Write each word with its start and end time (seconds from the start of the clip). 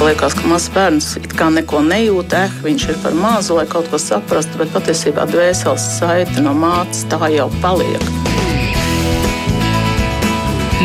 ka 0.00 0.06
liekas, 0.06 0.32
ka 0.32 0.48
mazs 0.48 0.70
bērns 0.72 1.06
it 1.18 1.26
kā 1.36 1.50
neko 1.52 1.82
nejūt, 1.84 2.32
eh, 2.32 2.52
viņš 2.64 2.84
ir 2.88 2.96
par 3.02 3.12
mazu, 3.12 3.58
lai 3.58 3.66
kaut 3.68 3.90
ko 3.92 3.98
saprastu, 4.00 4.56
bet 4.56 4.72
patiesībā 4.72 5.26
dvēseles 5.28 5.84
saite 5.98 6.40
no 6.40 6.54
mātes 6.56 7.04
tā 7.12 7.20
jau 7.34 7.50
paliek. 7.60 8.06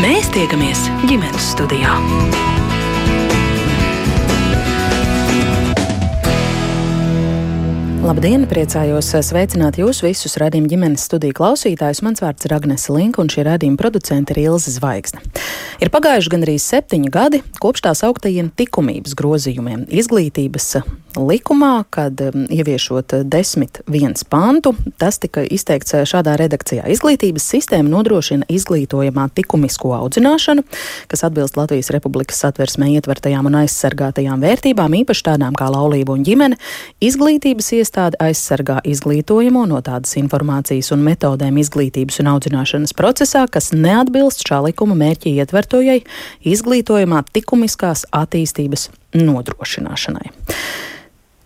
Mēs 0.03 0.27
tiekamies 0.35 0.89
ģimenes 1.07 1.47
studijā. 1.55 1.95
Labdien, 8.05 8.43
priecājos 8.45 9.07
sveicināt 9.25 9.79
jūs 9.81 10.03
visus 10.05 10.35
radījuma 10.37 10.69
ģimenes 10.69 11.07
studiju 11.07 11.33
klausītājus. 11.39 12.03
Mans 12.05 12.21
vārds 12.21 12.45
ir 12.45 12.53
Agnese 12.53 12.93
Linka, 12.93 13.17
un 13.23 13.31
šī 13.33 13.47
radījuma 13.47 13.79
producente 13.81 14.35
ir 14.35 14.43
Ilze 14.43 14.75
Zvaigzne. 14.75 15.23
Ir 15.81 15.89
pagājuši 15.89 16.29
gandrīz 16.35 16.67
septiņi 16.69 17.09
gadi 17.09 17.41
kopš 17.57 17.87
tās 17.87 18.03
augtajiem 18.05 18.51
likumības 18.61 19.17
grozījumiem 19.17 19.87
izglītības 19.89 20.69
likumā, 21.15 21.83
kad 21.89 22.19
um, 22.21 22.45
ieviešot 22.51 23.13
desmit 23.31 23.79
viens 23.87 24.25
pantu, 24.27 24.73
tas 24.99 25.17
tika 25.21 25.45
izteikts 25.47 25.95
šādā 26.09 26.35
redakcijā. 26.39 26.85
Izglītības 26.91 27.45
sistēma 27.55 27.89
nodrošina 27.91 28.47
izglītojamā 28.51 29.29
likumisko 29.37 29.93
audzināšanu, 29.97 30.65
kas 31.11 31.25
atbilst 31.27 31.57
Latvijas 31.59 31.91
Republikas 31.95 32.41
satversmē 32.43 32.91
ietvertajām 32.97 33.47
un 33.49 33.59
aizsargātajām 33.63 34.43
vērtībām, 34.43 34.97
īpaši 35.01 35.27
tādām 35.31 35.55
kā 35.57 35.69
laulība 35.71 36.15
un 36.15 36.25
ģimene. 36.27 36.59
Izglītības 37.03 37.71
iestāde 37.95 38.19
aizsargā 38.19 38.81
izglītojamo 38.83 39.65
no 39.69 39.79
tādas 39.81 40.17
informācijas 40.19 40.91
un 40.91 41.03
metodēm 41.05 41.57
izglītības 41.61 42.19
un 42.19 42.27
audzināšanas 42.33 42.93
procesā, 42.93 43.47
kas 43.47 43.71
neatbilst 43.71 44.43
šā 44.43 44.65
likuma 44.67 44.95
mērķi 44.95 45.37
ietvertojai 45.39 46.01
izglītojamā 46.43 47.23
likumiskās 47.35 48.05
attīstības 48.11 48.89
nodrošināšanai. 49.15 50.27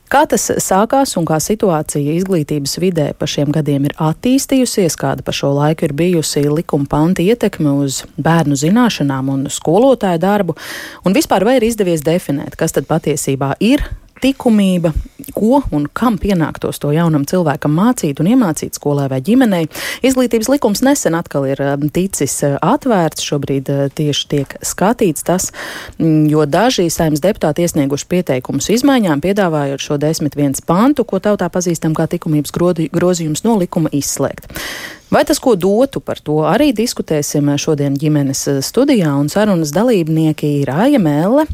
Kā 0.09 0.23
tas 0.25 0.47
sākās 0.57 1.13
un 1.19 1.25
kā 1.29 1.37
situācija 1.37 2.15
izglītības 2.17 2.79
vidē 2.81 3.11
pa 3.13 3.27
šiem 3.29 3.51
gadiem 3.53 3.85
ir 3.85 3.93
attīstījusies, 4.01 4.97
kāda 4.97 5.21
pa 5.21 5.29
šo 5.29 5.51
laiku 5.53 5.85
ir 5.85 5.93
bijusi 5.93 6.47
likuma 6.49 6.89
panti 6.89 7.27
ietekme 7.29 7.75
uz 7.85 8.01
bērnu 8.17 8.57
zināšanām 8.57 9.29
un 9.29 9.45
skolotāju 9.53 10.25
darbu, 10.25 10.57
un 11.05 11.13
vispār 11.13 11.45
vai 11.45 11.59
ir 11.59 11.69
izdevies 11.69 12.01
definēt, 12.01 12.57
kas 12.57 12.73
tad 12.73 12.89
patiesībā 12.89 13.53
ir 13.61 13.85
likumība, 14.23 14.91
ko 15.35 15.61
un 15.75 15.85
kam 15.93 16.17
pienāktos 16.21 16.81
to 16.81 16.91
jaunam 16.95 17.25
cilvēkam 17.29 17.73
mācīt 17.75 18.19
un 18.21 18.29
iemācīt 18.31 18.77
skolē 18.77 19.07
vai 19.11 19.21
ģimenei. 19.25 19.67
Izglītības 20.05 20.49
likums 20.51 20.83
nesen 20.85 21.17
atkal 21.17 21.47
ir 21.49 21.61
um, 21.63 21.87
ticis 21.93 22.39
uh, 22.47 22.57
atvērts, 22.65 23.25
šobrīd 23.25 23.71
uh, 23.73 23.81
tieši 23.95 24.29
tiek 24.33 24.55
skatīts 24.65 25.25
tas, 25.27 25.49
mm, 25.97 26.27
jo 26.33 26.45
daži 26.49 26.89
saimnes 26.93 27.23
deputāti 27.23 27.65
iesnieguši 27.65 28.09
pieteikumus 28.09 28.71
izmaiņām, 28.75 29.23
piedāvājot 29.23 29.83
šo 29.83 29.99
desmit 30.01 30.37
viens 30.39 30.63
pantu, 30.65 31.05
ko 31.07 31.21
tautā 31.23 31.49
pazīstam 31.51 31.95
kā 31.97 32.09
likumības 32.09 32.55
grozījums 32.55 33.45
no 33.45 33.59
likuma 33.59 33.91
izslēgt. 33.95 34.49
Vai 35.09 35.23
tas 35.25 35.39
ko 35.41 35.55
dotu 35.55 35.99
par 36.05 36.19
to 36.21 36.43
arī 36.45 36.67
diskutēsim 36.77 37.47
šodien 37.57 37.95
ģimenes 37.97 38.43
eh, 38.51 38.57
studijā, 38.61 39.09
un 39.17 39.25
sarunas 39.33 39.71
dalībnieki 39.73 40.51
ir 40.59 40.69
Aija 40.69 40.99
Mēle, 41.01 41.47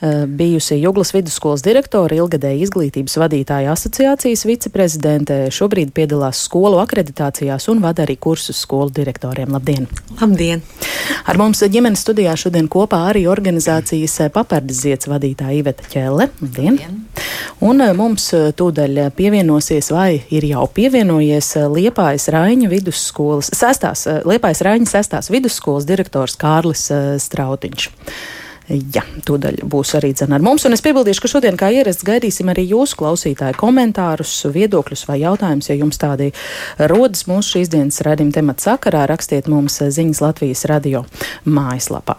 eh, 0.00 0.22
bijusi 0.24 0.78
Juglas 0.80 1.12
vidusskolas 1.12 1.60
direktora, 1.66 2.16
ilgadēja 2.16 2.64
izglītības 2.64 3.18
vadītāja 3.20 3.74
asociācijas 3.76 4.46
viceprezidente, 4.48 5.36
šobrīd 5.52 5.92
piedalās 5.92 6.40
skolu 6.46 6.80
akreditācijās 6.80 7.68
un 7.68 7.84
vada 7.84 8.06
arī 8.06 8.16
kursus 8.16 8.62
skolu 8.64 8.88
direktoriem. 8.96 9.52
Labdien! 9.52 9.90
Labdien! 10.16 10.64
Ar 11.28 11.36
mums 11.36 11.60
ģimenes 11.60 12.00
studijā 12.06 12.32
šodien 12.40 12.70
kopā 12.72 13.02
arī 13.10 13.26
organizācijas 13.28 14.22
Papardes 14.32 14.86
ziets 14.86 15.12
vadītāja 15.12 15.60
Iveta 15.60 15.84
Ķelle. 15.92 16.30
Labdien! 16.40 16.80
Labdien. 16.80 17.04
Un 17.62 17.84
mums 17.96 18.30
tūdaļ 18.56 19.04
pievienosies 19.14 19.92
vai 19.92 20.22
ir 20.32 20.48
jau 20.48 20.64
pievienojies 20.72 21.52
Liepājas 21.70 22.30
Raiņa 22.32 22.72
vidus 22.72 23.01
vidusskolas, 23.02 23.50
sestās, 23.52 24.06
eh, 24.06 24.22
Liepājas 24.24 24.62
Raņa 24.62 24.86
sestās 24.86 25.30
vidusskolas 25.30 25.84
direktors 25.84 26.36
Kārlis 26.36 26.90
eh, 26.90 27.18
Strautiņš. 27.18 27.90
Jā, 28.68 29.02
tūdaļ 29.26 29.64
būs 29.66 29.96
arī 29.98 30.12
dzene 30.14 30.36
ar 30.36 30.40
mums. 30.40 30.64
Un 30.64 30.72
es 30.72 30.80
piebildīšu, 30.80 31.20
ka 31.20 31.28
šodien, 31.28 31.56
kā 31.58 31.68
ierasts, 31.74 32.04
gaidīsim 32.06 32.48
arī 32.48 32.68
jūsu 32.70 32.96
klausītāju 32.96 33.58
komentārus, 33.58 34.46
viedokļus 34.46 35.08
vai 35.08 35.18
jautājumus. 35.20 35.68
Ja 35.68 35.74
jums 35.76 35.98
tādi 35.98 36.30
rodas 36.78 37.26
mūsu 37.26 37.58
šīs 37.58 37.68
dienas 37.68 38.00
redzījuma 38.00 38.32
temata 38.32 38.70
sakarā, 38.70 39.04
rakstiet 39.10 39.50
mums 39.50 39.82
ziņas 39.82 40.22
Latvijas 40.22 40.64
radio 40.70 41.04
mājaslapā. 41.44 42.16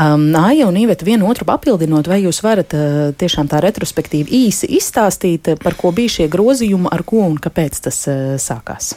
Um, 0.00 0.30
Nāja 0.30 0.68
un 0.70 0.78
Iveta 0.78 1.04
vienu 1.04 1.26
otru 1.28 1.44
papildinot, 1.44 2.06
vai 2.08 2.22
jūs 2.22 2.40
varat 2.46 2.72
uh, 2.78 3.10
tiešām 3.18 3.50
tā 3.50 3.58
retrospektīvi 3.60 4.46
īsi 4.46 4.70
izstāstīt, 4.78 5.50
par 5.60 5.74
ko 5.76 5.90
bija 5.92 6.20
šie 6.20 6.30
grozījumi, 6.30 6.88
ar 6.94 7.02
ko 7.04 7.26
un 7.26 7.36
kāpēc 7.42 7.82
tas 7.90 8.04
uh, 8.08 8.38
sākās? 8.40 8.94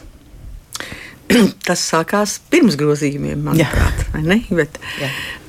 tas 1.67 1.83
sākās 1.91 2.37
pirms 2.51 2.77
grozījumiem, 2.79 3.41
manuprāt. 3.47 4.05
Bet, 4.53 4.79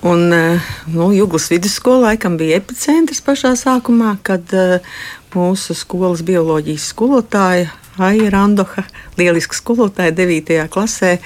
un, 0.06 0.26
eh, 0.32 0.74
nu, 0.94 1.10
Juglas 1.14 1.50
vidusskola 1.52 2.10
laikam 2.10 2.38
bija 2.40 2.60
epicentrs 2.62 3.22
pašā 3.24 3.54
sākumā, 3.58 4.16
kad 4.26 4.54
uh, 4.56 4.94
mūsu 5.34 5.74
skolas 5.76 6.22
bioloģijas 6.26 6.90
skolotāja 6.94 7.72
Aija 7.98 8.30
Randoha, 8.30 8.82
lieliska 9.18 9.54
skolotāja 9.54 10.14
9. 10.14 10.56
klasē, 10.70 11.18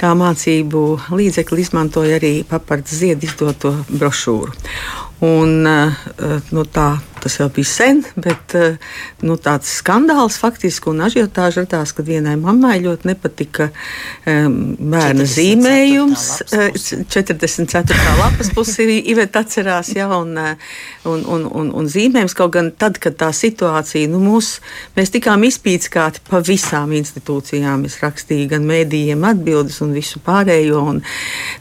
kā 0.00 0.14
mācību 0.16 0.84
līdzekli 1.12 1.60
izmantoja 1.60 2.16
arī 2.16 2.38
papards 2.48 2.94
ziedu 3.02 3.28
izdoto 3.28 3.74
brošūru. 3.90 4.54
Un, 5.28 5.60
nu, 5.64 6.64
tā 6.72 6.88
tas 7.26 7.40
jau 7.40 7.48
bija 7.50 7.66
sen, 7.66 8.02
bet 8.22 8.54
eh, 8.54 8.76
nu, 9.26 9.34
tāds 9.42 9.72
skandāls 9.80 10.38
faktiski 10.38 10.92
un 10.92 11.02
ažiotāža 11.06 11.64
radās, 11.64 11.92
kad 11.96 12.06
vienai 12.06 12.36
mammai 12.38 12.76
ļoti 12.84 13.10
nepatika 13.10 13.68
bērna 14.26 15.26
44. 15.26 15.32
zīmējums. 15.34 16.26
44. 17.10 17.96
Eh, 17.96 18.12
lapas 18.20 18.52
pusi 18.54 18.86
Iveta 19.10 19.42
atcerās, 19.42 19.90
jā, 19.96 20.06
un, 20.14 20.36
eh, 20.38 20.76
un, 21.08 21.24
un, 21.34 21.48
un, 21.50 21.72
un 21.80 21.90
zīmējums 21.90 22.36
kaut 22.38 22.54
gan 22.54 22.70
tad, 22.78 23.00
kad 23.02 23.18
tā 23.18 23.32
situācija, 23.34 24.10
nu, 24.12 24.22
mūs, 24.22 24.56
mēs 24.96 25.10
tikām 25.16 25.42
izpīckāti 25.48 26.22
pa 26.30 26.42
visām 26.46 26.94
institūcijām. 26.96 27.86
Es 27.90 27.98
rakstīju 28.04 28.52
gan 28.54 28.66
mēdījiem 28.70 29.26
atbildes 29.26 29.80
un 29.82 29.96
visu 29.96 30.22
pārējo, 30.26 30.84
un 30.94 31.02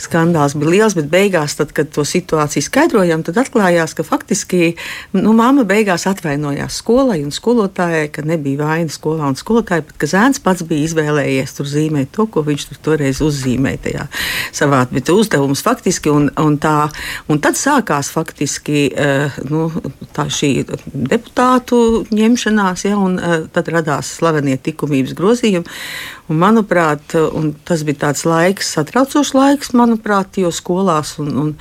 skandāls 0.03 0.57
bija 0.59 0.75
liels, 0.75 0.97
bet 0.99 1.09
beigās, 1.09 1.57
tad, 1.57 1.73
kad 1.75 1.89
to 1.95 2.05
situāciju 2.05 2.69
skaidrojām, 2.69 3.25
tad 3.25 3.41
atklājās, 3.41 3.97
ka 3.97 4.05
faktiski, 4.05 4.75
nu, 5.17 5.33
mamma 5.33 5.54
mamma 5.55 5.69
beigās 5.69 6.03
atvainojās 6.09 6.81
skolai 6.81 7.21
un 7.23 7.29
skolotājai, 7.31 8.09
ka 8.11 8.23
nebija 8.27 8.65
vaina 8.65 8.91
skolā 8.91 9.29
un 9.31 9.37
skolotāji, 9.39 9.85
bet 9.87 9.99
ka 10.01 10.09
zēns 10.11 10.41
pats 10.43 10.65
bija 10.67 10.83
izvēlējies 10.89 11.53
tur 11.55 11.69
zīmēt 11.71 12.11
to, 12.11 12.25
ko 12.27 12.43
viņš 12.43 12.65
tur 12.67 12.81
toreiz 12.89 13.21
uzzīmēja 13.23 13.79
tajā 13.85 14.07
savā 14.51 14.81
uzdevums 14.91 15.63
faktiski. 15.63 16.11
Un, 16.11 16.27
un, 16.41 16.57
tā, 16.59 16.89
un 17.31 17.39
tad 17.39 17.55
sākās 17.55 18.11
faktiski 18.11 18.89
uh, 18.91 19.37
nu, 19.47 19.69
šī 20.11 20.51
deputātu 20.67 21.79
ņemšanās, 22.11 22.85
ja, 22.89 22.99
un 22.99 23.15
uh, 23.15 23.37
tad 23.55 23.71
radās 23.71 24.11
slavenie 24.19 24.59
likumības 24.59 25.15
grozījumi. 25.15 25.79
Un, 26.25 26.39
manuprāt, 26.41 27.13
un 27.37 27.51
tas 27.67 27.83
bija 27.85 28.07
tāds 28.07 28.23
laiks, 28.25 28.71
satraucošs 28.73 29.35
laiks, 29.37 29.73
manuprāt, 29.77 30.39
jo 30.41 30.49
skolās 30.53 31.15
un, 31.21 31.29
un 31.37 31.51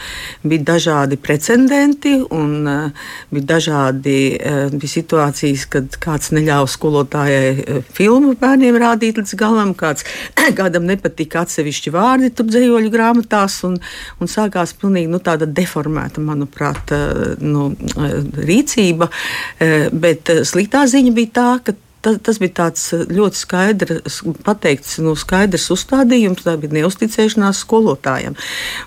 bija 0.40 0.64
dažādi 0.72 1.18
precedenti 1.20 2.14
un 2.32 2.54
uh, 2.64 3.10
bija 3.34 3.48
dažādi 3.54 4.16
uh, 4.38 4.72
bija 4.72 4.94
situācijas, 4.94 5.66
kad 5.68 5.98
kāds 6.00 6.32
neļāva 6.32 6.70
skolotājai 6.72 7.52
uh, 7.52 7.82
filmu 7.92 8.32
bērniem 8.40 8.80
rādīt 8.80 9.20
līdz 9.20 9.36
galam, 9.40 9.74
kāds, 9.76 10.08
kādam 10.60 10.88
nepatika 10.88 11.44
atsevišķi 11.44 11.92
vārdi 11.92 12.32
tur 12.32 12.48
dzējoļu 12.48 12.92
grāmatās, 12.94 13.60
un, 13.68 13.76
un 14.16 14.32
sākās 14.32 14.72
pilnīgi 14.80 15.12
nu, 15.12 15.20
tāda 15.20 15.44
deformēta, 15.44 16.24
manuprāt, 16.24 16.96
uh, 16.96 17.34
nu, 17.44 17.72
rīcība. 18.44 19.10
Bet 19.92 20.30
sliktā 20.46 20.84
ziņa 20.90 21.12
bija 21.14 21.30
tā, 21.36 21.48
ka 21.64 21.74
tas, 22.04 22.18
tas 22.24 22.40
bija 22.42 22.54
tāds 22.60 22.84
eh, 22.94 23.04
ļoti 23.14 23.40
skaidrs, 23.40 24.20
pateikts, 24.46 24.98
nu, 25.04 25.14
skaidrs 25.18 25.70
uzstādījums, 25.74 26.44
tā 26.44 26.56
bija 26.60 26.78
neusticēšanās 26.80 27.62
skolotājiem. 27.64 28.36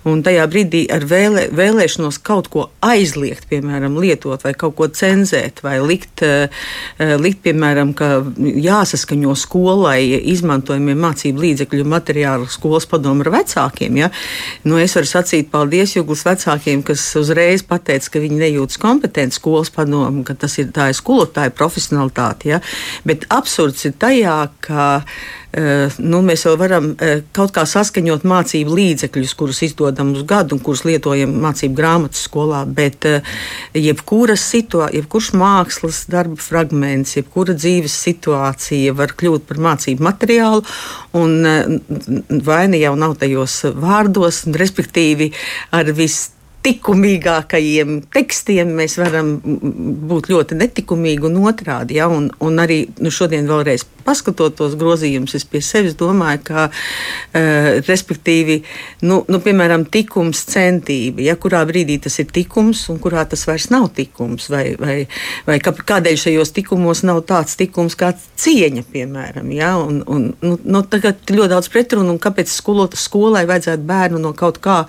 Un 0.07 0.23
tajā 0.25 0.45
brīdī 0.51 0.85
ar 0.93 1.05
vēlē, 1.09 1.47
vēlēšanos 1.57 2.19
kaut 2.25 2.49
ko 2.53 2.67
aizliegt, 2.85 3.47
piemēram, 3.51 3.97
lietot 4.01 4.43
vai 4.45 4.53
kaut 4.57 4.77
ko 4.77 4.89
cenzēt, 4.93 5.63
vai 5.65 5.77
likt, 5.83 6.23
eh, 6.25 6.49
likt 7.17 7.43
piemēram, 7.47 7.93
ka 7.97 8.21
jāsaskaņo 8.37 9.35
skolai 9.37 10.01
izmantojamie 10.33 10.95
mācību 10.97 11.43
līdzekļu 11.45 11.87
materiāli 11.87 12.49
skolas 12.51 12.87
padomu 12.89 13.25
ar 13.25 13.31
vecākiem. 13.39 13.97
Ja? 14.03 14.11
Nu, 14.67 14.77
es 14.81 14.95
varu 14.97 15.09
sacīt 15.09 15.51
paldies 15.53 15.95
Juglas 15.97 16.25
vecākiem, 16.27 16.83
kas 16.85 17.03
uzreiz 17.19 17.63
pateica, 17.67 18.13
ka 18.13 18.23
viņi 18.23 18.41
nejūtas 18.43 18.81
kompetenti 18.81 19.37
skolas 19.37 19.71
padomu, 19.73 20.23
ka 20.27 20.35
tas 20.37 20.57
ir 20.61 20.71
tā 20.75 20.89
ir 20.91 20.97
skolotāja 20.97 21.53
profesionalitāte. 21.55 22.51
Ja? 22.53 22.61
Bet 23.07 23.27
absurds 23.33 23.87
ir 23.87 23.95
tajā, 24.01 24.39
ka 24.63 24.87
Eh, 25.57 25.93
nu, 26.03 26.19
mēs 26.27 26.43
vēl 26.45 26.57
varam 26.59 26.87
eh, 27.01 27.21
kaut 27.33 27.53
kā 27.55 27.63
saskaņot 27.65 28.25
mācību 28.27 28.75
līdzekļus, 28.77 29.33
kurus 29.39 29.61
izdodam 29.65 30.11
uz 30.13 30.25
gadu 30.27 30.57
un 30.57 30.61
kurus 30.61 30.83
lietojam 30.85 31.31
mācību 31.41 31.77
grāmatas 31.77 32.25
skolā. 32.27 32.59
Bet 32.67 33.07
eh, 33.09 33.25
jebkuras 33.73 34.43
situācija, 34.51 34.99
jebkurš 34.99 35.31
mākslas 35.39 36.03
darba 36.11 36.37
fragments, 36.43 37.15
jebkura 37.17 37.55
dzīves 37.57 37.95
situācija 38.05 38.93
var 38.97 39.15
kļūt 39.17 39.47
par 39.49 39.63
mācību 39.69 40.05
materiālu. 40.05 40.65
Un 41.17 41.39
vaina 42.45 42.77
jau 42.83 42.93
nav 42.99 43.17
tajos 43.23 43.61
vārdos, 43.79 44.43
respektīvi 44.51 45.31
ar 45.73 45.95
visu 45.95 46.36
likumīgākajiem 46.67 48.01
tekstiem 48.13 48.75
mēs 48.77 48.97
varam 48.99 49.37
būt 49.41 50.29
ļoti 50.31 50.57
netikumīgi 50.59 51.29
un 51.29 51.39
otrādi. 51.47 51.97
Ja? 52.01 52.09
Un, 52.11 52.29
un 52.43 52.63
arī 52.63 52.83
nu, 53.01 53.11
šodien 53.13 53.47
vēlreiz 53.49 53.87
paskatot 54.07 54.55
tos 54.57 54.77
grozījumus, 54.79 55.35
es 55.37 55.45
pie 55.47 55.61
sevis 55.65 55.97
domāju, 55.99 56.43
ka, 56.47 56.67
uh, 56.71 57.69
respektīvi, 57.87 58.61
nu, 59.07 59.21
nu, 59.27 59.41
piemēram, 59.43 59.85
tikums 59.91 60.45
centība, 60.49 61.25
ja 61.27 61.37
kurā 61.39 61.63
brīdī 61.67 61.99
tas 62.07 62.17
ir 62.23 62.31
tikums 62.33 62.87
un 62.93 63.01
kurā 63.03 63.27
tas 63.29 63.43
vairs 63.49 63.69
nav 63.73 63.89
tikums, 63.97 64.47
vai, 64.53 64.65
vai, 64.79 64.97
vai 65.47 65.59
kādēļ 65.61 66.19
šajos 66.21 66.53
tikumos 66.55 67.03
nav 67.07 67.21
tāds 67.27 67.57
tikums 67.59 67.97
kā 67.99 68.13
cieņa, 68.39 68.83
piemēram. 68.91 69.51
Ja? 69.55 69.73
Un, 69.81 70.01
un, 70.07 70.29
nu, 70.43 70.57
nu, 70.63 70.83
tagad 70.89 71.27
ļoti 71.31 71.51
daudz 71.53 71.69
pretrunu, 71.73 72.13
un 72.13 72.21
kāpēc 72.21 72.51
skolot, 72.51 72.97
skolai 72.99 73.45
vajadzētu 73.49 73.85
bērnu 73.87 74.21
no 74.23 74.33
kaut 74.37 74.59
kā 74.63 74.79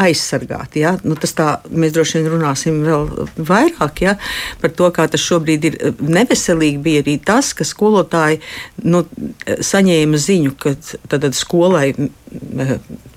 aizsargāt. 0.00 0.78
Ja? 0.80 0.96
Nu, 1.04 1.18
tas 1.20 1.34
tā, 1.36 1.48
mēs 1.70 1.94
droši 1.96 2.20
vien 2.20 2.30
runāsim 2.34 2.80
vēl 2.86 3.08
vairāk 3.36 4.04
ja? 4.04 4.16
par 4.62 4.74
to, 4.76 4.90
kā 4.94 5.08
tas 5.10 5.24
šobrīd 5.24 5.68
ir 5.70 5.78
neveselīgi. 6.00 6.82
Bija 6.84 7.04
arī 7.04 7.18
tas, 7.24 7.52
ka 7.56 7.66
skolotāji 7.66 8.40
nu, 8.84 9.04
saņēma 9.44 10.20
ziņu, 10.20 10.54
ka 10.60 10.74
tad 11.10 11.26
skolai 11.36 11.92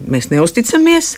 mēs 0.07 0.30
neusticamies, 0.34 1.16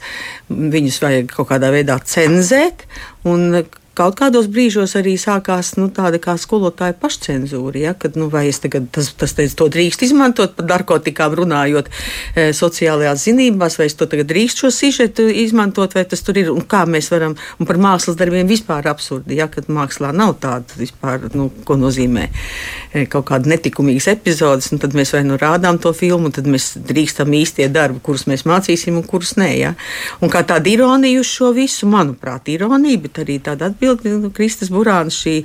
viņus 0.49 1.01
vajag 1.03 1.31
kaut 1.33 1.51
kādā 1.51 1.71
veidā 1.75 1.99
cenzēt. 2.05 2.85
Un 3.27 3.63
kaut 3.99 4.15
kādos 4.19 4.47
brīžos 4.51 4.95
arī 4.99 5.15
sākās 5.19 5.73
nu, 5.79 5.89
tāda 5.91 6.19
kā 6.23 6.35
skolotāja 6.39 6.95
pašcensūra. 6.99 7.81
Ja, 7.83 7.93
kad, 7.99 8.15
nu, 8.19 8.29
vai 8.31 8.45
es 8.49 8.61
tagad 8.63 8.87
tas, 8.95 9.11
tas 9.19 9.35
teicu, 9.35 9.57
to 9.59 9.67
drīkst 9.75 10.05
izmantot 10.07 10.55
par 10.55 10.67
narkotikām 10.69 11.35
runājot 11.39 11.89
e, 11.91 12.49
sociālajās 12.55 13.25
zinībās, 13.27 13.75
vai 13.79 13.89
es 13.89 13.97
to 13.99 14.07
tagad 14.09 14.29
drīkst 14.31 14.63
šo 14.63 14.71
sižetu 14.73 15.27
izmantot, 15.43 15.95
vai 15.97 16.05
tas 16.07 16.23
tur 16.23 16.39
ir 16.39 16.51
un 16.53 16.63
kā 16.69 16.85
mēs 16.89 17.11
varam, 17.11 17.35
un 17.59 17.69
par 17.69 17.79
mākslas 17.81 18.17
darbiem 18.19 18.47
vispār 18.49 18.87
absurdi, 18.91 19.39
ja, 19.41 19.49
kad 19.51 19.67
mākslā 19.67 20.13
nav 20.15 20.37
tāda 20.43 20.79
vispār, 20.79 21.27
nu, 21.35 21.49
ko 21.67 21.75
nozīmē 21.79 22.29
e, 22.29 23.03
kaut 23.11 23.27
kāda 23.33 23.51
netikumīgas 23.51 24.09
epizodes, 24.13 24.71
un 24.73 24.83
tad 24.83 24.95
mēs 24.97 25.11
vai 25.17 25.25
nu 25.27 25.39
rādām 25.41 25.81
to 25.81 25.91
filmu, 25.97 26.31
un 26.31 26.37
tad 26.39 26.47
mēs 26.47 26.71
drīkstam 26.87 27.35
īstie 27.35 27.67
darbi, 27.73 27.99
kurus 28.05 28.29
mēs 28.31 28.47
mācīsim 28.47 28.95
un 29.01 29.03
kurus 29.07 29.35
nē. 29.39 29.51
Ja. 29.59 29.75
Un 30.23 30.31
kā 30.31 30.45
tāda 30.47 30.71
ironija 30.71 31.19
uz 31.19 31.27
šo 31.27 31.51
visu, 31.57 31.89
manuprāt, 31.89 32.47
ironija, 32.53 33.03
bet 33.03 33.23
arī 33.25 33.39
tāda 33.43 33.67
atbildība 33.67 33.88
bildi, 33.97 34.27
nu, 34.27 34.31
Kristus 34.35 34.71
Burāns 34.73 35.17
šī 35.19 35.35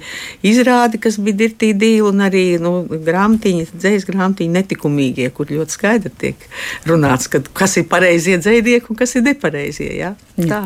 izrāde, 0.47 1.01
kas 1.03 1.17
bija 1.23 1.41
dirtī 1.45 1.73
dīla, 1.79 2.11
un 2.11 2.25
arī 2.27 2.45
nu, 2.63 2.75
grāmatiņa, 2.91 3.71
dzējas 3.73 4.07
grāmatiņa 4.11 4.59
netikumīgie, 4.59 5.31
kur 5.35 5.51
ļoti 5.53 5.79
skaidri 5.79 6.13
tiek 6.21 6.47
runāts, 6.89 7.31
ka, 7.33 7.43
kas 7.57 7.79
ir 7.81 7.89
pareizie 7.91 8.39
dzēdieki 8.43 8.93
un 8.93 9.01
kas 9.01 9.17
ir 9.17 9.27
nepareizie. 9.29 9.91
Ja? 9.99 10.15
Tā. 10.37 10.65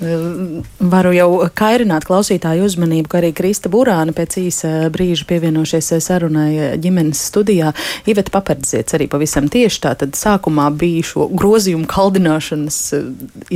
Mm. 0.00 0.62
Varu 0.92 1.12
jau 1.16 1.28
kairināt 1.56 2.04
klausītāju 2.04 2.66
uzmanību, 2.68 3.08
ka 3.08 3.20
arī 3.22 3.30
Krista 3.36 3.70
Burāna 3.72 4.12
pēc 4.16 4.36
īsa 4.42 4.72
brīža 4.92 5.24
pievienošies 5.30 5.88
sarunai 6.04 6.76
ģimenes 6.82 7.22
studijā. 7.30 7.72
Iveta 8.08 8.34
Papardziets 8.34 8.96
arī 8.96 9.08
pavisam 9.08 9.48
tieši 9.52 9.80
tā 9.86 9.94
tad 10.02 10.18
sākumā 10.18 10.68
bija 10.76 11.06
šo 11.06 11.28
grozījumu 11.32 11.88
kaldināšanas 11.88 12.80
eh, 12.98 13.06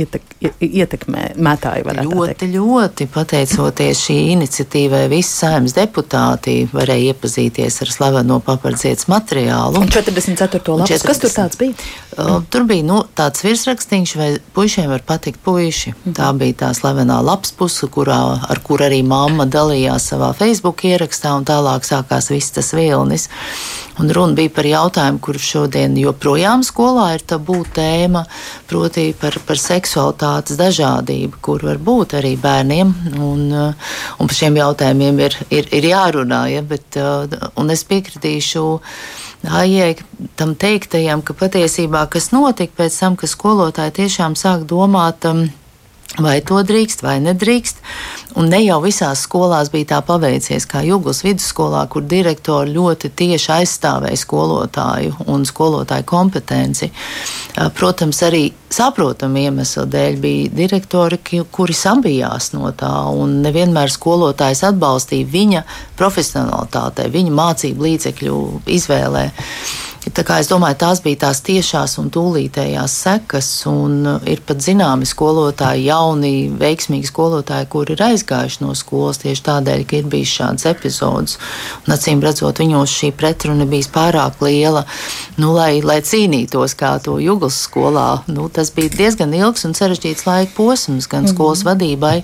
ietek, 0.03 0.25
ietekmē 0.65 1.27
mētāji. 1.37 1.85
Ļoti, 2.01 2.33
teikt. 2.33 2.47
ļoti 2.55 3.07
pateicoties 3.13 4.01
šī 4.07 4.17
iniciatīvai, 4.33 5.03
visi 5.11 5.35
saimnes 5.43 5.77
deputāti 5.77 6.63
varēja 6.73 7.13
iepazīties 7.13 7.81
ar 7.85 7.93
slaveno 7.93 8.39
Papardziets 8.45 9.09
materiālu. 9.11 9.81
Un 9.81 9.93
44. 9.93 10.61
lapas, 10.81 10.89
40... 10.89 11.07
kas 11.11 11.21
tur 11.21 11.35
tāds 11.37 11.61
bija? 11.61 11.77
Uh, 12.17 12.41
tur 12.51 12.65
bija 12.67 12.83
nu, 12.83 12.97
tāds 13.15 13.43
virsrakstīns, 13.45 14.15
vai 14.19 14.33
puišiem 14.55 14.89
var 14.91 15.03
patikt 15.07 15.39
puiši. 15.45 15.93
Mm. 15.93 16.15
Tā 16.17 16.31
bija 16.35 16.57
tā 16.65 16.71
slavenā 16.75 17.21
lapspuse, 17.23 17.87
kurā, 17.93 18.19
ar 18.51 18.59
kur 18.65 18.83
arī 18.83 18.99
mamma 19.07 19.47
dalījās 19.47 20.09
savā 20.11 20.33
Facebook 20.35 20.83
ierakstā, 20.87 21.31
un 21.39 21.47
tālāk 21.47 21.87
sākās 21.87 22.27
viss 22.33 22.51
tas 22.57 22.73
vilnis. 22.75 23.29
Un 23.99 24.11
runa 24.15 24.35
bija 24.37 24.51
par 24.55 24.67
jautājumu, 24.67 25.19
kurš 25.23 25.47
šodien 25.55 25.97
joprojām 25.99 26.63
skolā 26.63 27.09
ir 27.17 27.25
tabū 27.27 27.57
tēma, 27.75 28.23
proti 28.69 29.09
par, 29.19 29.35
par 29.47 29.59
seksualitātes 29.59 30.59
dažādību, 30.59 31.41
kur 31.43 31.65
var 31.67 31.81
būt 31.81 32.15
arī 32.21 32.37
bērniem. 32.39 32.93
Un, 33.19 33.43
un 33.51 34.31
par 34.31 34.37
šiem 34.37 34.61
jautājumiem 34.61 35.19
ir, 35.27 35.37
ir, 35.51 35.67
ir 35.75 35.89
jārunā, 35.91 36.45
ja, 36.53 36.63
bet, 36.63 36.99
un 37.59 37.75
es 37.75 37.83
piekritīšu. 37.89 38.65
Aijai 39.41 39.95
tam 40.37 40.53
teiktajam, 40.53 41.23
ka 41.25 41.33
patiesībā 41.33 42.03
kas 42.13 42.29
notika 42.29 42.83
pēc 42.83 42.99
tam, 43.01 43.15
ka 43.17 43.25
skolotāji 43.27 43.95
tiešām 44.03 44.35
sāk 44.37 44.67
domāt, 44.69 45.25
um, 45.25 45.47
Vai 46.19 46.41
to 46.43 46.59
drīkst, 46.67 47.05
vai 47.05 47.21
nedrīkst. 47.23 47.77
Un 48.35 48.49
ne 48.51 48.57
jau 48.65 48.81
visās 48.83 49.21
skolās 49.23 49.69
bija 49.71 49.93
tā 49.93 49.99
paveicies, 50.03 50.65
kā 50.67 50.81
Juglas 50.83 51.21
vidusskolā, 51.23 51.85
kur 51.87 52.03
direktori 52.03 52.73
ļoti 52.75 53.13
tieši 53.15 53.51
aizstāvēja 53.55 54.19
skolotāju 54.19 55.13
un 55.31 55.45
skolotāju 55.47 56.03
kompetenci. 56.07 56.89
Protams, 57.77 58.19
arī 58.27 58.49
saprotamu 58.71 59.39
iemeslu 59.45 59.85
dēļ 59.91 60.19
bija 60.23 60.49
direktori, 60.55 61.19
kuri 61.51 61.75
sabijās 61.75 62.51
no 62.57 62.73
tā, 62.75 62.91
un 63.15 63.39
nevienmēr 63.45 63.91
skolotājs 63.91 64.65
atbalstīja 64.67 65.31
viņa 65.31 65.63
profesionalitātei, 65.99 67.07
viņa 67.11 67.37
mācību 67.39 67.87
līdzekļu 67.87 68.41
izvēlē. 68.79 69.29
Es 70.01 70.47
domāju, 70.49 70.79
tās 70.81 70.99
bija 71.03 71.27
tās 71.27 71.43
tiešās 71.45 71.99
un 72.01 72.07
tūlītējās 72.09 72.93
sekas. 73.03 73.47
Un 73.69 73.99
uh, 74.09 74.23
ir 74.25 74.39
pat 74.45 74.57
zināmi 74.63 75.05
skolotāji, 75.05 75.85
jauni, 75.91 76.49
veiksmīgi 76.57 77.05
skolotāji, 77.05 77.67
kuri 77.69 77.93
ir 77.93 78.01
aizgājuši 78.07 78.63
no 78.63 78.73
skolas 78.77 79.21
tieši 79.21 79.43
tādēļ, 79.45 79.83
ka 79.85 79.99
ir 79.99 80.07
bijis 80.09 80.33
šāds 80.39 80.65
epizods. 80.71 81.37
Un, 81.83 81.93
acīm 81.93 82.23
redzot, 82.25 82.63
viņos 82.63 82.95
šī 82.97 83.11
pretruna 83.13 83.67
bija 83.69 83.91
pārāk 83.93 84.41
liela, 84.41 84.87
nu, 85.37 85.51
lai, 85.53 85.83
lai 85.85 85.99
cīnītos 86.01 86.73
kā 86.79 86.95
to 87.05 87.19
Juglas 87.21 87.61
skolā. 87.67 88.23
Nu, 88.25 88.49
tas 88.49 88.73
bija 88.73 88.89
diezgan 88.97 89.37
ilgs 89.37 89.67
un 89.69 89.77
sarežģīts 89.77 90.25
laika 90.25 90.55
posms 90.57 91.05
gan 91.11 91.27
mm. 91.27 91.35
skolas 91.35 91.61
vadībai, 91.67 92.15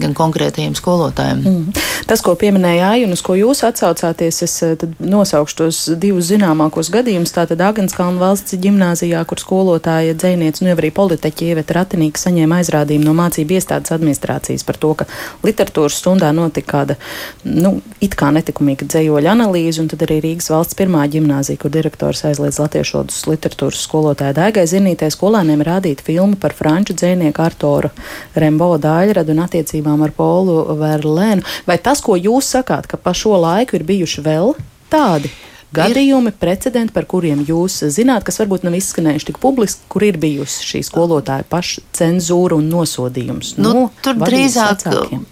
gan 0.00 0.16
konkrētajiem 0.16 0.72
skolotājiem. 0.80 1.44
Mm. 1.44 1.84
Tas, 2.08 2.24
ko 2.24 2.32
pieminēja 2.38 2.94
Aija, 2.94 3.06
un 3.10 3.12
uz 3.12 3.20
ko 3.26 3.36
jūs 3.36 3.60
atsaucāties, 3.66 4.42
es 4.46 4.58
eh, 4.64 4.88
nosaukšu 5.04 5.60
tos 5.60 5.84
divus 6.00 6.30
zināmākos 6.32 6.88
gadījumus 6.94 7.25
gadījums 7.26 7.34
tātad 7.34 7.62
Agenskalna 7.64 8.20
valsts 8.20 8.54
ģimnāzijā, 8.54 9.24
kur 9.26 9.38
skolotāja 9.40 10.14
dzēniece, 10.14 10.62
nu 10.62 10.70
jau 10.70 10.78
arī 10.78 10.90
politiķi 10.94 11.50
Ieveta 11.50 11.74
Ratinīka 11.74 12.18
saņēma 12.20 12.60
aizrādījumu 12.60 13.04
no 13.04 13.14
mācību 13.16 13.56
iestādes 13.56 13.92
administrācijas 13.92 14.64
par 14.64 14.76
to, 14.78 14.94
ka 14.94 15.06
literatūras 15.42 15.98
stundā 15.98 16.30
notika 16.32 16.66
kāda, 16.70 16.96
nu, 17.44 17.80
it 18.00 18.14
kā 18.14 18.30
netikumīga 18.34 18.86
dzējoļa 18.86 19.32
analīze, 19.32 19.80
un 19.80 19.88
tad 19.88 20.04
arī 20.06 20.20
Rīgas 20.22 20.50
valsts 20.52 20.78
pirmā 20.78 21.06
ģimnāzija, 21.10 21.58
kur 21.58 21.72
direktors 21.74 22.22
aizliedz 22.28 22.60
latviešu 22.62 23.04
literatūras 23.32 23.82
skolotāja 23.86 24.36
Daigai 24.36 24.66
Zinītē 24.70 25.10
skolēniem 25.10 25.64
rādīt 25.66 26.04
filmu 26.06 26.38
par 26.38 26.54
franču 26.54 26.94
dzēnieku 26.94 27.42
Artoru 27.42 27.90
Rembo 28.36 28.74
Dāļradu 28.78 29.34
un 29.34 29.42
attiecībām 29.46 30.06
ar 30.06 30.14
Polu 30.14 30.62
Verlēnu. 30.78 31.42
Vai 31.66 31.80
tas, 31.82 32.04
ko 32.04 32.18
jūs 32.18 32.54
sakāt, 32.56 32.86
ka 32.90 33.00
pa 33.00 33.16
šo 33.16 33.34
laiku 33.40 33.78
ir 33.78 33.86
bijuši 33.88 34.26
vēl 34.26 34.54
tādi? 34.92 35.32
Gadījumi, 35.74 36.32
ir. 36.32 36.38
precedenti, 36.40 36.94
par 36.94 37.06
kuriem 37.10 37.42
jūs 37.46 37.80
zināt, 37.94 38.26
kas 38.26 38.40
varbūt 38.42 38.66
nav 38.66 38.76
izskanējuši 38.78 39.30
tik 39.30 39.40
publiski, 39.42 39.86
kur 39.92 40.06
ir 40.06 40.18
bijusi 40.22 40.66
šī 40.70 40.82
skolotāja 40.86 41.46
paša 41.50 41.84
cenzūra 41.96 42.58
un 42.60 42.68
nosodījums. 42.72 43.56
Nu, 43.58 43.72
nu, 43.72 43.88
tur 44.04 44.18
drīzāk. 44.20 44.86
Sacākiem. 44.86 45.24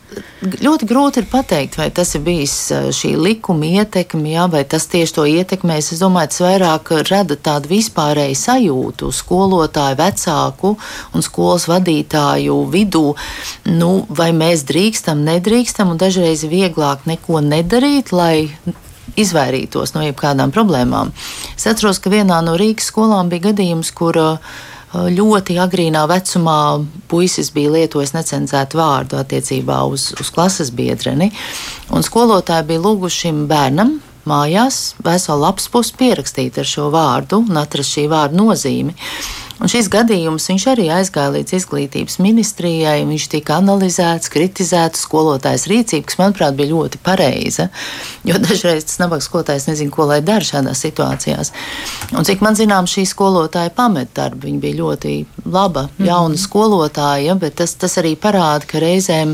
Ļoti 0.45 0.87
grūti 0.87 1.23
ir 1.23 1.27
pateikt, 1.27 1.79
vai 1.81 1.89
tas 1.95 2.13
ir 2.15 2.23
bijis 2.27 2.55
šī 2.95 3.15
likuma 3.19 3.67
ietekme, 3.81 4.35
jā, 4.35 4.45
vai 4.53 4.61
tas 4.69 4.87
tieši 4.93 5.17
to 5.17 5.25
ietekmēs. 5.27 5.91
Es 5.95 6.03
domāju, 6.03 6.31
tas 6.31 6.43
vairāk 6.45 6.93
rada 7.09 7.35
tādu 7.49 7.73
vispārēju 7.73 8.39
sajūtu 8.39 9.11
skolotāju, 9.11 9.99
vecāku 9.99 10.75
un 11.15 11.27
skolas 11.27 11.67
vadītāju 11.71 12.61
vidū, 12.71 13.07
nu, 13.73 13.91
vai 14.09 14.31
mēs 14.37 14.67
drīkstam, 14.69 15.25
nedrīkstam, 15.27 15.91
un 15.95 15.99
dažreiz 15.99 16.45
vieglāk 16.47 17.09
neko 17.11 17.43
nedarīt, 17.43 18.15
lai 18.15 18.37
izvairītos 19.21 19.95
no 19.97 20.05
jebkādām 20.05 20.53
problēmām. 20.55 21.13
Es 21.57 21.67
atceros, 21.71 22.01
ka 22.03 22.13
vienā 22.13 22.41
no 22.45 22.57
Rīgas 22.61 22.91
skolām 22.93 23.31
bija 23.33 23.51
gadījums, 23.51 23.93
kur 23.95 24.19
uh, 24.21 24.55
ļoti 24.95 25.59
agrīnā 25.59 26.05
vecumā 26.11 26.59
puisis 27.11 27.51
bija 27.55 27.73
lietojis 27.75 28.15
necenzētu 28.15 28.79
vārdu 28.79 29.19
attiecībā 29.19 29.83
uz, 29.91 30.13
uz 30.21 30.31
klases 30.35 30.71
biedreni. 30.75 31.33
Un 31.95 32.07
skolotāji 32.07 32.69
bija 32.73 32.85
lūguši 32.87 33.25
šim 33.27 33.47
bērnam 33.51 33.99
mājās 34.29 34.95
veselu 35.05 35.43
lapspusi 35.45 35.97
pierakstīt 36.01 36.59
ar 36.61 36.69
šo 36.69 36.91
vārdu 36.95 37.43
un 37.45 37.61
atrast 37.61 37.97
šī 37.97 38.07
vārda 38.13 38.39
nozīmi. 38.39 38.95
Un 39.65 39.71
šis 39.73 39.87
gadījums 39.89 40.45
arī 40.69 40.91
aizgāja 40.93 41.31
līdz 41.39 41.55
izglītības 41.57 42.19
ministrijai. 42.21 43.07
Viņš 43.09 43.25
tika 43.33 43.57
analizēts, 43.63 44.29
kritizēts, 44.29 45.07
skolotājs 45.07 45.65
rīcība, 45.71 46.05
kas, 46.11 46.19
manuprāt, 46.21 46.53
bija 46.59 46.75
ļoti 46.75 47.01
pareiza. 47.01 47.71
Jo 48.29 48.37
dažreiz 48.43 48.85
tas 48.85 49.01
nabaga 49.01 49.25
skolotājs 49.25 49.65
nezina, 49.71 49.95
ko 49.95 50.05
lai 50.11 50.21
dara 50.21 50.45
šādās 50.45 50.85
situācijās. 50.85 51.55
Un 52.13 52.29
cik 52.29 52.45
man 52.45 52.59
zinām, 52.61 52.85
šī 52.85 53.07
skolotāja 53.09 53.73
pamet 53.73 54.13
darbu. 54.13 54.45
Viņa 54.51 54.61
bija 54.67 54.81
ļoti 54.83 55.17
laba, 55.47 55.89
jauna 55.97 56.35
mm 56.35 56.35
-hmm. 56.35 56.45
skolotāja, 56.45 57.39
bet 57.41 57.57
tas, 57.63 57.73
tas 57.75 57.97
arī 58.05 58.19
parāda, 58.21 58.69
ka 58.69 58.85
reizēm 58.85 59.33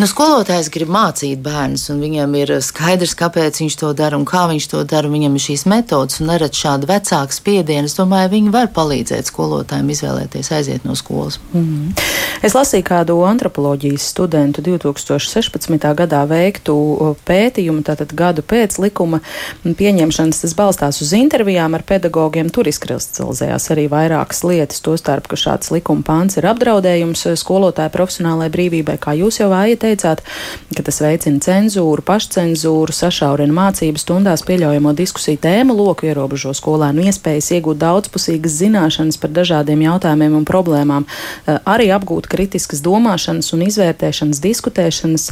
Nu, 0.00 0.06
skolotājs 0.08 0.70
grib 0.72 0.88
mācīt 0.88 1.42
bērnus, 1.44 1.82
un 1.92 1.98
viņam 2.00 2.32
ir 2.40 2.50
skaidrs, 2.64 3.12
kāpēc 3.20 3.58
viņš 3.60 3.74
to 3.82 3.90
dara 3.92 4.16
un 4.16 4.22
kā 4.24 4.46
viņš 4.48 4.68
to 4.72 4.78
dara. 4.88 5.10
Viņam 5.12 5.34
ir 5.36 5.42
šīs 5.44 5.66
metodas, 5.68 6.22
un 6.22 6.30
neredz 6.30 6.56
šādu 6.56 6.88
vecāku 6.88 7.36
spiedienu. 7.36 7.84
Es 7.84 7.98
domāju, 7.98 8.30
viņi 8.32 8.52
var 8.54 8.70
palīdzēt 8.72 9.28
skolotājiem 9.28 9.90
izvēlēties 9.92 10.48
aiziet 10.56 10.86
no 10.88 10.96
skolas. 10.96 11.36
Mm 11.52 11.66
-hmm. 11.66 12.06
Es 12.40 12.54
lasīju 12.56 12.84
kādu 12.88 13.18
antropoloģijas 13.28 14.06
studentu 14.14 14.62
2016. 14.62 15.94
gadā 15.94 16.22
veiktu 16.24 17.16
pētījumu, 17.26 17.82
tātad 17.84 18.14
gadu 18.14 18.40
pēc 18.40 18.78
likuma 18.80 19.20
pieņemšanas. 19.64 20.40
Tas 20.40 20.54
balstās 20.54 21.02
uz 21.02 21.12
intervijām 21.12 21.74
ar 21.74 21.82
pedagogiem. 21.82 22.48
Tur 22.50 22.68
izkristalizējās 22.68 23.70
arī 23.70 23.88
vairākas 23.88 24.44
lietas, 24.44 24.80
tostarp, 24.80 25.28
ka 25.28 25.36
šāds 25.36 25.70
likuma 25.70 26.02
pāns 26.02 26.36
ir 26.36 26.46
apdraudējums 26.46 27.26
skolotāju 27.36 27.90
profesionālajai 27.90 28.50
brīvībai, 28.50 28.98
kā 28.98 29.12
jūs 29.12 29.40
jau 29.40 29.50
vājat 29.50 29.89
teicāt, 29.90 30.22
ka 30.76 30.84
tas 30.86 31.00
veicina 31.02 31.42
cenzūru, 31.42 32.04
pašcenzūru, 32.06 32.94
sašaurina 32.94 33.54
mācību 33.56 34.00
stundās 34.00 34.44
pieļaujamo 34.46 34.94
diskusiju 34.96 35.40
tēmu 35.42 35.74
loku, 35.76 36.08
ierobežo 36.10 36.54
skolēnu 36.56 37.08
iespējas 37.10 37.50
iegūt 37.56 37.80
daudzpusīgas 37.80 38.58
zināšanas 38.60 39.18
par 39.20 39.34
dažādiem 39.34 39.84
jautājumiem 39.86 40.36
un 40.40 40.46
problēmām, 40.48 41.06
eh, 41.06 41.58
arī 41.64 41.90
apgūt 41.94 42.28
kritiskas 42.30 42.82
domāšanas 42.84 43.52
un 43.56 43.66
izvērtēšanas, 43.66 44.42
diskutēšanas 44.44 45.26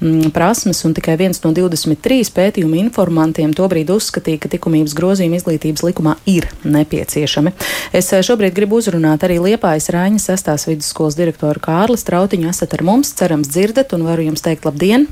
mm, 0.00 0.32
prasmes, 0.34 0.84
un 0.84 0.94
tikai 0.96 1.16
viens 1.20 1.42
no 1.44 1.52
23 1.56 2.32
pētījumu 2.34 2.78
informantiem 2.84 3.54
tobrīd 3.56 3.92
uzskatīja, 3.94 4.42
ka 4.44 4.52
likumības 4.54 4.96
grozījumi 4.98 5.40
izglītības 5.40 5.84
likumā 5.86 6.16
ir 6.30 6.48
nepieciešami. 6.64 7.54
Es 7.92 8.12
eh, 8.12 8.24
šobrīd 8.26 8.56
gribu 8.56 8.80
uzrunāt 8.80 9.24
arī 9.26 9.38
Liepājas 9.40 9.90
Rāņa 9.94 10.22
sestās 10.22 10.66
vidusskolas 10.68 11.18
direktoru 11.18 11.62
Kārli 11.62 11.98
Strautiņu. 12.00 12.50
Esat 12.50 12.74
ar 12.76 12.84
mums, 12.86 13.12
cerams, 13.16 13.50
dzirdat 13.50 13.94
un 13.96 13.99
varu 14.06 14.28
jums 14.30 14.44
teikt 14.44 14.68
labdien! 14.68 15.08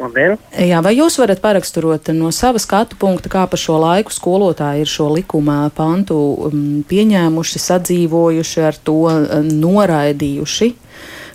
Labdien. 0.00 0.38
Jā, 0.56 0.80
vai 0.84 0.94
jūs 0.96 1.18
varat 1.20 1.42
paraksturot 1.44 2.08
no 2.16 2.30
sava 2.32 2.60
skatu 2.62 2.96
punkta, 3.00 3.28
kā 3.32 3.44
pa 3.50 3.58
šo 3.60 3.76
laiku 3.82 4.14
skolotāji 4.14 4.86
ir 4.86 4.90
šo 4.90 5.10
likumā 5.12 5.58
pantu 5.76 6.16
um, 6.48 6.62
pieņēmuši, 6.88 7.60
sadzīvojuši, 7.66 8.62
ar 8.64 8.78
to 8.80 9.00
um, 9.10 9.50
noraidījuši? 9.64 10.70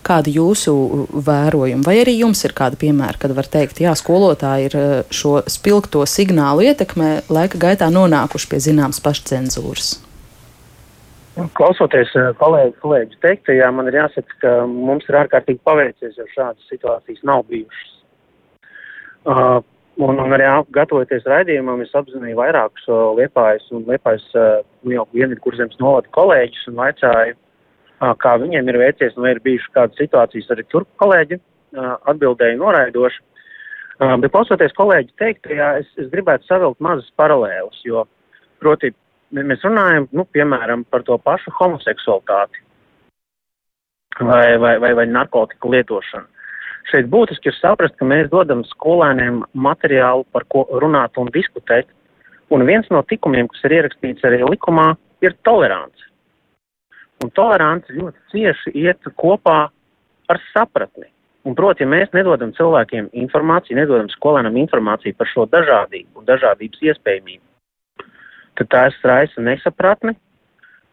Kādi 0.05 0.35
jūsu 0.35 0.73
vērojumi, 1.25 1.81
vai 1.85 1.95
arī 2.03 2.19
jums 2.19 2.43
ir 2.45 2.53
kādi 2.57 2.77
piemēri, 2.83 3.21
kad 3.21 3.33
var 3.37 3.49
teikt, 3.49 3.81
jā, 3.81 3.93
skolotāji 3.97 4.69
ir 4.69 4.79
uh, 4.79 4.95
šo 5.13 5.39
spilgto 5.49 6.05
signālu 6.09 6.65
ietekmē 6.65 7.11
laika 7.29 7.61
gaitā 7.61 7.91
nonākuši 7.93 8.49
pie 8.49 8.63
zināmas 8.69 9.01
pašcenzūras? 9.05 9.95
Klausoties 11.35 12.13
eh, 12.15 12.29
kolēģi, 12.39 12.77
kolēģi 12.79 13.17
teiktajā, 13.19 13.67
man 13.75 13.89
ir 13.89 13.97
jāsaka, 13.97 14.37
ka 14.39 14.51
mums 14.71 15.03
ir 15.09 15.17
ārkārtīgi 15.19 15.59
paveicies, 15.67 16.15
jo 16.15 16.27
šādas 16.31 16.69
situācijas 16.71 17.25
nav 17.27 17.43
bijušas. 17.49 17.91
Uh, 19.25 19.59
un, 19.99 20.21
un 20.21 20.35
arī 20.37 20.47
gatavoties 20.77 21.27
raidījumam, 21.27 21.81
es 21.83 21.91
apzināju 21.97 22.37
vairākus 22.39 22.87
uh, 22.87 23.09
liepājas 23.17 23.67
un 23.75 23.83
liepājas 23.89 24.25
uh, 24.37 24.63
nu, 24.85 24.93
jau 24.95 25.07
vienību 25.11 25.43
kurzemes 25.43 25.79
novada 25.81 26.11
kolēģus 26.15 26.69
un 26.71 26.79
vaicāju, 26.79 27.35
uh, 27.35 28.11
kā 28.21 28.37
viņiem 28.45 28.71
ir 28.71 28.79
veicies, 28.85 29.17
un 29.17 29.27
vai 29.27 29.35
ir 29.35 29.43
bijušas 29.43 29.75
kādas 29.75 29.99
situācijas 29.99 30.53
arī 30.55 30.67
tur 30.71 30.87
kolēģi 31.03 31.41
uh, 31.41 31.95
atbildēja 32.13 32.61
noraidoši. 32.63 33.23
Bet 33.95 34.33
klausoties 34.33 34.73
kolēģi 34.75 35.13
teiktajā, 35.21 35.67
es, 35.79 35.91
es 35.95 36.09
gribētu 36.11 36.43
savilkt 36.49 36.81
mazas 36.83 37.07
paralēlas, 37.15 37.77
jo, 37.87 38.01
proti, 38.59 38.89
mēs 39.33 39.63
runājam, 39.65 40.07
nu, 40.11 40.25
piemēram, 40.25 40.85
par 40.89 41.03
to 41.07 41.17
pašu 41.17 41.53
homoseksualitāti 41.59 42.61
vai, 44.19 44.57
vai, 44.57 44.77
vai, 44.79 44.93
vai 44.93 45.05
narkotiku 45.05 45.71
lietošanu. 45.73 46.27
Šeit 46.91 47.07
būtiski 47.09 47.49
ir 47.49 47.55
saprast, 47.57 47.95
ka 47.97 48.05
mēs 48.05 48.29
dodam 48.29 48.61
skolēniem 48.69 49.41
materiālu, 49.57 50.25
par 50.31 50.45
ko 50.53 50.67
runāt 50.81 51.17
un 51.17 51.31
diskutēt, 51.33 51.89
un 52.53 52.65
viens 52.67 52.85
no 52.93 53.01
tikumiem, 53.09 53.49
kas 53.49 53.65
ir 53.65 53.79
ierakstīts 53.79 54.27
arī 54.27 54.43
likumā, 54.45 54.91
ir 55.25 55.33
tolerants. 55.47 56.05
Un 57.23 57.31
tolerants 57.33 57.89
ļoti 57.89 58.21
cieši 58.31 58.75
iet 58.85 59.09
kopā 59.17 59.65
ar 60.29 60.41
sapratni. 60.51 61.09
Un, 61.45 61.53
proti, 61.57 61.83
ja 61.85 61.89
mēs 61.89 62.13
nedodam 62.13 62.53
cilvēkiem 62.57 63.11
informāciju, 63.21 63.77
nedodam 63.77 64.07
skolēnam 64.13 64.55
informāciju 64.57 65.17
par 65.17 65.29
šo 65.29 65.45
dažādību 65.49 66.21
un 66.21 66.25
dažādības 66.25 66.81
iespējamību, 66.89 67.43
tad 68.59 68.71
tā 68.71 68.85
raisa 69.03 69.41
nesapratni, 69.41 70.15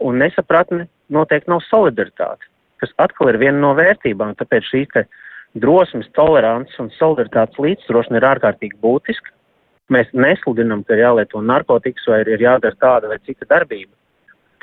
un 0.01 0.19
nesapratni 0.19 0.87
noteikti 1.13 1.51
nav 1.51 1.63
solidaritāte, 1.69 2.49
kas 2.83 2.95
atkal 2.99 3.31
ir 3.31 3.39
viena 3.39 3.61
no 3.63 3.75
vērtībām. 3.79 4.35
Tāpēc 4.41 4.69
šī 4.71 4.87
drosmes, 5.55 6.09
tolerants 6.17 6.79
un 6.81 6.91
solidaritātes 6.97 7.61
līdzsvarošana 7.61 8.21
ir 8.21 8.29
ārkārtīgi 8.33 8.79
būtiska. 8.83 9.35
Mēs 9.93 10.09
nesludinam, 10.17 10.85
ka 10.85 10.97
ir 10.97 11.05
jālieto 11.05 11.43
narkotikas 11.45 12.07
vai 12.09 12.23
ir 12.25 12.41
jādara 12.41 12.79
tāda 12.81 13.11
vai 13.11 13.19
cita 13.27 13.49
darbība. 13.51 13.93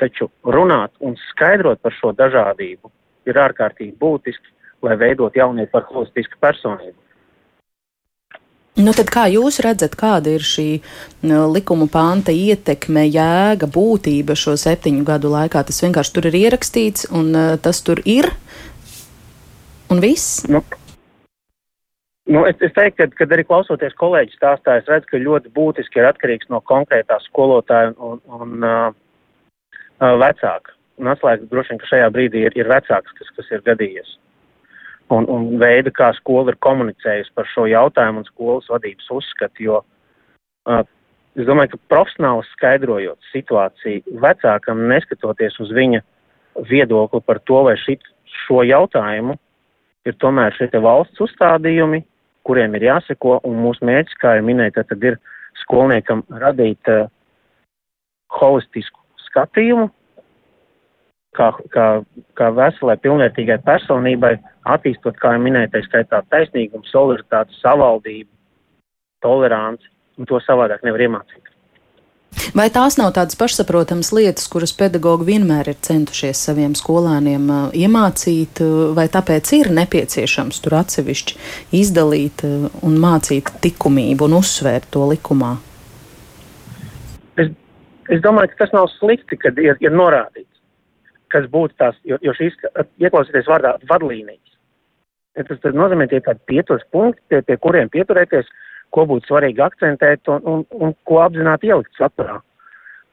Taču 0.00 0.30
runāt 0.42 0.90
un 0.98 1.14
skaidrot 1.30 1.80
par 1.84 1.94
šo 1.94 2.10
dažādību 2.16 2.90
ir 3.28 3.38
ārkārtīgi 3.38 3.94
būtiski, 4.00 4.52
lai 4.82 4.96
veidot 4.96 5.36
jaunieti 5.36 5.70
par 5.70 5.86
holistisku 5.92 6.40
personību. 6.40 6.96
Nu, 8.78 8.92
tad 8.94 9.08
kā 9.10 9.24
jūs 9.26 9.58
redzat, 9.64 9.96
kāda 9.98 10.36
ir 10.36 10.44
šī 10.46 10.68
likuma 11.26 11.88
panta 11.90 12.30
ietekme, 12.30 13.02
jēga, 13.10 13.66
būtība 13.66 14.36
šo 14.38 14.54
septiņu 14.60 15.02
gadu 15.08 15.32
laikā? 15.32 15.64
Tas 15.66 15.82
vienkārši 15.82 16.14
tur 16.14 16.28
ir 16.30 16.38
ierakstīts, 16.38 17.08
un 17.10 17.34
uh, 17.34 17.56
tas 17.58 17.82
tur 17.82 17.98
ir, 18.06 18.30
un 19.90 20.00
viss? 20.04 20.44
Nu, 20.46 20.62
nu, 22.30 22.46
es, 22.46 22.62
es 22.62 22.72
teiktu, 22.78 23.10
ka, 23.10 23.10
kad 23.24 23.34
arī 23.34 23.44
klausoties 23.50 23.98
kolēģi 23.98 24.38
stāstā, 24.38 24.78
es 24.78 24.88
redzu, 24.88 25.10
ka 25.10 25.24
ļoti 25.26 25.52
būtiski 25.58 25.98
ir 25.98 26.08
atkarīgs 26.12 26.48
no 26.54 26.62
konkrētā 26.62 27.18
skolotāja 27.26 27.90
un, 27.98 28.22
un, 28.22 28.46
un 28.46 28.70
uh, 28.70 30.14
vecāka. 30.22 30.78
Un 31.00 31.10
atslēga 31.10 31.50
droši 31.50 31.74
vien, 31.74 31.82
ka 31.82 31.90
šajā 31.90 32.08
brīdī 32.14 32.46
ir, 32.46 32.56
ir 32.60 32.70
vecāks, 32.70 33.18
kas, 33.18 33.34
kas 33.34 33.54
ir 33.56 33.66
gadījies 33.66 34.14
un, 35.14 35.26
un 35.30 35.46
veida, 35.60 35.92
kā 35.94 36.10
skola 36.18 36.52
ir 36.52 36.58
komunicējusi 36.64 37.34
par 37.36 37.48
šo 37.50 37.66
jautājumu 37.70 38.22
un 38.22 38.28
skolas 38.28 38.70
vadības 38.70 39.10
uzskatu, 39.18 39.64
jo 39.66 39.80
uh, 39.82 40.82
es 41.38 41.48
domāju, 41.48 41.74
ka 41.74 41.94
profesionāli 41.94 42.46
skaidrojot 42.54 43.30
situāciju 43.32 44.20
vecākam, 44.22 44.86
neskatoties 44.90 45.58
uz 45.62 45.72
viņa 45.76 46.02
viedokli 46.70 47.22
par 47.26 47.40
to, 47.46 47.62
vai 47.68 47.76
šit, 47.80 48.04
šo 48.46 48.62
jautājumu 48.66 49.36
ir 50.08 50.16
tomēr 50.22 50.54
šie 50.56 50.70
valsts 50.80 51.20
uzstādījumi, 51.20 52.02
kuriem 52.46 52.74
ir 52.78 52.88
jāseko, 52.88 53.40
un 53.46 53.58
mūsu 53.60 53.84
mērķis, 53.84 54.18
kā 54.20 54.38
jau 54.38 54.46
minēja, 54.46 54.86
tad 54.88 55.02
ir 55.04 55.18
skolniekam 55.64 56.24
radīt 56.40 56.88
uh, 56.88 57.08
holistisku 58.40 59.00
skatījumu 59.26 59.90
kā, 61.36 61.50
kā, 61.74 61.86
kā 62.38 62.50
veselai, 62.56 62.96
pilnvērtīgai 63.02 63.60
personībai, 63.66 64.34
attīstot, 64.74 65.18
kā 65.20 65.34
jau 65.36 65.44
minēju, 65.44 65.72
tā 65.74 65.84
skaitā 65.86 66.22
taisnīgumu, 66.32 66.86
solidaritāti, 66.90 67.58
savaldību, 67.60 68.30
toleranci, 69.24 69.88
un 70.18 70.28
to 70.28 70.40
savādāk 70.44 70.84
nevar 70.86 71.06
iemācīt. 71.06 71.46
Vai 72.54 72.68
tās 72.70 72.94
nav 72.94 73.10
tādas 73.16 73.34
pašsaprotamas 73.34 74.12
lietas, 74.14 74.46
kuras 74.50 74.70
pedagogi 74.78 75.26
vienmēr 75.32 75.72
ir 75.72 75.78
centušies 75.82 76.38
saviem 76.46 76.76
skolēniem 76.78 77.48
uh, 77.50 77.64
iemācīt, 77.74 78.62
uh, 78.62 78.92
vai 78.94 79.08
tāpēc 79.10 79.50
ir 79.56 79.70
nepieciešams 79.74 80.62
tur 80.62 80.76
atsevišķi 80.78 81.40
izdalīt 81.80 82.44
uh, 82.46 82.68
un 82.86 83.00
mācīt 83.02 83.50
likumību 83.64 84.28
un 84.28 84.38
uzsvērt 84.38 84.86
to 84.94 85.08
likumā? 85.10 85.56
Es, 87.34 87.50
es 88.14 88.22
domāju, 88.22 88.52
ka 88.54 88.62
tas 88.62 88.78
nav 88.78 88.86
slikti, 88.94 89.38
kad 89.40 89.58
ir, 89.58 89.74
ir 89.82 89.94
norādīts 89.94 90.49
kas 91.32 91.46
būtu 91.50 91.76
tās, 91.80 91.98
jo, 92.04 92.18
jo 92.24 92.34
šīs, 92.36 92.56
ieklausīties 93.02 93.48
vārdā, 93.50 93.76
vadlīnijas. 93.90 94.56
Ja 95.38 95.46
tas 95.46 95.62
nozīmē 95.76 96.08
tie 96.10 96.20
tādi 96.24 96.42
pieturas 96.50 96.84
punkti, 96.92 97.22
pie, 97.30 97.40
pie 97.46 97.56
kuriem 97.62 97.90
pieturēties, 97.92 98.48
ko 98.94 99.06
būtu 99.06 99.30
svarīgi 99.30 99.62
akcentēt 99.62 100.30
un, 100.32 100.42
un, 100.52 100.64
un 100.82 100.94
ko 101.06 101.20
apzināti 101.22 101.70
ielikt 101.70 101.94
saturā. 101.98 102.40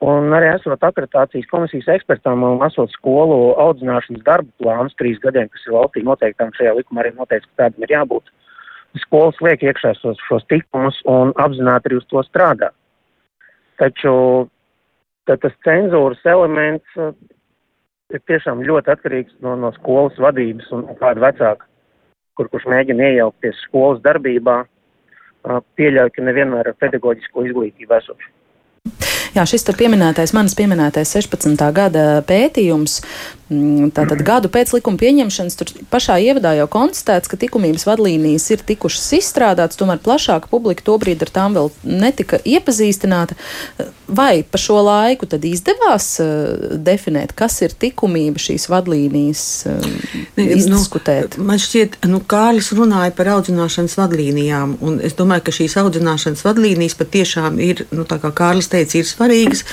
Un 0.06 0.34
arī 0.38 0.52
esot 0.52 0.84
akreditācijas 0.86 1.50
komisijas 1.50 1.88
ekspertam 1.96 2.44
un 2.46 2.60
esot 2.66 2.92
skolu 2.94 3.56
audzināšanas 3.64 4.26
darba 4.26 4.52
plāns 4.62 4.98
trīs 4.98 5.18
gadiem, 5.24 5.50
kas 5.50 5.64
ir 5.66 5.74
valstī 5.74 6.04
noteiktām 6.06 6.52
šajā 6.58 6.76
likumā 6.78 7.02
arī 7.02 7.16
noteikts, 7.16 7.50
ka 7.50 7.64
tādam 7.64 7.86
ir 7.86 7.96
jābūt. 7.96 8.30
skolas 8.98 9.38
liek 9.46 9.62
iekšā 9.62 9.94
šos, 10.00 10.18
šos 10.26 10.46
tikumus 10.50 10.98
un 11.06 11.34
apzināti 11.38 11.90
arī 11.90 11.98
uz 12.00 12.06
to 12.10 12.22
strādā. 12.26 12.72
Taču 13.78 14.14
tas 15.28 15.58
cenzūras 15.66 16.24
elements 16.26 17.02
ir 18.16 18.24
tiešām 18.30 18.64
ļoti 18.64 18.94
atkarīgs 18.94 19.36
no, 19.44 19.58
no 19.60 19.74
skolas 19.76 20.16
vadības 20.22 20.70
un 20.76 20.86
kāda 21.00 21.26
vecāka, 21.28 21.68
kur 22.40 22.50
kurš 22.54 22.68
mēģina 22.72 23.12
iejaukties 23.12 23.60
skolas 23.68 24.00
darbībā, 24.06 24.62
pieļauj, 25.80 26.14
ka 26.16 26.24
nevienmēr 26.24 26.72
ar 26.72 26.80
pedagoģisko 26.80 27.48
izglītību 27.50 27.98
esošu. 28.00 28.34
Jā, 29.36 29.44
šis 29.46 29.68
pieminētais, 29.78 30.32
manis 30.34 30.56
pieminētais 30.58 31.12
16. 31.14 31.60
gada 31.76 32.06
pētījums, 32.26 33.02
mm, 33.52 33.92
tātad 33.94 34.24
gadu 34.26 34.50
pēc 34.50 34.72
likuma 34.74 34.98
pieņemšanas, 34.98 35.58
tur 35.60 35.74
pašā 35.92 36.16
ievadā 36.24 36.56
jau 36.58 36.66
konstatēts, 36.72 37.30
ka 37.30 37.38
likumības 37.44 37.86
vadlīnijas 37.90 38.48
ir 38.56 38.64
tikušas 38.66 39.12
izstrādātas, 39.20 39.78
tomēr 39.78 40.02
plašāka 40.02 40.50
publika 40.50 40.88
tobrīd 40.88 41.22
ar 41.28 41.34
tām 41.36 41.60
vēl 41.60 41.70
netika 41.84 42.40
iepazīstināta. 42.40 43.38
Vai 44.08 44.44
pa 44.44 44.58
šo 44.58 44.80
laiku 44.86 45.28
tad 45.28 45.44
izdevās 45.44 46.06
uh, 46.24 46.78
definēt, 46.80 47.34
kas 47.36 47.58
ir 47.66 47.74
likumība, 47.82 48.40
šīs 48.40 48.70
vadlīnijas 48.72 49.42
uh, 49.68 49.88
nu, 50.38 50.46
izdiskutēt? 50.46 51.36
Nu, 51.36 51.48
man 51.50 51.60
šķiet, 51.60 51.98
nu, 52.08 52.22
Kārlis 52.24 52.70
runāja 52.78 53.12
par 53.18 53.28
audzināšanas 53.34 53.98
vadlīnijām, 54.00 54.78
es 55.04 55.18
domāju, 55.18 55.44
ka 55.50 55.56
šīs 55.58 55.76
audzināšanas 55.82 56.46
vadlīnijas 56.48 56.96
patiešām 57.00 57.60
ir, 57.64 57.84
nu, 57.92 58.06
kā 58.08 58.32
Kārlis 58.32 58.72
teica, 58.72 59.02
ir 59.02 59.10
svarīgas, 59.10 59.66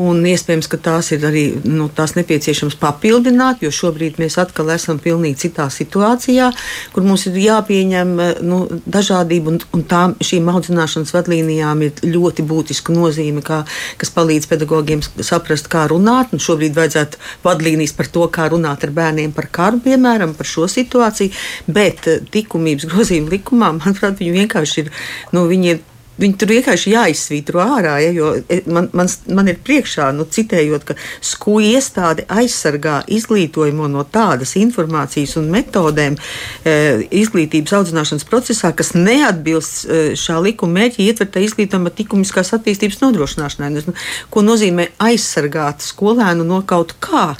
un 0.00 0.24
iespējams, 0.32 0.70
ka 0.72 0.80
tās 0.88 1.12
ir 1.12 1.28
arī 1.28 1.44
nu, 1.68 1.90
tās 1.92 2.16
nepieciešams 2.16 2.78
papildināt, 2.80 3.66
jo 3.66 3.72
šobrīd 3.74 4.16
mēs 4.22 4.38
atkal 4.40 4.72
esam 4.72 5.02
pilnīgi 5.02 5.42
citā 5.44 5.68
situācijā, 5.68 6.48
kur 6.96 7.04
mums 7.04 7.26
ir 7.28 7.36
jāpieņem 7.42 8.16
nu, 8.48 8.64
dažādība, 8.88 9.52
un, 9.52 9.60
un 9.76 9.84
tām 9.92 10.16
šīm 10.24 10.48
audzināšanas 10.56 11.12
vadlīnijām 11.18 11.84
ir 11.84 12.04
ļoti 12.16 12.48
būtiska 12.48 12.96
nozīme, 12.96 13.44
kā, 13.44 13.60
kas 14.00 14.12
palīdz 14.14 14.48
pedagogiem 14.50 15.02
saprast, 15.04 15.70
kā 15.72 15.86
runāt, 15.90 16.34
un 16.34 16.42
šobrīd 16.42 16.76
vajadzētu 16.76 17.20
vadlīnijas 17.46 17.96
par 17.96 18.10
to, 18.14 18.28
kā 18.34 18.48
runāt 18.52 18.84
ar 18.86 18.94
bērniem 18.96 19.32
par 19.36 19.50
karu, 19.54 19.82
piemēram, 19.84 20.36
par 20.38 20.48
šo 20.48 20.68
situāciju, 20.70 21.34
bet 21.66 22.08
likumības 22.34 22.88
grozījuma 22.92 23.34
likumā, 23.36 23.72
manuprāt, 23.80 24.20
viņi 24.20 24.38
vienkārši 24.42 24.84
ir, 24.84 24.94
nu, 25.36 25.48
viņi 25.50 25.74
ir 25.74 25.82
Viņi 26.14 26.36
tur 26.38 26.52
vienkārši 26.52 26.92
jāizsvītro 26.92 27.58
ārā, 27.58 27.96
ja, 28.04 28.10
jo 28.14 28.28
e, 28.38 28.60
man, 28.70 28.86
man, 28.94 29.08
man 29.34 29.50
ir 29.50 29.58
priekšā, 29.66 30.12
nu, 30.14 30.26
citējot, 30.30 30.84
ka 30.86 30.94
skūja 31.24 31.80
iestāde 31.80 32.26
aizsargā 32.30 33.00
izglītojumu 33.10 33.88
no 33.90 34.04
tādas 34.06 34.54
informācijas 34.60 35.34
un 35.40 35.48
metodēm 35.50 36.14
e, 36.14 36.76
izglītības 37.18 37.74
audzināšanas 37.80 38.26
procesā, 38.30 38.70
kas 38.76 38.92
neatbilst 38.94 39.80
e, 39.84 40.02
šā 40.18 40.38
likuma 40.44 40.84
mērķi 40.84 41.08
ietverta 41.08 41.42
izglītojuma 41.42 41.90
likumiskās 41.98 42.54
attīstības 42.54 43.00
nodrošināšanai. 43.02 43.72
Nu, 43.74 43.96
ko 44.30 44.44
nozīmē 44.46 44.92
aizsargāt 45.02 45.82
skolēnu 45.82 46.46
no 46.46 46.60
kaut 46.62 46.94
kā? 47.02 47.32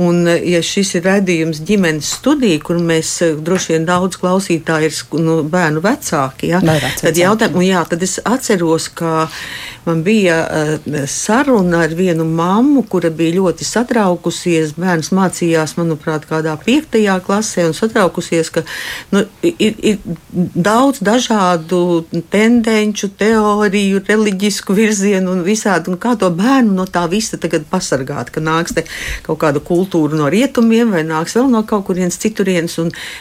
Un, 0.00 0.24
e, 0.32 0.38
ja 0.54 0.64
šis 0.64 0.94
ir 0.96 1.04
redzījums 1.10 1.60
ģimenes 1.68 2.14
studija, 2.22 2.62
kur 2.64 2.80
mēs 2.80 3.12
e, 3.20 3.34
droši 3.36 3.76
vien 3.76 3.86
daudz 3.88 4.16
klausītāji 4.22 4.88
ir 4.88 4.98
nu, 5.20 5.38
bērnu 5.44 5.84
vecāki, 5.84 6.54
ja, 6.54 6.64
tad 7.04 7.20
jautājums, 7.20 7.68
jā, 7.68 7.84
tad 7.92 8.02
es 8.08 8.13
es 8.14 8.22
atceros, 8.24 8.88
ka 8.88 9.28
man 9.84 10.02
bija 10.04 10.38
uh, 10.46 11.06
saruna 11.06 11.82
ar 11.84 11.94
vienu 11.94 12.24
mammu, 12.24 12.84
kura 12.88 13.10
bija 13.10 13.36
ļoti 13.38 13.66
satraukusies. 13.66 14.74
Bērns 14.78 15.10
mācījās, 15.14 15.76
manuprāt, 15.78 16.26
kādā 16.28 16.54
piektajā 16.60 17.18
klasē 17.24 17.66
un 17.68 17.76
satraukusies, 17.76 18.50
ka 18.54 18.64
nu, 19.12 19.24
ir, 19.42 19.74
ir 19.78 19.98
daudz 20.54 21.02
dažādu 21.04 22.04
tendenču, 22.32 23.10
teoriju, 23.18 24.02
reliģisku 24.08 24.76
virzienu 24.76 25.34
un 25.34 25.44
visādi. 25.46 25.92
Un 25.92 26.00
kā 26.00 26.14
to 26.20 26.30
bērnu 26.34 26.74
no 26.74 26.86
tā 26.88 27.06
visa 27.10 27.40
tagad 27.40 27.66
pasargāt, 27.70 28.32
ka 28.34 28.42
nāks 28.44 28.76
kaut 29.24 29.40
kāda 29.42 29.62
kultūra 29.64 30.16
no 30.18 30.30
rietumiem 30.32 30.94
vai 30.94 31.04
nāks 31.06 31.36
vēl 31.36 31.50
no 31.52 31.64
kaut 31.68 31.86
kurienes 31.88 32.18
citurienes. 32.20 32.78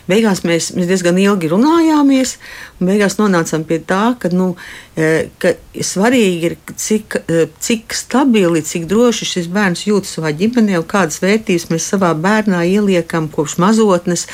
Beigās 0.09 0.43
mēs, 0.47 0.71
mēs 0.77 0.89
diezgan 0.89 1.19
ilgi 1.21 1.51
runājāmies 1.51 2.37
un 2.79 2.89
beigās 2.91 3.19
nonācām 3.19 3.63
pie 3.67 3.79
tā, 3.87 4.13
ka, 4.19 4.31
nu, 4.33 4.53
ka 4.93 5.55
svarīgi 5.81 6.49
ir, 6.49 6.55
cik, 6.77 7.15
e, 7.25 7.45
cik 7.59 7.95
stabili, 7.97 8.61
cik 8.61 8.85
droši 8.85 9.25
šis 9.25 9.47
bērns 9.49 9.87
jūtas 9.87 10.11
savā 10.19 10.29
ģimenē 10.37 10.77
un 10.77 10.85
kādas 10.85 11.17
vērtības 11.23 11.71
mēs 11.71 11.87
savā 11.89 12.11
bērnā 12.13 12.59
ieliekam 12.69 13.25
kopš 13.33 13.55
mazotnes, 13.63 14.27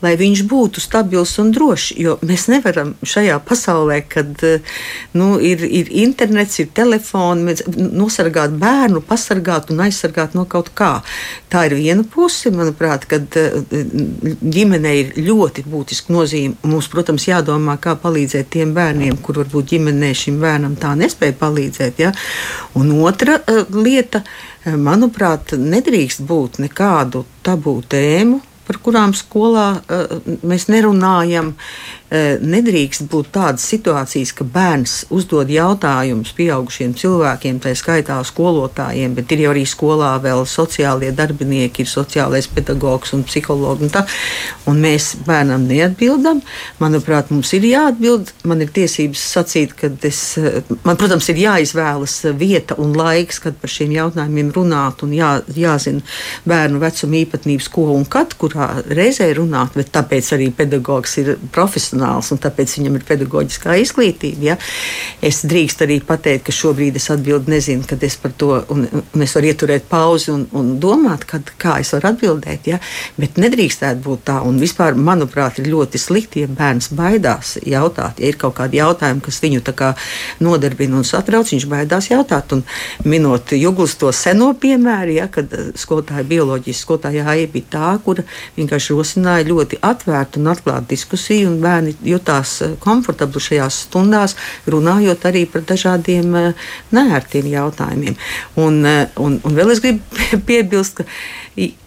lai 0.00 0.14
viņš 0.16 0.44
būtu 0.48 0.80
stabils 0.80 1.34
un 1.42 1.52
drošs. 1.52 1.90
Jo 2.00 2.16
mēs 2.24 2.46
nevaram 2.48 2.94
šajā 3.04 3.36
pasaulē, 3.44 4.00
kad 4.08 4.32
e, 4.48 4.54
nu, 5.12 5.34
ir, 5.44 5.66
ir 5.66 5.92
internets, 6.00 6.56
ir 6.62 6.70
telefoni, 6.72 7.58
nosargāt 7.76 8.56
bērnu, 8.56 9.04
pasargāt 9.04 9.68
un 9.74 9.84
aizsargāt 9.84 10.38
no 10.38 10.46
kaut 10.48 10.72
kā. 10.78 11.02
Tā 11.52 11.66
ir 11.68 11.76
viena 11.76 12.06
puse, 12.08 12.48
manuprāt, 12.54 13.04
kad 13.10 13.36
ģimenei 13.68 14.96
ir 15.02 15.12
ļoti 15.28 15.68
būtiska 15.68 16.16
nozīme. 16.16 16.56
Mums, 16.64 16.88
protams, 16.88 17.28
jādomā, 17.28 17.76
kā 17.76 17.92
palīdzēt 18.00 18.48
tiem 18.56 18.72
bērniem, 18.76 19.20
kur 19.20 19.42
varbūt 19.42 19.76
ģimenē 19.98 20.14
šim 20.14 20.38
bērnam 20.40 20.76
tā 20.78 20.94
nespēja 20.98 21.36
palīdzēt. 21.38 21.98
Ja? 21.98 22.12
Un 22.78 22.92
otra 23.02 23.38
uh, 23.40 23.66
lieta, 23.74 24.22
uh, 24.22 24.76
manuprāt, 24.76 25.56
nedrīkst 25.58 26.22
būt 26.22 26.60
nekādu 26.62 27.24
tabū 27.42 27.82
tēmu 27.88 28.40
par 28.68 28.80
kurām 28.84 29.14
skolā 29.16 29.68
uh, 29.80 30.18
mēs 30.46 30.68
nerunājam. 30.72 31.54
Eh, 32.08 32.38
nedrīkst 32.40 33.02
būt 33.12 33.26
tādas 33.34 33.66
situācijas, 33.68 34.30
ka 34.32 34.44
bērns 34.48 34.92
uzdod 35.12 35.50
jautājumus 35.52 36.30
pieaugušiem 36.38 36.94
cilvēkiem, 36.96 37.58
tā 37.60 37.74
skaitā 37.76 38.16
skolotājiem, 38.24 39.12
bet 39.12 39.34
ir 39.34 39.42
jau 39.42 39.50
arī 39.52 39.66
skolā 39.68 40.14
vēl 40.24 40.46
sociālie 40.48 41.10
darbinieki, 41.12 41.84
ir 41.84 41.90
sociālais 41.90 42.48
pedagogs 42.48 43.12
un 43.12 43.26
psihologs. 43.28 43.84
Un 43.84 43.92
tā, 43.92 44.06
un 44.72 44.80
mēs 44.80 45.10
bērnam 45.26 45.66
neatbildam. 45.68 46.40
Manuprāt, 46.80 47.28
mums 47.28 47.52
ir 47.58 47.66
jāatbild. 47.68 48.32
Man 48.48 48.64
ir 48.64 48.72
tiesības 48.72 49.26
sacīt, 49.34 49.76
ka 49.76 49.92
es, 50.08 50.22
eh, 50.40 50.62
man, 50.88 50.96
protams, 50.96 51.28
ir 51.28 51.42
jāizvēlas 51.44 52.16
vieta 52.40 52.78
un 52.80 52.96
laiks, 52.96 53.42
kad 53.44 53.60
par 53.60 53.68
šiem 53.68 53.92
jautājumiem 53.92 54.48
runāt 54.56 55.04
un 55.04 55.12
jā, 55.12 55.34
jāzina 55.52 56.00
bērnu 56.48 56.80
vecuma 56.80 57.20
īpatnības, 57.20 57.68
ko 57.68 57.90
un 57.98 58.08
kad, 58.08 58.32
kurā 58.32 58.57
reizē 58.94 59.28
runāt, 59.36 59.76
bet 59.78 59.92
tāpēc 59.94 60.32
arī 60.36 60.48
pedagogs 60.54 61.16
ir 61.22 61.34
profesionāls 61.54 62.32
un 62.34 62.40
tāpēc 62.42 62.76
viņam 62.78 62.98
ir 62.98 63.06
pedagoģiskā 63.08 63.76
izglītība. 63.82 64.50
Ja? 64.50 64.58
Es 65.24 65.42
drīkstu 65.48 65.86
arī 65.86 66.00
pateikt, 66.04 66.46
ka 66.48 66.54
šobrīd 66.54 66.98
es 67.00 67.08
atbildu, 67.14 67.52
nezinu, 67.54 67.86
kad 67.88 68.02
es 68.06 68.18
par 68.20 68.34
to, 68.38 68.50
un, 68.74 68.86
un 68.92 69.24
es 69.24 69.34
varu 69.36 69.50
ieturēt 69.50 69.88
pauzi 69.90 70.32
un, 70.34 70.46
un 70.58 70.74
domāt, 70.82 71.26
kad, 71.28 71.52
kā 71.60 71.78
es 71.82 71.92
varu 71.96 72.12
atbildēt. 72.12 72.70
Ja? 72.72 72.80
Bet 73.18 73.40
nedrīkstētu 73.40 74.04
būt 74.04 74.26
tā, 74.30 74.40
un 74.46 74.60
vispār, 74.62 74.98
manuprāt, 74.98 75.60
ir 75.62 75.70
ļoti 75.72 76.00
slikti, 76.00 76.44
ja 76.44 76.50
bērns 76.50 76.92
baidās 76.96 77.56
jautāt. 77.66 78.22
Ja 78.22 78.32
ir 78.32 78.38
kaut 78.40 78.56
kādi 78.58 78.80
jautājumi, 78.80 79.24
kas 79.24 79.42
viņu 79.44 79.64
nodarbina 80.42 80.98
un 80.98 81.06
satrauc, 81.06 81.50
viņš 81.52 81.66
baidās 81.70 82.10
jautāt. 82.10 82.52
Un 82.56 82.64
minot 83.08 83.52
Juglas 83.56 83.96
to 83.98 84.10
seno 84.14 84.52
piemēru, 84.58 85.16
ja, 85.18 85.28
kad 85.32 85.52
eh, 85.54 85.70
skolotāja 85.78 86.26
bioloģijas 86.28 86.82
skolotāja 86.84 87.36
bija 87.52 87.70
tā, 87.72 87.92
kura 88.04 88.24
vienkārši 88.56 88.96
rosināja 88.96 89.46
ļoti 89.48 89.80
atvērtu 89.84 90.40
un 90.40 90.50
atklātu 90.52 90.92
diskusiju, 90.94 91.50
un 91.52 91.58
bērni 91.62 91.94
jutās 92.08 92.58
eh, 92.64 92.76
komfortabli 92.82 93.42
šajās 93.42 93.82
stundās, 93.88 94.36
runājot 94.66 95.26
arī 95.30 95.44
par 95.50 95.66
dažādiem 95.68 96.38
eh, 96.38 96.70
neērtiem 96.96 97.50
jautājumiem. 97.52 98.16
Un, 98.56 98.80
eh, 98.86 99.04
un, 99.20 99.40
un 99.44 99.58
vēl 99.58 99.74
es 99.74 99.82
gribu 99.84 100.22
piebilst, 100.48 101.02
ka 101.02 101.08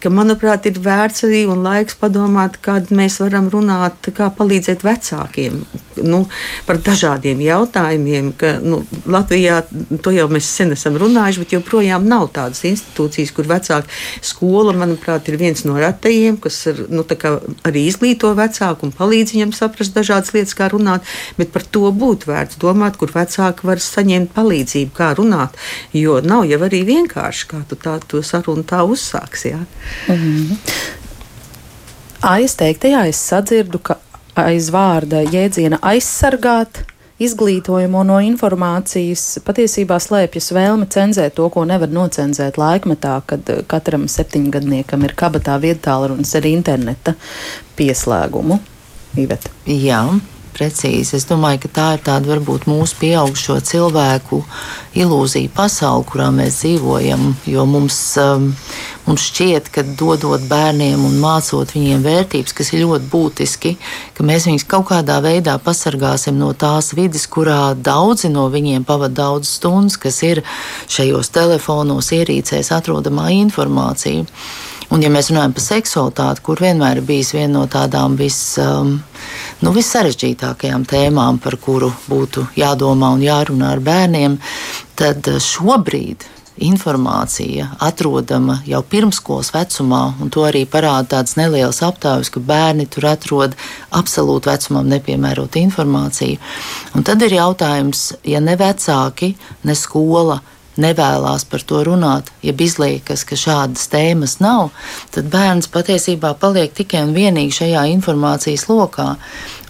ka, 0.04 0.12
manuprāt, 0.14 0.68
ir 0.70 0.80
vērts 0.84 1.26
arī 1.28 1.46
un 1.52 1.64
laiks 1.66 1.98
padomāt, 2.02 2.60
kāda 2.66 2.96
mēs 2.98 3.20
varam 3.24 3.50
runāt, 3.54 4.12
kā 4.16 4.32
palīdzēt 4.38 4.86
vecākiem 4.88 5.62
nu, 6.04 6.26
par 6.66 6.80
dažādiem 6.82 7.42
jautājumiem. 7.44 8.32
Ka, 8.38 8.54
nu, 8.64 8.82
Latvijā 9.12 9.62
to 10.04 10.14
jau 10.16 10.28
mēs 10.32 10.50
sen 10.50 10.74
esam 10.76 10.98
runājuši, 11.02 11.44
bet 11.44 11.56
joprojām 11.56 12.08
nav 12.10 12.30
tādas 12.36 12.64
institūcijas, 12.68 13.34
kur 13.36 13.50
vecāki 13.50 13.92
skola, 14.26 14.76
manuprāt, 14.78 15.30
ir 15.30 15.40
viens 15.42 15.66
no 15.68 15.78
retajiem, 15.80 16.40
kas 16.42 16.60
ir, 16.72 16.86
nu, 16.92 17.06
arī 17.68 17.86
izglīto 17.88 18.34
vecāku 18.38 18.88
un 18.88 18.96
palīdz 18.96 19.36
viņam 19.36 19.56
saprast 19.58 19.96
dažādas 19.98 20.34
lietas, 20.36 20.56
kā 20.58 20.72
runāt. 20.74 21.08
Bet 21.40 21.54
par 21.54 21.66
to 21.68 21.92
būtu 21.92 22.32
vērts 22.32 22.60
domāt, 22.62 22.98
kur 23.00 23.14
vecāki 23.14 23.68
var 23.68 23.84
saņemt 23.84 24.34
palīdzību, 24.36 24.96
kā 24.96 25.12
runāt. 25.18 25.58
Jo 25.96 26.20
nav 26.24 26.48
jau 26.50 26.62
arī 26.68 26.84
vienkārši, 26.88 27.48
kā 27.52 27.64
tu 27.70 27.80
tā, 27.80 27.98
to 28.08 28.24
sarunu 28.26 28.66
tā 28.68 28.84
uzsāksi. 28.88 29.56
Ja? 29.62 30.16
Mm. 30.16 30.58
Aizteiktajā 32.22 33.08
es 33.10 33.18
sadzirdu, 33.32 33.80
ka 33.82 33.98
aiz 34.38 34.70
vārda 34.74 35.24
jēdziena 35.26 35.80
aizsargāt 35.82 36.84
izglītojumu 37.22 38.02
no 38.08 38.18
informācijas 38.26 39.40
patiesībā 39.46 40.00
slēpjas 40.02 40.52
vēlme 40.56 40.88
cenzēt 40.92 41.36
to, 41.38 41.48
ko 41.54 41.66
nevar 41.70 41.92
nocenzēt 41.94 42.58
laikmetā, 42.62 43.20
kad 43.30 43.52
katram 43.70 44.08
septiņgadniekam 44.10 45.06
ir 45.06 45.16
kabatā 45.18 45.60
vietālrunis 45.62 46.34
ar 46.38 46.50
interneta 46.50 47.16
pieslēgumu. 47.78 48.60
Iveta. 49.22 49.52
Jā, 49.68 50.02
precīzi. 50.56 51.18
Es 51.20 51.28
domāju, 51.30 51.66
ka 51.66 51.74
tā 51.76 51.88
ir 51.98 52.06
tāda 52.06 52.32
varbūt 52.32 52.68
mūsu 52.70 52.98
pieaugušo 53.02 53.60
cilvēku 53.68 54.42
ilūzija 55.02 55.52
pasaule, 55.56 56.08
kurā 56.08 56.30
mēs 56.36 56.62
dzīvojam. 56.64 57.34
Jo 57.50 57.68
mums, 57.70 58.00
um, 58.22 58.52
mums 59.08 59.26
šķiet, 59.30 59.70
ka 59.74 59.84
dodot 59.98 60.44
bērniem 60.50 61.02
un 61.06 61.18
mācot 61.22 61.74
viņiem 61.76 62.04
vērtības, 62.06 62.56
kas 62.58 62.72
ir 62.74 62.86
ļoti 62.86 63.10
būtiski, 63.12 63.76
ka 64.18 64.26
mēs 64.28 64.48
viņus 64.50 64.68
kaut 64.70 64.90
kādā 64.92 65.20
veidā 65.24 65.58
pasargāsim 65.62 66.40
no 66.40 66.52
tās 66.54 66.94
vidas, 66.98 67.28
kurā 67.32 67.74
daudzi 67.76 68.32
no 68.34 68.48
viņiem 68.54 68.86
pavada 68.88 69.22
daudz 69.24 69.56
stundas, 69.58 69.98
kas 70.02 70.22
ir 70.28 70.44
šajos 70.92 71.32
telefonos, 71.34 72.12
ierīcēs 72.16 72.74
atrodamā 72.76 73.32
informācija. 73.42 74.28
Un, 74.92 75.00
ja 75.00 75.08
mēs 75.08 75.30
runājam 75.32 75.54
par 75.56 75.64
seksualitāti, 75.64 76.44
kur 76.44 76.60
vienmēr 76.60 77.00
ir 77.00 77.06
bijis 77.08 77.30
viena 77.32 77.62
no 77.62 77.64
tādām 77.72 78.18
vis, 78.20 78.38
um, 78.60 78.98
nu, 79.64 79.72
vissarežģītākajām 79.72 80.84
tēmām, 80.92 81.40
par 81.40 81.56
kuru 81.64 81.94
būtu 82.12 82.44
jādomā 82.60 83.14
un 83.16 83.24
jārunā 83.24 83.72
ar 83.78 83.84
bērniem, 83.86 84.36
tad 85.00 85.32
šobrīd 85.48 86.28
informācija 86.62 87.72
atrodama 87.82 88.60
jau 88.68 88.82
pirmskolas 88.86 89.52
vecumā, 89.56 90.02
un 90.22 90.32
to 90.34 90.46
arī 90.48 90.64
parāda 90.70 91.18
tāds 91.18 91.38
neliels 91.40 91.82
aptaujas, 91.86 92.32
ka 92.34 92.40
bērni 92.40 92.88
tur 92.92 93.10
atrod 93.12 93.58
absolūti 93.98 94.52
vecumam 94.52 94.90
nepiemērotu 94.92 95.62
informāciju. 95.66 96.40
Un 96.96 97.08
tad 97.08 97.22
ir 97.26 97.38
jautājums, 97.40 98.12
ja 98.24 98.42
ne 98.44 98.58
vecāki, 98.60 99.36
ne 99.64 99.78
skola 99.78 100.42
nevēlas 100.80 101.44
par 101.52 101.64
to 101.68 101.82
runāt, 101.84 102.30
ja 102.46 102.54
izliekas, 102.54 103.26
ka 103.28 103.36
šādas 103.36 103.90
tēmas 103.92 104.38
nav, 104.44 104.72
tad 105.12 105.28
bērns 105.34 105.70
patiesībā 105.72 106.34
paliek 106.40 106.74
tikai 106.76 107.04
un 107.08 107.14
vienīgi 107.16 107.58
šajā 107.62 107.86
informācijas 107.96 108.68
lokā. 108.70 109.16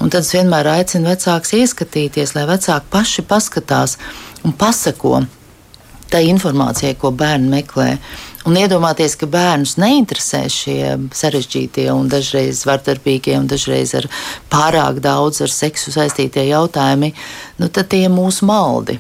Un 0.02 0.14
tad 0.14 0.22
es 0.22 0.34
vienmēr 0.36 0.70
aicinu 0.78 1.10
vecākus 1.12 1.56
ieskatīties, 1.58 2.36
lai 2.38 2.48
vecāki 2.50 2.92
paši 2.94 3.26
paskatās 3.28 3.98
un 4.46 4.54
pasako 4.58 5.24
tai 6.12 6.26
informācijai, 6.30 6.98
ko 7.00 7.14
bērni 7.16 7.50
meklē. 7.52 7.90
Un 8.50 8.58
iedomāties, 8.58 9.14
ka 9.22 9.30
bērnus 9.30 9.76
neinteresē 9.82 10.42
šie 10.50 10.96
sarežģītie 11.14 11.86
un 11.94 12.10
dažreiz 12.10 12.64
vardarbīgie 12.66 13.36
un 13.38 13.46
dažreiz 13.50 13.94
ar 14.00 14.10
pārāk 14.52 15.00
daudz 15.04 15.44
ar 15.46 15.54
seksu 15.54 15.94
saistītie 15.94 16.48
jautājumi, 16.50 17.14
nu 17.62 17.70
tad 17.70 17.92
tie 17.94 18.08
ir 18.08 18.14
mūsu 18.14 18.50
maldi. 18.50 18.98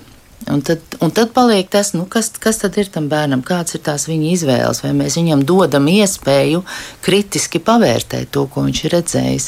Un 0.49 0.62
tad, 0.65 0.80
un 0.99 1.12
tad 1.13 1.30
paliek 1.36 1.67
tas, 1.69 1.91
nu, 1.93 2.08
kas, 2.10 2.32
kas 2.41 2.58
tad 2.63 2.77
ir 2.82 2.88
tam 2.89 3.06
bērnam, 3.12 3.43
kādas 3.45 3.75
ir 3.77 3.84
tās 3.86 4.08
viņa 4.10 4.32
izvēles, 4.32 4.82
vai 4.82 4.91
mēs 4.97 5.19
viņam 5.19 5.43
dodam 5.45 5.86
iespēju 5.91 6.63
kritiski 7.06 7.62
pavērtēt 7.62 8.32
to, 8.34 8.47
ko 8.49 8.63
viņš 8.65 8.82
ir 8.84 8.95
redzējis. 8.95 9.47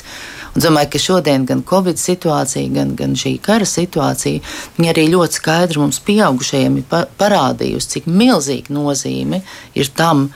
Un 0.53 0.62
domāju, 0.62 0.91
ka 0.93 1.01
šodien 1.01 1.47
gan 1.49 1.63
Covid 1.65 1.97
situācija, 1.97 2.69
gan, 2.75 2.93
gan 2.99 3.17
šī 3.17 3.39
kara 3.41 3.65
situācija 3.65 4.86
arī 4.93 5.08
ļoti 5.10 5.39
skaidri 5.39 5.82
mums 5.82 5.97
pieaugušajiem 6.06 6.77
ir 6.77 7.03
parādījusi, 7.17 7.89
cik 7.95 8.13
milzīga 8.13 8.75
nozīme 8.77 9.41
ir 9.73 9.89
tam, 9.97 10.27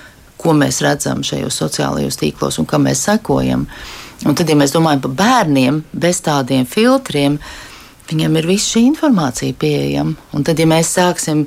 ko 0.41 0.58
mēs 0.58 0.82
redzam 0.86 1.22
šajos 1.26 1.62
sociālajos 1.62 2.17
tīklos 2.17 2.58
un 2.58 2.65
kam 2.70 2.89
mēs 2.89 3.06
sekojam. 3.06 3.67
Un 4.26 4.34
tad, 4.34 4.50
ja 4.50 4.58
mēs 4.58 4.74
domājam 4.74 5.06
par 5.06 5.17
bērniem 5.22 5.84
bez 5.93 6.24
tādiem 6.26 6.65
filtriem, 6.65 7.38
tad 7.38 7.66
Viņam 8.08 8.38
ir 8.39 8.48
visa 8.48 8.72
šī 8.74 8.86
informācija 8.88 9.56
pieejama. 9.60 10.15
Un 10.34 10.46
tad, 10.48 10.60
ja 10.60 10.67
mēs 10.70 10.93
sāksim 10.96 11.46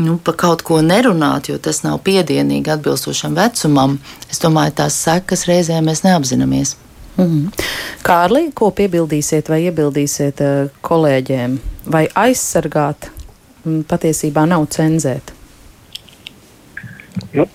nu, 0.00 0.16
par 0.24 0.36
kaut 0.40 0.62
ko 0.64 0.80
nerunāt, 0.84 1.50
jo 1.50 1.58
tas 1.60 1.82
nav 1.84 2.00
piedienīgi 2.06 2.72
atbilstošam 2.72 3.36
vecumam, 3.36 3.98
es 4.30 4.40
domāju, 4.42 4.76
tās 4.80 4.96
sekas 5.04 5.44
reizē 5.50 5.80
mēs 5.84 6.04
neapzināmies. 6.06 6.76
Mm 7.18 7.24
-hmm. 7.24 7.64
Kārlī, 8.06 8.52
ko 8.54 8.70
piebildīsiet 8.70 9.48
vai 9.48 9.62
iebildīsiet 9.66 10.40
uh, 10.40 10.70
kolēģiem? 10.82 11.58
Vai 11.92 12.06
aizsargāt 12.14 13.10
m, 13.64 13.82
patiesībā 13.82 14.46
nav 14.46 14.66
cenzēt? 14.66 15.32
Nu, 17.32 17.46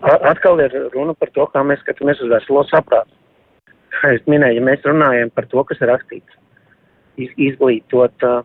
atkal 0.00 0.60
ir 0.60 0.72
runa 0.94 1.14
par 1.14 1.30
to, 1.34 1.46
kā 1.52 1.62
mēs 1.62 1.82
skatāmies 1.84 2.22
uz 2.22 2.30
veselo 2.30 2.64
saprātu. 2.70 3.12
Kā 3.96 4.14
es 4.14 4.24
minēju, 4.26 4.60
ja 4.60 4.62
mēs 4.62 4.84
runājam 4.84 5.30
par 5.34 5.46
to, 5.46 5.64
kas 5.64 5.80
ir 5.80 5.88
rakstīts, 5.92 6.32
izglītot 7.18 8.26
uh, 8.26 8.40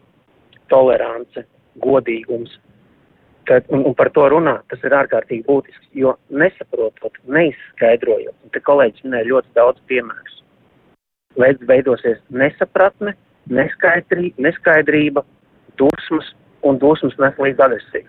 tolerance, 0.71 1.45
godīgums. 1.83 2.53
Tad, 3.49 3.65
un, 3.73 3.83
un 3.89 3.95
par 3.97 4.11
to 4.15 4.27
runāt, 4.31 4.63
tas 4.71 4.83
ir 4.85 4.93
ārkārtīgi 4.95 5.47
būtiski, 5.47 5.87
jo 6.03 6.13
nesaprotot, 6.29 7.17
neizskaidrojot, 7.25 8.35
un 8.45 8.53
te 8.53 8.61
kolēģis 8.63 9.07
minēja 9.07 9.29
ļoti 9.31 9.55
daudz 9.57 9.81
piemērus, 9.89 10.37
veidosies 11.67 12.21
nesapratne, 12.29 13.15
neskaidrī, 13.49 14.31
neskaidrība, 14.37 15.25
dusmas, 15.81 16.29
un 16.67 16.77
dusmas 16.77 17.17
nes 17.19 17.39
līdz 17.41 17.65
agresiju. 17.65 18.07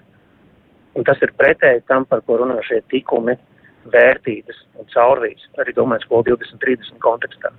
Un 1.00 1.08
tas 1.08 1.20
ir 1.24 1.32
pretēji 1.40 1.86
tam, 1.88 2.04
par 2.04 2.20
ko 2.26 2.36
runā 2.42 2.58
šie 2.68 2.82
tikumi, 2.92 3.38
vērtības 3.92 4.58
un 4.78 4.86
caurvīs, 4.92 5.48
arī 5.58 5.72
domāju, 5.74 6.04
skolu 6.04 6.28
2030 6.36 7.00
kontekstā. 7.02 7.50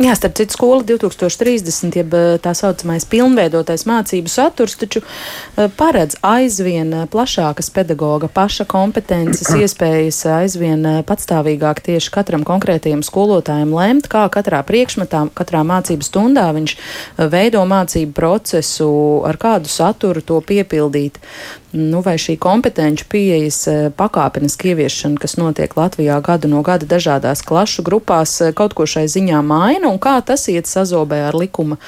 Jā, 0.00 0.14
starp 0.16 0.38
citu, 0.38 0.54
skola 0.56 0.80
2030, 0.88 1.96
jeb 2.00 2.14
eh, 2.16 2.38
tā 2.40 2.54
saucamais 2.56 3.04
pilnveidotais 3.04 3.84
mācību 3.84 4.30
saturs, 4.32 4.78
taču 4.80 5.02
eh, 5.04 5.68
paredz 5.76 6.16
aizvien 6.24 6.94
eh, 6.96 7.02
plašākas 7.12 7.68
pedagoga 7.74 8.30
paša 8.32 8.64
kompetences, 8.72 9.52
iespējas 9.60 10.22
aizvien 10.32 11.04
patstāvīgāk 11.04 11.84
tieši 11.84 12.08
katram 12.14 12.40
konkrētajam 12.48 13.04
skolotājam 13.04 13.76
lemt, 13.76 14.08
kā 14.08 14.24
katrā 14.32 14.62
priekšmetā, 14.64 15.26
katrā 15.36 15.60
mācību 15.60 16.08
stundā 16.08 16.48
viņš 16.56 16.78
veido 17.28 17.60
mācību 17.68 18.16
procesu, 18.16 18.88
ar 19.28 19.36
kādu 19.36 19.68
saturu 19.68 20.24
to 20.24 20.40
piepildīt. 20.40 21.20
Nu, 21.72 22.02
vai 22.04 22.18
šī 22.20 22.34
kompetenci 22.36 23.06
pieejas 23.08 23.62
pakāpeniski 23.96 24.74
ieviešana, 24.74 25.16
kas 25.16 25.38
notiek 25.40 25.72
Latvijā 25.72 26.18
gadu 26.20 26.50
no 26.52 26.60
gada 26.60 26.84
dažādās 26.84 27.40
klašu 27.48 27.80
grupās, 27.86 28.34
kaut 28.52 28.76
ko 28.76 28.84
šai 28.84 29.06
ziņā 29.08 29.40
maina, 29.40 29.81
un 29.90 29.98
kā 30.02 30.14
tas 30.26 30.46
iet 30.52 30.68
sazobē 30.70 31.22
ar 31.28 31.36
likuma 31.38 31.78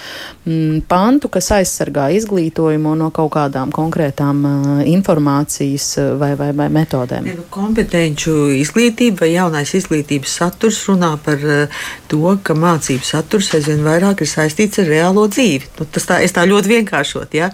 m, 0.46 0.80
pantu, 0.88 1.30
kas 1.32 1.50
aizsargā 1.58 2.08
izglītojumu 2.18 2.94
no 2.98 3.10
kaut 3.14 3.32
kādām 3.36 3.72
konkrētām 3.74 4.44
uh, 4.48 4.82
informācijas 4.90 5.88
vai, 6.20 6.32
vai, 6.40 6.50
vai 6.56 6.68
metodēm. 6.74 7.30
Ja, 7.30 7.38
nu, 7.38 7.46
kompetenču 7.54 8.36
izglītība 8.58 9.24
vai 9.24 9.32
jaunais 9.34 9.74
izglītības 9.78 10.38
saturs 10.40 10.82
runā 10.90 11.14
par 11.24 11.42
uh, 11.46 11.82
to, 12.10 12.22
ka 12.44 12.56
mācību 12.58 13.06
saturs 13.06 13.52
aizvien 13.56 13.84
vairāk 13.86 14.24
ir 14.24 14.30
saistīts 14.30 14.82
ar 14.82 14.90
reālo 14.90 15.26
dzīvi. 15.30 15.74
Nu, 15.78 15.88
tas 15.90 16.08
tā, 16.10 16.20
tā 16.34 16.46
ļoti 16.50 16.76
vienkāršot. 16.76 17.36
Ja? 17.38 17.50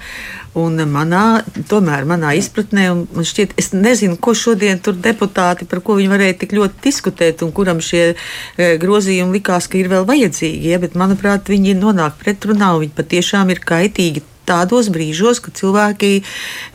Un 0.59 0.81
manā, 0.91 1.45
tomēr 1.71 2.07
manā 2.11 2.33
izpratnē, 2.35 2.89
man 3.15 3.27
šķiet, 3.27 3.53
es 3.61 3.71
nezinu, 3.71 4.17
ko 4.19 4.35
šodien 4.35 4.81
tur 4.83 4.97
deputāti, 4.99 5.69
par 5.71 5.79
ko 5.87 5.95
viņi 6.01 6.11
varēja 6.11 6.39
tik 6.41 6.57
ļoti 6.59 6.83
diskutēt, 6.89 7.45
un 7.47 7.53
kuram 7.55 7.79
šie 7.79 8.03
e, 8.11 8.73
grozījumi 8.83 9.39
likās, 9.39 9.71
ka 9.71 9.79
ir 9.79 9.93
vēl 9.93 10.09
vajadzīgi. 10.09 10.73
Ja, 10.73 10.81
bet, 10.83 10.99
manuprāt, 10.99 11.47
viņi 11.53 11.77
nonāk 11.79 12.19
pretrunā, 12.19 12.73
un 12.75 12.83
viņi 12.83 12.97
patiešām 12.99 13.55
ir 13.55 13.63
kaitīgi 13.63 14.25
tādos 14.51 14.91
brīžos, 14.93 15.41
kad 15.45 15.57
cilvēki, 15.61 16.13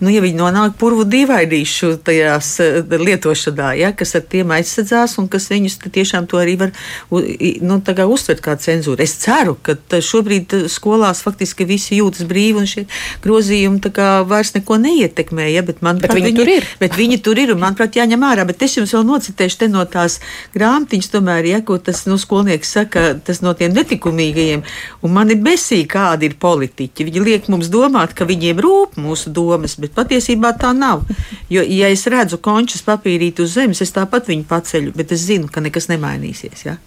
nu, 0.02 0.12
ja 0.14 0.24
viņi 0.24 0.40
nonāk 0.40 0.78
purvu 0.80 1.06
dīvainīšu 1.12 1.96
tajās 2.08 2.52
eh, 2.64 2.80
lietošanā, 2.82 3.74
ja, 3.82 3.92
kas 3.98 4.16
ar 4.20 4.26
tiem 4.32 4.54
aizsardzās 4.56 5.18
un 5.22 5.30
kas 5.32 5.50
viņus 5.52 5.80
tiešām 5.86 6.30
to 6.32 6.40
arī 6.42 6.58
var 6.64 6.74
nu, 7.12 7.80
uztvert 8.16 8.42
kā 8.44 8.56
cenzūru. 8.60 9.04
Es 9.04 9.18
ceru, 9.22 9.58
ka 9.62 9.78
šobrīd 10.02 10.56
skolās 10.72 11.22
faktiski 11.26 11.68
visi 11.68 12.00
jūtas 12.00 12.28
brīvi 12.30 12.62
un 12.62 12.70
šie 12.70 12.86
grozījumi 13.24 13.92
vairs 14.28 14.54
neko 14.56 14.78
neietekmē, 14.82 15.48
ja, 15.52 15.64
bet, 15.66 15.82
manuprāt, 15.86 16.14
bet 16.14 16.20
viņi, 16.20 16.32
viņi 16.32 16.40
tur 16.40 16.52
ir. 16.52 16.68
Bet 16.82 16.98
viņi 16.98 17.20
tur 17.26 17.42
ir 17.42 17.54
un, 17.54 17.62
manuprāt, 17.64 17.98
jāņem 18.00 18.26
ārā. 18.28 18.46
Bet 18.48 18.64
es 18.66 18.78
jums 18.78 18.94
vēl 18.96 19.06
nocitēšu 19.08 19.70
no 19.72 19.84
tās 19.90 20.20
grāmatiņas, 20.56 21.12
tomēr, 21.14 21.50
ja, 21.50 21.62
ko 21.66 21.78
tas 21.82 22.06
nu, 22.10 22.18
skolnieks 22.22 22.76
saka, 22.78 23.08
tas 23.26 23.42
no 23.46 23.56
tiem 23.58 23.74
netikumīgajiem. 23.76 24.66
Un 25.06 25.16
man 25.16 25.32
ir 25.34 25.42
besīgi, 25.46 25.88
kādi 25.92 26.30
ir 26.30 26.38
politiķi. 26.42 27.08
Viņi 27.10 27.26
liek 27.26 27.50
mums 27.52 27.65
mums 27.66 27.72
domāt, 27.72 28.14
ka 28.14 28.26
viņiem 28.26 28.60
rūp 28.62 28.98
mūsu 28.98 29.32
domas, 29.34 29.76
bet 29.80 29.94
patiesībā 29.94 30.56
tā 30.58 30.74
nav. 30.74 31.04
Jo, 31.50 31.62
ja 31.62 31.90
es 31.90 32.06
redzu 32.08 32.38
končus 32.38 32.84
papīrīt 32.86 33.40
uz 33.40 33.56
zemes, 33.56 33.82
es 33.82 33.92
tāpat 33.92 34.28
viņu 34.28 34.46
paceļu, 34.46 34.94
bet 34.96 35.12
es 35.12 35.26
zinu, 35.26 35.48
ka 35.48 35.62
nekas 35.62 35.90
nemainīsies. 35.90 36.66
Ja? 36.66 36.78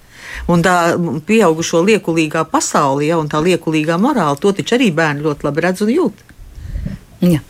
Un 0.48 0.62
tā 0.62 0.96
pieaugušo 1.26 1.82
liekulīgā 1.84 2.44
pasaulē, 2.50 3.08
ja, 3.08 3.18
un 3.18 3.28
tā 3.28 3.40
liekulīgā 3.42 3.98
morāla, 3.98 4.38
to 4.38 4.52
taču 4.52 4.76
arī 4.76 4.90
bērni 4.94 5.24
ļoti 5.24 5.46
labi 5.46 5.64
redz 5.64 5.82
un 5.82 5.92
jūt. 5.92 6.24
Ja. 7.20 7.40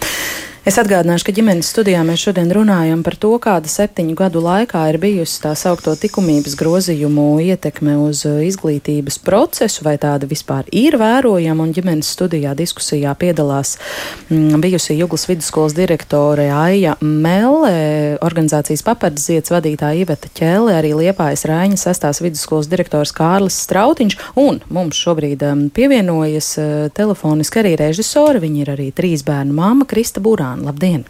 Es 0.69 0.77
atgādināšu, 0.77 1.25
ka 1.25 1.33
ģimenes 1.33 1.71
studijā 1.73 2.03
mēs 2.05 2.21
šodien 2.27 2.51
runājam 2.53 3.01
par 3.01 3.15
to, 3.17 3.31
kāda 3.41 3.71
septiņu 3.73 4.13
gadu 4.19 4.43
laikā 4.45 4.83
ir 4.91 4.99
bijusi 5.01 5.39
tā 5.41 5.55
saukto 5.57 5.95
likumības 5.97 6.53
grozījumu 6.61 7.39
ietekme 7.41 7.95
uz 8.03 8.27
uh, 8.29 8.43
izglītības 8.45 9.17
procesu, 9.25 9.81
vai 9.87 9.95
tāda 10.03 10.29
vispār 10.29 10.69
ir 10.69 10.99
vērojama. 11.01 11.65
Un 11.65 11.73
ģimenes 11.73 12.11
studijā 12.13 12.53
diskusijā 12.59 13.15
piedalās 13.17 13.79
mm, 14.29 14.59
bijusī 14.61 14.99
Juglas 14.99 15.25
vidusskolas 15.31 15.73
direktore 15.79 16.51
Aija 16.53 16.99
Melle, 17.01 18.19
organizācijas 18.29 18.85
papardziets 18.85 19.55
vadītāja 19.55 20.05
Iveta 20.05 20.29
Ķēle, 20.37 20.77
arī 20.83 20.93
Liepājas 21.01 21.47
Raiņa 21.49 21.81
sestās 21.81 22.21
vidusskolas 22.21 22.69
direktors 22.69 23.15
Kārlis 23.17 23.57
Strautiņš, 23.65 24.19
un 24.45 24.61
mums 24.69 25.01
šobrīd 25.01 25.49
um, 25.49 25.65
pievienojas 25.73 26.53
uh, 26.61 26.77
telefoniski 26.93 27.65
arī 27.65 27.75
režisori. 27.87 28.45
Viņi 28.45 28.65
ir 28.67 28.75
arī 28.77 28.93
trīs 28.93 29.25
bērnu 29.25 29.57
māma 29.63 29.89
Krista 29.89 30.21
Burāna. 30.21 30.58
Labdien! 30.65 31.05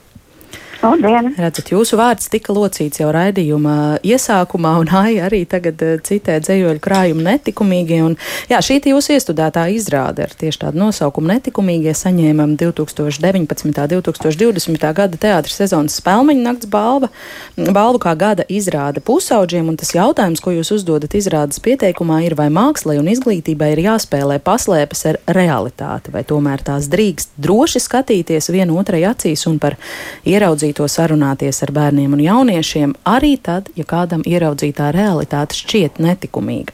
Labdien! 0.78 1.32
Redzat, 1.34 1.72
jūsu 1.72 1.96
vārds 1.98 2.28
tika 2.30 2.54
locīts 2.54 3.00
jau 3.00 3.08
raidījuma 3.10 3.98
iesākumā, 4.06 4.76
un 4.78 4.90
Aija 4.94 5.24
arī 5.26 5.40
tagad 5.50 5.80
eh, 5.82 5.96
citē 6.06 6.36
dzējoļu 6.38 6.78
krājumu 6.84 7.24
netikumīgie. 7.26 7.98
Un, 8.06 8.14
jā, 8.46 8.60
šī 8.62 8.76
jūsu 8.92 9.16
iestudētā 9.16 9.64
izrāde 9.74 10.22
ar 10.22 10.36
tieši 10.38 10.60
tādu 10.62 10.78
nosaukumu 10.78 11.32
netikumīgie 11.32 11.90
saņēmam 11.98 12.54
2019. 12.60 13.66
un 13.66 14.04
2020. 14.06 14.86
gada 15.00 15.18
teātris 15.18 15.58
sezonas 15.58 15.98
spēlmeņa 15.98 16.44
nakts 16.46 16.70
balva, 16.70 17.10
balvu 17.58 17.98
kā 18.06 18.14
gada 18.14 18.46
izrāde 18.46 19.02
pusauģiem, 19.02 19.72
un 19.72 19.80
tas 19.82 19.90
jautājums, 19.96 20.38
ko 20.38 20.54
jūs 20.54 20.70
uzdodat 20.78 21.18
izrādes 21.18 21.58
pieteikumā, 21.64 22.20
ir 22.28 22.38
vai 22.38 22.46
mākslai 22.54 23.00
un 23.02 23.10
izglītībai 23.10 23.72
ir 23.74 23.82
jāspēlē 23.88 24.38
paslēpes 24.46 25.04
ar 25.10 25.20
realitāti, 25.40 26.14
vai 26.14 26.22
tomēr 26.22 26.62
tās 26.70 26.86
drīkst 26.94 27.34
droši 27.34 27.82
skatīties 27.82 28.52
vienu 28.54 28.78
otrai 28.78 29.02
acīs 29.10 29.42
un 29.50 29.58
par 29.58 29.74
ieraudzību 30.22 30.67
ieraudzīto 30.68 30.88
sarunāties 30.88 31.62
ar 31.64 31.72
bērniem 31.72 32.12
un 32.12 32.20
jauniešiem, 32.20 32.94
arī 33.08 33.36
tad, 33.40 33.68
ja 33.76 33.84
kādam 33.84 34.22
ieraudzītā 34.26 34.92
realitāte 34.92 35.56
šķiet 35.56 35.98
netikumīga. 35.98 36.72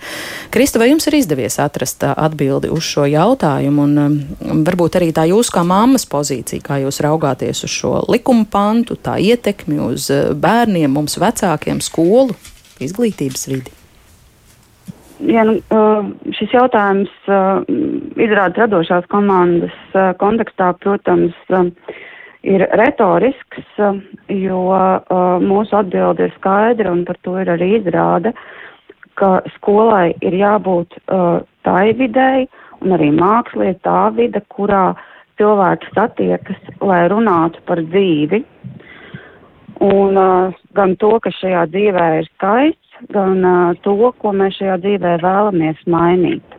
Krista, 0.50 0.78
vai 0.78 0.90
jums 0.90 1.06
ir 1.06 1.14
izdevies 1.18 1.58
atrast 1.58 2.02
atbildi 2.04 2.70
uz 2.70 2.82
šo 2.82 3.06
jautājumu, 3.06 3.84
un 3.84 3.98
um, 3.98 4.64
varbūt 4.64 4.98
arī 4.98 5.12
tā 5.12 5.26
jūsu 5.30 5.54
kā 5.54 5.64
mammas 5.64 6.06
pozīcija, 6.06 6.62
kā 6.62 6.80
jūs 6.82 7.00
raugāties 7.04 7.64
uz 7.64 7.70
šo 7.70 8.04
likuma 8.08 8.44
pantu, 8.50 8.96
tā 8.96 9.18
ietekmi 9.18 9.78
uz 9.80 10.10
bērniem, 10.10 10.90
mums 10.90 11.18
vecākiem, 11.18 11.80
skolu, 11.80 12.34
izglītības 12.80 13.48
vidi? 13.48 13.70
Ja, 15.24 15.44
nu, 15.46 15.54
šis 16.34 16.50
jautājums 16.52 17.12
izrāda 18.20 18.66
radošās 18.66 19.06
komandas 19.08 19.94
kontekstā, 20.20 20.74
protams, 20.82 21.36
ir 22.44 22.66
retorisks, 22.78 23.64
jo 24.28 24.60
mūsu 25.44 25.78
atbilde 25.78 26.28
ir 26.28 26.36
skaidra 26.36 26.92
un 26.92 27.04
par 27.08 27.18
to 27.24 27.38
ir 27.40 27.50
arī 27.54 27.78
izrāde, 27.80 28.34
ka 29.18 29.38
skolai 29.56 30.12
ir 30.26 30.36
jābūt 30.36 30.96
tai 31.64 31.92
videi 31.98 32.46
un 32.82 32.96
arī 32.96 33.10
mākslī 33.14 33.72
ir 33.72 33.80
tā 33.86 34.08
vide, 34.16 34.42
kurā 34.52 34.92
cilvēki 35.40 35.92
satiekas, 35.94 36.60
lai 36.84 37.04
runātu 37.10 37.62
par 37.68 37.82
dzīvi. 37.82 38.44
Un 39.84 40.18
gan 40.76 40.96
to, 41.02 41.16
kas 41.22 41.38
šajā 41.40 41.64
dzīvē 41.72 42.08
ir 42.20 42.28
skaists, 42.34 42.98
gan 43.14 43.40
to, 43.86 43.96
ko 44.20 44.34
mēs 44.36 44.60
šajā 44.60 44.76
dzīvē 44.84 45.16
vēlamies 45.24 45.80
mainīt. 45.90 46.58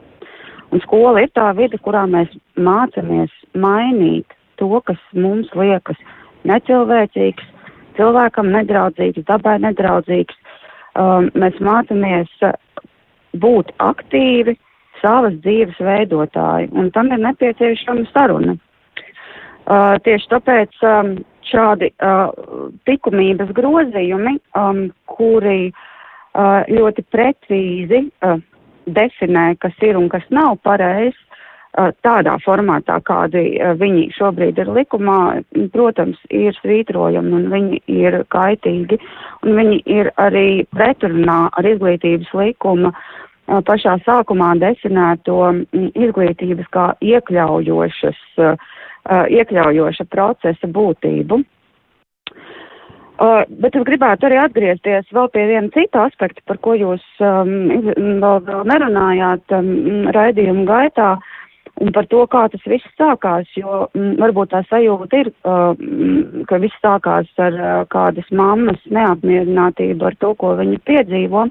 Un 0.74 0.82
skola 0.84 1.24
ir 1.24 1.32
tā 1.38 1.52
vide, 1.56 1.80
kurā 1.80 2.04
mēs 2.10 2.32
mācāmies 2.60 3.32
mainīt 3.56 4.35
to, 4.62 4.70
kas 4.88 5.02
mums 5.14 5.52
liekas 5.58 6.00
necilvēcīgs, 6.46 7.46
cilvēkam 7.98 8.52
nedraudzīgs, 8.54 9.26
dabai 9.30 9.58
nedraudzīgs. 9.64 10.36
Um, 10.96 11.28
mēs 11.36 11.58
mācāmies 11.60 12.32
būt 13.36 13.74
aktīvi 13.84 14.56
savas 15.02 15.36
dzīves 15.44 15.80
veidotāji, 15.84 16.70
un 16.72 16.92
tam 16.96 17.12
ir 17.12 17.20
nepieciešama 17.24 18.08
saruna. 18.14 18.56
Uh, 19.66 19.98
tieši 20.06 20.30
tāpēc 20.32 20.84
um, 20.86 21.16
šādi 21.50 21.90
uh, 21.98 22.30
likumības 22.88 23.52
grozījumi, 23.58 24.38
um, 24.58 24.86
kuri 25.10 25.72
uh, 25.72 26.62
ļoti 26.70 27.06
precīzi 27.14 28.06
uh, 28.06 28.38
definē, 28.86 29.48
kas 29.60 29.74
ir 29.86 29.98
un 29.98 30.08
kas 30.14 30.26
nav 30.30 30.60
pareizs, 30.64 31.18
tādā 32.06 32.38
formātā, 32.44 33.00
kādi 33.04 33.44
viņi 33.80 34.08
šobrīd 34.16 34.60
ir 34.62 34.72
likumā, 34.72 35.42
protams, 35.74 36.18
ir 36.30 36.56
svītrojami 36.62 37.34
un 37.36 37.50
viņi 37.52 37.82
ir 37.92 38.22
kaitīgi 38.32 39.00
un 39.44 39.60
viņi 39.60 39.82
ir 39.86 40.12
arī 40.22 40.66
pretrunā 40.76 41.50
ar 41.52 41.68
izglītības 41.68 42.32
likuma 42.38 42.94
pašā 43.46 43.98
sākumā 44.06 44.56
definēto 44.62 45.42
izglītības 45.76 46.72
kā 46.74 46.86
iekļaujošas, 47.02 48.22
iekļaujoša 49.40 50.08
procesa 50.10 50.72
būtību. 50.72 51.44
Uh, 53.16 53.46
bet 53.48 53.72
es 53.80 53.84
gribētu 53.88 54.28
arī 54.28 54.36
atgriezties 54.42 55.06
vēl 55.16 55.30
pie 55.32 55.46
viena 55.48 55.70
cita 55.72 56.02
aspekta, 56.04 56.42
par 56.52 56.58
ko 56.60 56.74
jūs 56.76 57.04
um, 57.24 57.54
vēl, 57.96 58.42
vēl 58.44 58.66
nerunājāt 58.68 59.56
um, 59.56 59.70
raidījuma 60.12 60.66
gaitā. 60.68 61.14
Uh, 61.16 61.45
un 61.82 61.92
par 61.96 62.08
to, 62.12 62.24
kā 62.32 62.46
tas 62.52 62.64
viss 62.70 62.96
sākās, 63.00 63.50
jo 63.58 63.86
m, 63.88 64.00
mm, 64.00 64.14
varbūt 64.22 64.54
tā 64.54 64.62
sajūta 64.70 65.22
ir, 65.24 65.32
uh, 65.48 65.76
ka 66.50 66.60
viss 66.64 66.84
sākās 66.84 67.30
ar 67.42 67.60
uh, 67.60 67.74
kādas 67.92 68.30
mammas 68.32 68.80
neapmierinātību 68.88 70.08
ar 70.08 70.18
to, 70.24 70.34
ko 70.40 70.56
viņa 70.60 70.80
piedzīvo, 70.88 71.46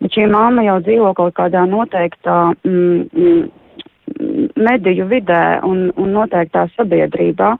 bet 0.00 0.16
šī 0.16 0.26
mamma 0.32 0.64
jau 0.66 0.78
dzīvo 0.86 1.12
kaut 1.18 1.36
kādā 1.36 1.66
noteiktā 1.68 2.38
m, 2.64 3.06
m, 3.12 3.42
mediju 4.56 5.08
vidē 5.10 5.60
un, 5.66 5.90
un 6.00 6.12
noteiktā 6.16 6.66
sabiedrībā. 6.76 7.54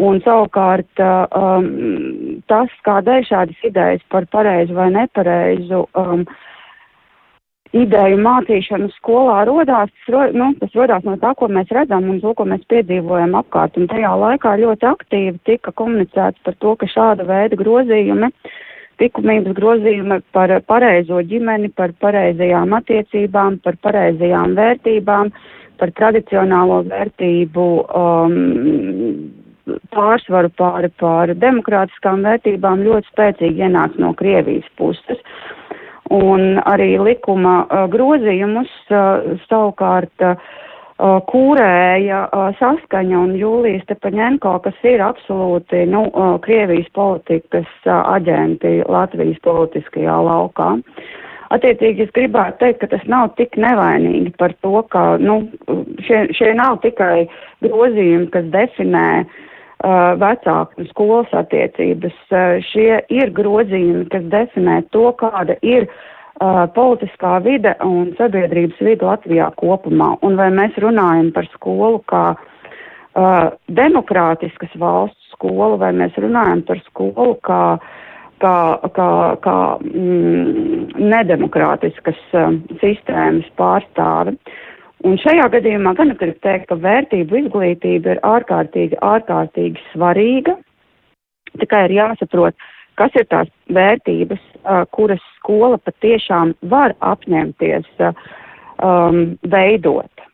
Un 0.00 0.16
savukārt 0.24 1.00
um, 1.04 1.66
tas, 2.48 2.70
kādēļ 2.86 3.26
šādas 3.28 3.66
idejas 3.68 4.04
par 4.08 4.24
pareizu 4.32 4.72
vai 4.72 4.86
nepareizu 4.94 5.82
um, 5.92 6.22
uh, 6.24 6.49
ideju 7.76 8.18
mācīšana 8.24 8.88
skolā 8.96 9.44
rodās, 9.46 9.92
nu, 10.34 10.50
tas 10.58 10.74
rodās 10.74 11.04
no 11.06 11.14
tā, 11.22 11.32
ko 11.38 11.48
mēs 11.52 11.70
redzam 11.74 12.08
un 12.10 12.18
to, 12.22 12.32
ko 12.34 12.46
mēs 12.50 12.64
piedzīvojam 12.72 13.36
apkārt. 13.38 13.78
Un 13.78 13.86
tajā 13.90 14.10
laikā 14.24 14.56
ļoti 14.62 14.88
aktīvi 14.90 15.38
tika 15.46 15.74
komunicēts 15.78 16.42
par 16.46 16.58
to, 16.58 16.74
ka 16.80 16.90
šāda 16.90 17.26
veida 17.28 17.58
grozījumi, 17.60 18.32
likumības 19.00 19.56
grozījumi 19.56 20.20
par 20.34 20.56
pareizo 20.66 21.22
ģimeni, 21.30 21.70
par 21.76 21.94
pareizajām 22.02 22.74
attiecībām, 22.80 23.60
par 23.64 23.78
pareizajām 23.86 24.56
vērtībām, 24.58 25.30
par 25.80 25.94
tradicionālo 25.96 26.82
vērtību 26.90 27.68
um, 27.86 28.34
pārsvaru 29.94 30.50
pāri 30.58 30.90
pāri 31.00 31.36
demokrātiskām 31.38 32.26
vērtībām 32.26 32.82
ļoti 32.84 33.12
spēcīgi 33.12 33.64
ienāca 33.64 34.02
no 34.02 34.12
Krievijas 34.18 34.66
puses. 34.76 35.19
Un 36.10 36.58
arī 36.66 36.96
likuma 36.98 37.60
uh, 37.64 37.84
grozījumus 37.90 38.70
uh, 38.90 39.36
savukārt 39.46 40.24
uh, 40.26 40.50
kūrēja 41.30 42.18
saskaņa 42.58 43.20
un 43.22 43.30
Jūlijas 43.38 43.86
Tepaņenko, 43.88 44.58
kas 44.66 44.82
ir 44.84 45.00
absolūti 45.00 45.86
nu, 45.88 46.02
Krievijas 46.44 46.90
politikas 46.92 47.70
aģenti 47.88 48.82
Latvijas 48.84 49.40
politiskajā 49.46 50.18
laukā. 50.26 50.74
Attiecīgi 51.56 52.04
es 52.04 52.12
gribētu 52.12 52.60
teikt, 52.60 52.82
ka 52.82 52.90
tas 52.92 53.06
nav 53.08 53.30
tik 53.40 53.56
nevainīgi 53.56 54.34
par 54.36 54.52
to, 54.60 54.82
ka 54.92 55.16
nu, 55.24 55.40
šie, 56.04 56.26
šie 56.36 56.52
nav 56.58 56.82
tikai 56.84 57.24
grozījumi, 57.64 58.28
kas 58.36 58.52
definē 58.52 59.06
Uh, 59.24 59.49
vecāku 59.80 60.80
un 60.80 60.88
skolas 60.90 61.32
attiecības. 61.36 62.16
Uh, 62.30 62.60
šie 62.70 63.00
ir 63.08 63.32
grozījumi, 63.36 64.06
kas 64.12 64.26
definē 64.32 64.82
to, 64.94 65.08
kāda 65.20 65.56
ir 65.62 65.86
uh, 65.88 66.66
politiskā 66.74 67.38
vide 67.44 67.74
un 67.84 68.12
sabiedrības 68.18 68.80
vide 68.80 69.06
Latvijā 69.06 69.50
kopumā. 69.60 70.16
Un 70.26 70.36
vai 70.36 70.50
mēs 70.52 70.76
runājam 70.80 71.32
par 71.32 71.48
skolu 71.56 72.02
kā 72.10 72.24
demokrātiskas 73.74 74.70
valsts 74.78 75.32
skolu, 75.34 75.80
vai 75.80 75.90
mēs 75.92 76.14
runājam 76.22 76.60
par 76.62 76.78
skolu 76.84 77.32
kā, 77.42 77.62
kā, 78.38 78.54
kā, 78.94 79.08
kā 79.42 79.56
mm, 79.82 80.94
nedemokrātiskas 80.94 82.20
uh, 82.38 82.54
sistēmas 82.78 83.50
pārstāve. 83.58 84.36
Uh, 84.36 84.69
Un 85.08 85.16
šajā 85.16 85.46
gadījumā 85.54 85.94
gan 85.96 86.12
gribu 86.20 86.36
teikt, 86.44 86.66
ka 86.68 86.76
vērtību 86.76 87.38
izglītība 87.38 88.16
ir 88.16 88.20
ārkārtīgi, 88.26 88.98
ārkārtīgi 89.00 89.80
svarīga. 89.94 90.58
Tikai 91.60 91.86
ir 91.86 91.94
jāsaprot, 91.96 92.56
kas 93.00 93.14
ir 93.16 93.24
tās 93.32 93.48
vērtības, 93.72 94.42
uh, 94.60 94.82
kuras 94.92 95.22
skola 95.38 95.78
patiešām 95.80 96.52
var 96.68 96.92
apņemties 97.00 97.88
uh, 98.04 98.12
um, 98.84 99.38
veidot. 99.48 100.26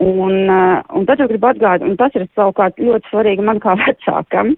Un, 0.00 0.36
uh, 0.48 0.82
un 0.96 1.08
tad 1.08 1.24
es 1.24 1.32
gribu 1.32 1.48
atgādināt, 1.48 1.88
un 1.88 1.96
tas 2.00 2.14
ir 2.16 2.28
savukārt 2.36 2.76
ļoti 2.80 3.08
svarīgi 3.08 3.48
man 3.48 3.62
kā 3.64 3.78
vecākam. 3.84 4.52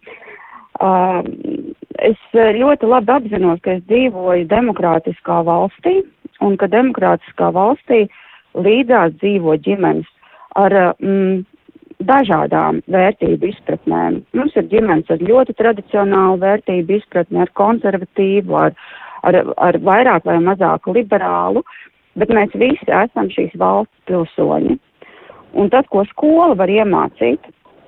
Uh, 0.82 1.22
es 2.02 2.18
ļoti 2.34 2.90
labi 2.90 3.14
apzinos, 3.14 3.62
ka 3.62 3.76
es 3.76 3.86
dzīvoju 3.86 4.50
demokrātiskā 4.50 5.42
valstī, 5.46 6.00
un 6.42 6.58
ka 6.58 6.66
demokrātiskā 6.74 7.52
valstī 7.54 8.08
līdzās 8.54 9.14
dzīvo 9.20 9.56
ģimenes 9.64 10.08
ar 10.58 10.74
mm, 10.98 11.44
dažādām 12.06 12.82
vērtību 12.90 13.48
izpratnēm. 13.52 14.20
Mums 14.36 14.56
ir 14.58 14.68
ģimenes 14.72 15.10
ar 15.12 15.22
ļoti 15.22 15.56
tradicionālu 15.58 16.40
vērtību 16.42 16.98
izpratni, 16.98 17.40
ar 17.42 17.52
konservatīvu, 17.58 18.58
ar, 18.58 18.76
ar, 19.28 19.40
ar 19.56 19.78
vairāk 19.86 20.26
vai 20.28 20.38
mazāk 20.42 20.88
liberālu, 20.92 21.62
bet 22.18 22.32
mēs 22.34 22.54
visi 22.58 22.92
esam 22.92 23.30
šīs 23.32 23.54
valsts 23.58 24.06
pilsoņi. 24.10 24.78
Un 25.52 25.68
tas, 25.72 25.86
ko 25.92 26.04
skola 26.08 26.56
var 26.56 26.70
iemācīt, 26.72 27.44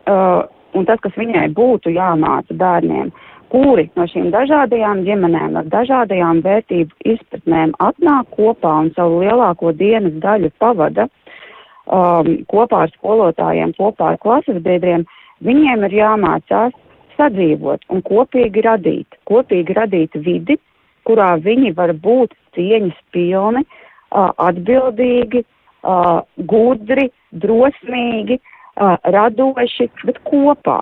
uh, 0.08 0.44
un 0.76 0.88
tas, 0.88 1.00
kas 1.00 1.16
viņai 1.16 1.48
būtu 1.56 1.92
jāmāca 1.94 2.56
bērniem, 2.60 3.12
kuri 3.54 3.84
no 3.94 4.02
šīm 4.10 4.32
dažādajām 4.34 5.04
ģimenēm 5.06 5.58
ar 5.60 5.66
dažādajām 5.70 6.40
vērtību 6.42 6.96
izpratnēm 7.12 7.74
atnāk 7.86 8.32
kopā 8.34 8.72
un 8.82 8.88
savu 8.96 9.20
lielāko 9.22 9.70
dienas 9.78 10.16
daļu 10.24 10.50
pavada 10.58 11.04
um, 11.06 12.32
kopā 12.50 12.80
ar 12.86 12.94
skolotājiem, 12.96 13.76
kopā 13.78 14.08
ar 14.10 14.18
klases 14.24 14.58
biedriem, 14.64 15.04
viņiem 15.46 15.86
ir 15.86 15.94
jāmācās 16.00 16.74
sadzīvot 17.14 17.86
un 17.94 18.02
kopīgi 18.02 18.64
radīt, 18.66 19.20
kopīgi 19.30 19.78
radīt 19.78 20.18
vidi, 20.26 20.58
kurā 21.06 21.36
viņi 21.44 21.76
var 21.78 21.94
būt 21.94 22.34
cieņas 22.58 22.98
pilni, 23.14 23.62
uh, 23.62 24.32
atbildīgi, 24.48 25.44
uh, 25.86 26.26
gudri, 26.50 27.06
drosmīgi, 27.30 28.40
uh, 28.40 28.98
radoši, 29.14 29.92
bet 30.02 30.18
kopā. 30.26 30.80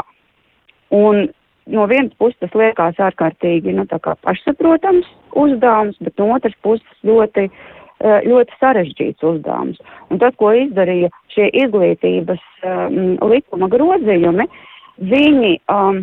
Un 0.96 1.26
no 1.66 1.86
vienas 1.90 2.14
puses 2.18 2.38
tas 2.40 2.54
liekas 2.58 2.98
ārkārtīgi 3.02 3.74
nu, 3.76 3.86
pašsaprotams 4.26 5.08
uzdevums, 5.38 5.98
bet 6.00 6.18
no 6.18 6.32
otras 6.34 6.56
puses 6.62 7.06
ļoti, 7.06 7.48
ļoti 8.02 8.58
sarežģīts 8.60 9.26
uzdevums. 9.26 9.78
Un 10.10 10.20
tas, 10.22 10.34
ko 10.40 10.52
izdarīja 10.56 11.12
šie 11.34 11.48
izglītības 11.62 12.42
um, 12.66 13.14
likuma 13.30 13.70
grozījumi, 13.72 14.48
viņi 15.12 15.54
um, 15.72 16.02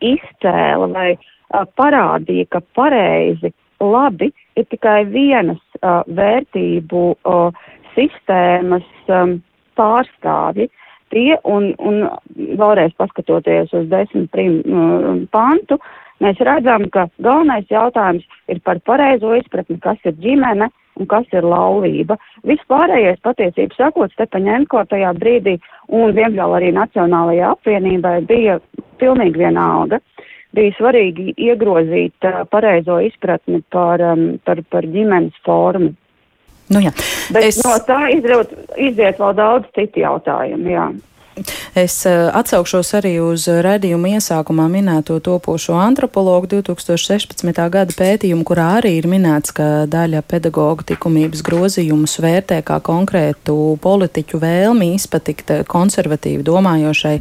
izcēla 0.00 0.88
vai 0.94 1.10
uh, 1.16 1.66
parādīja, 1.78 2.48
ka 2.54 2.62
pareizi, 2.78 3.52
labi 3.82 4.30
ir 4.56 4.68
tikai 4.70 5.02
vienas 5.10 5.60
uh, 5.82 6.02
vērtību 6.06 7.04
uh, 7.12 7.66
sistēmas 7.94 8.86
um, 9.12 9.38
pārstāvji. 9.78 10.70
Tie, 11.14 11.34
un, 11.46 11.68
un 11.78 12.00
vēlreiz 12.58 12.94
paskatoties 12.98 13.70
uz 13.76 13.84
desmit 13.90 14.26
prim, 14.34 14.56
uh, 14.66 15.20
pantu, 15.34 15.78
mēs 16.24 16.40
redzam, 16.42 16.88
ka 16.90 17.06
galvenais 17.22 17.68
jautājums 17.70 18.24
ir 18.50 18.58
par 18.66 18.80
pareizo 18.88 19.30
izpratni, 19.38 19.78
kas 19.84 20.00
ir 20.08 20.16
ģimene 20.24 20.70
un 20.98 21.10
kas 21.10 21.30
ir 21.34 21.46
laulība. 21.46 22.18
Vispārējais 22.46 23.22
patiesībā 23.22 23.78
sakot, 23.78 24.10
Stepaņenko 24.14 24.82
tajā 24.90 25.14
brīdī 25.18 25.60
un 25.94 26.14
diemžēl 26.18 26.58
arī 26.58 26.74
Nacionālajai 26.74 27.46
apvienībai 27.52 28.16
bija 28.26 28.58
pilnīgi 29.02 29.44
vienalga. 29.46 30.02
Bija 30.54 30.74
svarīgi 30.80 31.36
iegrozīt 31.46 32.26
uh, 32.26 32.42
pareizo 32.50 32.98
izpratni 33.06 33.62
par, 33.74 34.02
um, 34.02 34.32
par, 34.46 34.66
par 34.70 34.86
ģimenes 34.86 35.38
formu. 35.46 35.94
Nu, 36.72 36.80
jā. 36.80 36.92
Bet 37.34 37.50
es... 37.50 37.58
no 37.64 37.74
tā 37.84 38.06
izriet, 38.14 38.54
iziet 38.80 39.20
vēl 39.20 39.34
daudz 39.36 39.68
citu 39.76 40.04
jautājumu. 40.04 40.70
Jā. 40.72 40.86
Es 41.74 41.96
eh, 42.06 42.30
atsaukšos 42.30 42.92
arī 43.00 43.16
uz 43.18 43.48
redzējumu 43.48 44.14
iesākumā 44.14 44.68
minēto 44.70 45.16
topošo 45.18 45.74
antropologu 45.82 46.46
2016. 46.52 47.50
gada 47.74 47.96
pētījumu, 47.98 48.44
kurā 48.46 48.68
arī 48.78 48.92
ir 49.00 49.08
minēts, 49.10 49.50
ka 49.56 49.66
daļa 49.90 50.22
pedagoģa 50.30 50.86
likumības 50.92 51.42
grozījumus 51.46 52.14
vērtē 52.22 52.60
kā 52.66 52.78
konkrētu 52.84 53.56
politiķu 53.82 54.38
vēlmi 54.42 54.92
izpatikt 54.94 55.50
konservatīvi 55.70 56.46
domājošai 56.46 57.16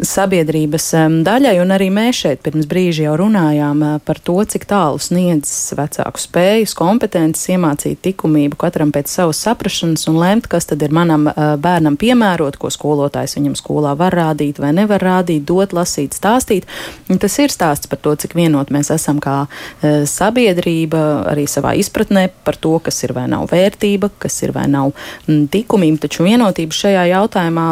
sabiedrības 0.00 0.88
daļai, 1.26 1.54
un 1.62 1.76
arī 1.76 1.90
mēs 1.92 2.22
šeit 2.24 2.42
pirms 2.46 2.68
brīža 2.70 3.06
jau 3.10 3.18
runājām 3.20 3.84
eh, 3.84 3.94
par 4.06 4.22
to, 4.24 4.38
cik 4.48 4.64
tālu 4.70 5.00
sniedz 5.02 5.52
vecāku 5.76 6.24
spējas, 6.24 6.76
kompetences 6.78 7.52
iemācīt 7.52 8.08
likumību 8.08 8.56
katram 8.64 8.94
pēc 8.94 9.12
savas 9.12 9.44
saprašanas 9.44 10.08
un 10.08 10.20
lemt, 10.22 10.48
kas 10.48 10.72
tad 10.72 10.80
ir 10.80 10.96
manam 10.96 11.28
eh, 11.28 11.54
bērnam 11.60 12.00
piemērot, 12.00 12.56
ko 12.56 12.72
skolotājs 12.72 13.36
viņam 13.36 13.41
skolā 13.58 13.96
var 13.98 14.14
rādīt 14.14 14.60
vai 14.62 14.70
nevar 14.76 15.02
rādīt, 15.02 15.44
dot, 15.48 15.74
lasīt, 15.76 16.14
stāstīt. 16.16 16.68
Un 17.10 17.20
tas 17.22 17.34
ir 17.42 17.52
stāsts 17.52 17.90
par 17.90 18.00
to, 18.02 18.14
cik 18.14 18.36
vienot 18.38 18.70
mēs 18.74 18.92
esam 18.94 19.18
kā 19.22 19.44
e, 19.44 20.04
sabiedrība, 20.08 21.02
arī 21.32 21.48
savā 21.50 21.74
izpratnē 21.80 22.28
par 22.46 22.56
to, 22.62 22.76
kas 22.84 23.02
ir 23.02 23.14
vai 23.16 23.26
nav 23.30 23.48
vērtība, 23.52 24.12
kas 24.22 24.38
ir 24.46 24.54
vai 24.54 24.68
nav 24.70 24.94
likumība. 25.26 26.04
Taču 26.06 26.26
vienotība 26.26 26.76
šajā 26.76 27.04
jautājumā 27.12 27.68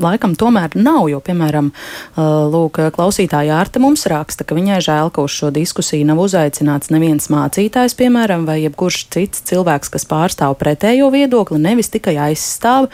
laikam 0.00 0.34
tomēr 0.38 0.74
nav, 0.78 1.06
jo, 1.12 1.20
piemēram, 1.24 1.70
e, 1.70 2.28
lūk, 2.54 2.82
klausītāja 2.94 3.60
Ārta 3.60 3.82
mums 3.82 4.06
raksta, 4.10 4.46
ka 4.46 4.56
viņai 4.56 4.80
žēl, 4.84 5.12
ka 5.14 5.24
uz 5.24 5.34
šo 5.34 5.52
diskusiju 5.54 6.06
nav 6.08 6.22
uzaicināts 6.24 6.90
neviens 6.94 7.30
mācītājs, 7.32 7.96
piemēram, 7.98 8.46
vai 8.48 8.60
jebkurš 8.64 9.04
cits 9.14 9.44
cilvēks, 9.50 9.92
kas 9.94 10.08
pārstāv 10.10 10.56
pretējo 10.60 11.10
viedokli, 11.14 11.60
nevis 11.62 11.92
tikai 11.94 12.16
aizstāv 12.30 12.90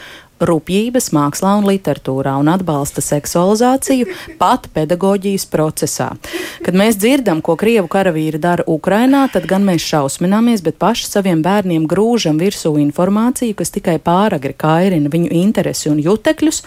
rupjības 0.47 1.11
mākslā 1.15 1.53
un 1.59 1.67
literatūrā 1.69 2.33
un 2.41 2.49
atbalsta 2.51 3.03
seksualizāciju 3.05 4.09
pat 4.39 4.67
pedagoģijas 4.75 5.47
procesā. 5.51 6.11
Kad 6.65 6.77
mēs 6.77 6.97
dzirdam, 7.01 7.43
ko 7.45 7.55
Krievu 7.59 7.89
karavīri 7.91 8.41
dara 8.41 8.65
Ukrainā, 8.69 9.27
tad 9.33 9.47
gan 9.49 9.65
mēs 9.67 9.85
šausmināmies, 9.91 10.63
bet 10.65 10.79
paši 10.81 11.07
saviem 11.09 11.43
bērniem 11.45 11.87
grūžam 11.89 12.41
virsū 12.41 12.73
informāciju, 12.81 13.57
kas 13.59 13.73
tikai 13.77 13.99
pāragri 14.03 14.55
kairina 14.57 15.11
viņu 15.11 15.31
interesi 15.43 15.91
un 15.91 16.01
jutekļus. 16.01 16.63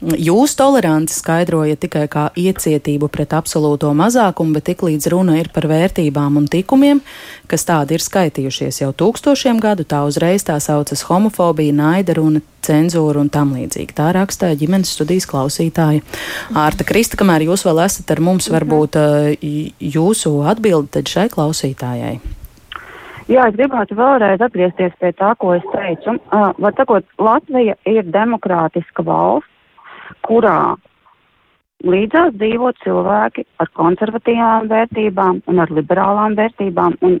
Jūs 0.00 0.54
toleranci 0.56 1.12
skaidrojat 1.12 1.82
tikai 1.84 2.06
kā 2.08 2.22
iecietību 2.38 3.10
pret 3.12 3.34
absolūto 3.36 3.90
mazākumu, 3.92 4.54
bet 4.56 4.70
tiklīdz 4.70 5.10
runa 5.12 5.36
ir 5.36 5.50
par 5.52 5.66
vērtībām 5.68 6.38
un 6.40 6.46
tikumiem, 6.48 7.02
kas 7.50 7.66
tādi 7.68 7.98
ir 7.98 8.04
skaitījušies 8.04 8.80
jau 8.80 8.94
tūkstošiem 8.96 9.60
gadu, 9.60 9.84
tā 9.84 10.00
uzreiz 10.08 10.46
tā 10.48 10.56
saucas 10.56 11.04
homofobija, 11.04 11.76
naida 11.76 12.16
runa, 12.16 12.40
cenzūra 12.64 13.20
un 13.20 13.28
tam 13.28 13.52
līdzīgi. 13.58 13.92
Tā 14.00 14.08
rakstīja 14.16 14.56
ģimenes 14.62 14.94
studijas 14.96 15.28
klausītāja 15.28 16.00
Ārta 16.56 16.88
Krista, 16.88 17.20
kamēr 17.20 17.50
jūs 17.50 17.68
vēl 17.68 17.84
esat 17.84 18.16
ar 18.16 18.24
mums, 18.24 18.48
varbūt 18.48 18.96
jūsu 19.84 20.36
atbildi 20.48 21.04
šai 21.12 21.28
klausītājai. 21.32 22.16
Jā, 23.30 23.44
es 23.46 23.54
gribētu 23.54 23.94
vēlreiz 23.94 24.40
atgriezties 24.42 24.96
pie 24.98 25.12
tā, 25.14 25.34
ko 25.38 25.52
es 25.54 25.66
teicu. 25.70 26.16
Uh, 26.32 26.50
var 26.58 26.74
sakot, 26.74 27.04
Latvija 27.20 27.76
ir 27.86 28.08
demokrātiska 28.10 29.04
valsts, 29.06 29.46
kurā 30.26 30.76
līdzās 31.86 32.34
dzīvo 32.36 32.72
cilvēki 32.84 33.46
ar 33.62 33.70
konservatīvām 33.78 34.68
vērtībām 34.70 35.42
un 35.48 35.60
ar 35.62 35.72
liberālām 35.72 36.36
vērtībām. 36.38 36.96
Un 37.06 37.18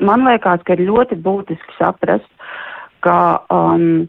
man 0.00 0.26
liekas, 0.28 0.64
ka 0.64 0.76
ir 0.76 0.86
ļoti 0.88 1.18
būtiski 1.24 1.78
saprast, 1.78 2.28
ka, 3.04 3.16
um, 3.52 4.08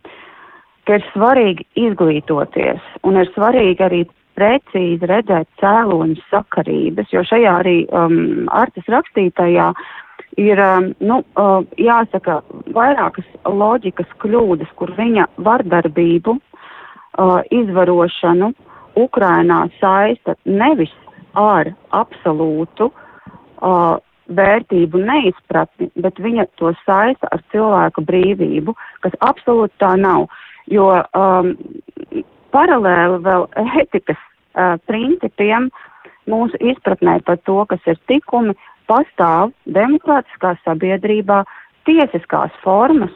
ka 0.87 0.99
ir 0.99 1.07
svarīgi 1.11 1.67
izglītoties 1.87 2.93
un 3.03 3.19
ir 3.19 3.31
svarīgi 3.35 3.87
arī 3.87 4.03
precīzi 4.37 5.09
redzēt 5.09 5.49
cēloņu 5.61 6.21
sakarības, 6.31 7.11
jo 7.13 7.21
šajā 7.27 7.57
arī 7.59 7.75
um, 7.93 8.47
artas 8.49 8.87
rakstītajā 8.89 9.67
ir, 10.41 10.61
um, 10.63 10.89
nu, 11.03 11.19
uh, 11.37 11.61
jāsaka, 11.77 12.39
vairākas 12.73 13.27
loģikas 13.45 14.09
kļūdas, 14.23 14.71
kur 14.79 14.93
viņa 14.97 15.27
vardarbību 15.45 16.39
uh, 17.17 17.41
izvarošanu 17.51 18.53
Ukrainā 18.99 19.65
saista 19.79 20.35
nevis 20.45 20.93
ar 21.33 21.71
absolūtu 21.91 22.89
uh, 22.89 23.97
vērtību 24.33 25.01
neizpratni, 25.03 25.89
bet 25.99 26.19
viņa 26.21 26.45
to 26.59 26.71
saista 26.85 27.29
ar 27.33 27.41
cilvēku 27.51 28.03
brīvību, 28.07 28.75
kas 29.03 29.17
absolūti 29.25 29.75
tā 29.83 29.95
nav. 29.99 30.29
Jo 30.71 30.89
um, 30.95 31.55
paralēli 32.55 33.19
vēl 33.25 33.47
etikas 33.81 34.19
uh, 34.19 34.77
principiem 34.87 35.69
mūsu 36.29 36.59
izpratnē 36.63 37.19
par 37.27 37.41
to, 37.47 37.59
kas 37.67 37.83
ir 37.89 37.99
tikumi, 38.07 38.55
pastāv 38.87 39.51
demokrātiskā 39.75 40.55
sabiedrībā 40.63 41.43
tiesiskās 41.87 42.53
formas 42.63 43.11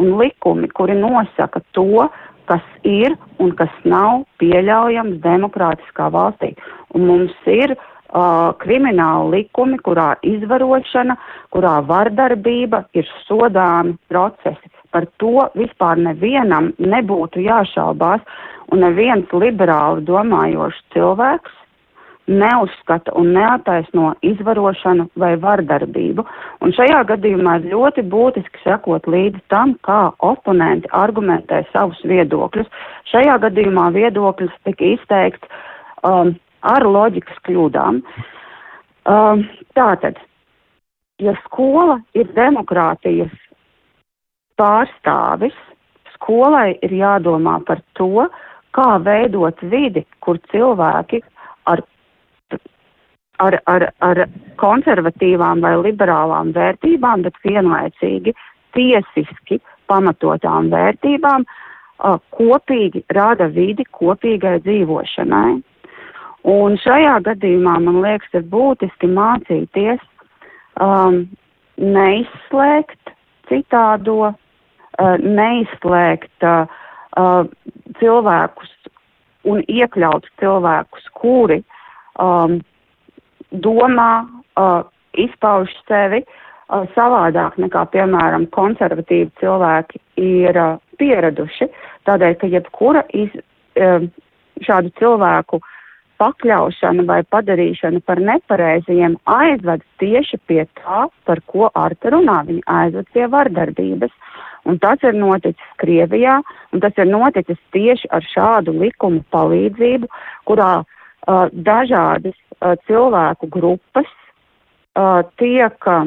un 0.00 0.14
likumi, 0.20 0.68
kuri 0.76 0.96
nosaka 0.98 1.62
to, 1.76 2.08
kas 2.50 2.66
ir 2.86 3.14
un 3.38 3.54
kas 3.58 3.72
nav 3.86 4.24
pieļaujams 4.42 5.20
demokrātiskā 5.24 6.10
valstī. 6.14 6.52
Un 6.96 7.06
mums 7.06 7.36
ir 7.46 7.76
uh, 7.76 8.50
krimināla 8.62 9.28
likumi, 9.36 9.78
kurā 9.86 10.12
izvarošana, 10.26 11.16
kurā 11.54 11.78
vardarbība 11.86 12.84
ir 12.98 13.08
sodāmi 13.28 13.96
procesi. 14.10 14.72
Par 14.90 15.06
to 15.22 15.46
vispār 15.54 16.00
nevienam 16.02 16.72
nebūtu 16.82 17.44
jāšaubās, 17.46 18.26
un 18.74 18.82
neviens 18.82 19.30
liberāli 19.30 20.02
domājošs 20.08 20.82
cilvēks 20.94 21.59
neuzskata 22.30 23.12
un 23.18 23.32
neataisno 23.34 24.12
izvarošanu 24.26 25.08
vai 25.18 25.32
vardarbību. 25.42 26.24
Un 26.64 26.74
šajā 26.76 27.02
gadījumā 27.10 27.56
ir 27.60 27.70
ļoti 27.74 28.04
būtiski 28.12 28.62
sekot 28.64 29.08
līdzi 29.10 29.42
tam, 29.52 29.74
kā 29.86 30.12
oponenti 30.26 30.90
argumentē 30.96 31.64
savus 31.72 32.00
viedokļus. 32.06 32.70
Šajā 33.10 33.36
gadījumā 33.46 33.90
viedokļus 33.96 34.54
tika 34.68 34.92
izteikts 34.94 35.62
um, 36.06 36.34
ar 36.62 36.86
loģikas 36.86 37.42
kļūdām. 37.48 38.02
Um, 39.10 39.46
tātad, 39.74 40.20
ja 41.18 41.34
skola 41.46 41.98
ir 42.14 42.30
demokrātijas 42.36 43.32
pārstāvis, 44.60 45.56
skolai 46.14 46.76
ir 46.84 46.92
jādomā 46.94 47.58
par 47.66 47.80
to, 47.98 48.28
kā 48.76 48.90
veidot 49.02 49.58
vidi, 49.72 50.04
kur 50.22 50.38
cilvēki 50.52 51.22
ar 51.70 51.82
ar, 53.40 53.56
ar, 53.70 53.86
ar 54.04 54.22
konservatīvām 54.60 55.62
vai 55.64 55.74
liberālām 55.80 56.52
vērtībām, 56.56 57.24
bet 57.26 57.40
vienlaicīgi 57.44 58.34
tiesiski 58.76 59.60
pamatotām 59.90 60.70
vērtībām 60.72 61.46
uh, 61.46 62.18
kopīgi 62.36 63.04
rada 63.16 63.50
vidi 63.52 63.86
kopīgai 63.96 64.58
dzīvošanai. 64.66 65.58
Un 66.50 66.76
šajā 66.80 67.18
gadījumā 67.26 67.76
man 67.84 68.00
liekas, 68.04 68.30
ir 68.38 68.46
būtiski 68.52 69.10
mācīties 69.12 70.00
um, 70.80 71.26
neizslēgt 71.76 73.12
citādo, 73.50 74.32
uh, 74.32 75.16
neizslēgt 75.20 76.46
uh, 76.48 76.70
uh, 77.20 77.44
cilvēkus 78.00 78.72
un 79.50 79.62
iekļaut 79.68 80.26
cilvēkus, 80.40 81.06
kuri 81.16 81.60
um, 82.20 82.60
domā, 83.52 84.26
uh, 84.56 84.82
izpauž 85.18 85.72
sevi 85.88 86.22
uh, 86.22 86.86
savādāk 86.94 87.58
nekā, 87.60 87.86
piemēram, 87.94 88.46
konservatīvi 88.54 89.30
cilvēki 89.40 90.00
ir 90.22 90.58
uh, 90.58 90.78
pieraduši. 91.00 91.70
Tādēļ, 92.08 92.38
ka 92.40 92.50
jebkura 92.50 93.04
iz, 93.16 93.34
uh, 93.80 94.06
šādu 94.62 94.92
cilvēku 95.00 95.60
pakļaušana 96.20 97.06
vai 97.08 97.22
padarīšana 97.32 98.02
par 98.04 98.20
nepareizajiem 98.20 99.16
aizved 99.24 99.82
tieši 100.02 100.36
pie 100.46 100.66
tā, 100.76 101.06
par 101.24 101.40
ko 101.48 101.70
Arta 101.74 102.12
runā. 102.12 102.42
Viņa 102.46 102.66
aizved 102.68 103.08
pie 103.14 103.26
vardarbības. 103.32 104.12
Un 104.68 104.76
tas 104.76 105.00
ir 105.08 105.16
noticis 105.16 105.76
Krievijā, 105.80 106.42
un 106.76 106.82
tas 106.84 106.92
ir 107.00 107.08
noticis 107.08 107.56
tieši 107.72 108.10
ar 108.12 108.26
šādu 108.28 108.74
likumu 108.76 109.22
palīdzību, 109.32 110.10
kurā 110.44 110.72
uh, 110.82 110.98
dažādas 111.52 112.36
uh, 112.36 112.76
cilvēku 112.86 113.48
grupas 113.50 114.08
uh, 114.96 115.22
tiek, 115.40 115.76
uh, 115.86 116.06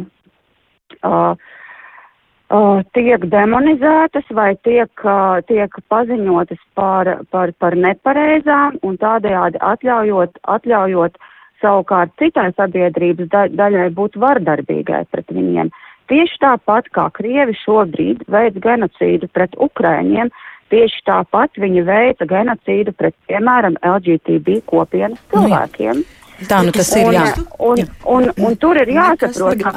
uh, 1.03 2.81
tiek 2.93 3.27
demonizētas 3.29 4.31
vai 4.31 4.53
tiek, 4.63 4.91
uh, 5.05 5.41
tiek 5.47 5.69
paziņotas 5.89 6.61
par, 6.73 7.11
par, 7.31 7.53
par 7.59 7.75
nepareizām 7.75 8.79
un 8.83 8.97
tādējādi 8.97 9.61
atļaujot, 9.61 10.41
atļaujot 10.43 11.17
savukārt 11.63 12.11
citai 12.19 12.51
sabiedrības 12.57 13.29
da 13.31 13.47
daļai 13.47 13.89
būt 13.95 14.17
vardarbīgai 14.19 15.05
pret 15.11 15.31
viņiem. 15.31 15.71
Tieši 16.11 16.41
tāpat 16.43 16.89
kā 16.91 17.07
Krievi 17.15 17.55
šobrīd 17.61 18.25
veids 18.27 18.59
genocīdu 18.59 19.29
pret 19.31 19.55
Ukraiņiem, 19.55 20.31
tieši 20.73 21.05
tāpat 21.07 21.61
viņi 21.61 21.85
veica 21.85 22.27
genocīdu 22.29 22.95
pret, 22.97 23.15
piemēram, 23.29 23.77
LGTB 23.85 24.63
kopienas 24.69 25.21
nu 25.21 25.45
cilvēkiem. 25.45 26.01
Nu, 26.01 26.19
Tā 26.49 26.63
nu 26.65 26.73
tas 26.75 26.89
ir, 26.97 27.11
jā. 27.13 27.27
Un, 27.61 27.77
un, 27.77 27.85
un, 28.09 28.31
un 28.47 28.55
tur 28.59 28.77
ir 28.81 28.89
jāsaprot, 28.91 29.61
ka, 29.63 29.71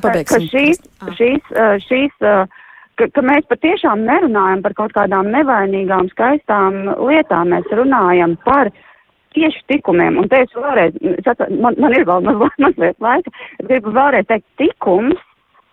ka, 0.00 0.14
ka 0.26 0.40
šīs, 0.42 0.80
šīs, 1.18 1.52
šīs, 1.84 2.14
ka, 2.18 3.08
ka 3.14 3.24
mēs 3.26 3.46
patiešām 3.50 4.02
nerunājam 4.08 4.64
par 4.64 4.74
kaut 4.80 4.96
kādām 4.96 5.30
nevainīgām, 5.34 6.10
skaistām 6.14 6.82
lietām, 7.04 7.52
mēs 7.54 7.68
runājam 7.76 8.34
par 8.46 8.72
tieši 9.36 9.62
tikumiem. 9.70 10.18
Un 10.18 10.30
te 10.32 10.42
es 10.46 10.54
vēlreiz, 10.56 10.96
man, 11.60 11.78
man 11.78 11.94
ir 11.94 12.06
vēl 12.08 12.26
mazliet 12.64 12.96
laika, 12.98 13.34
gribu 13.62 13.94
vēlreiz 13.94 14.26
teikt, 14.30 14.48
tikums 14.58 15.20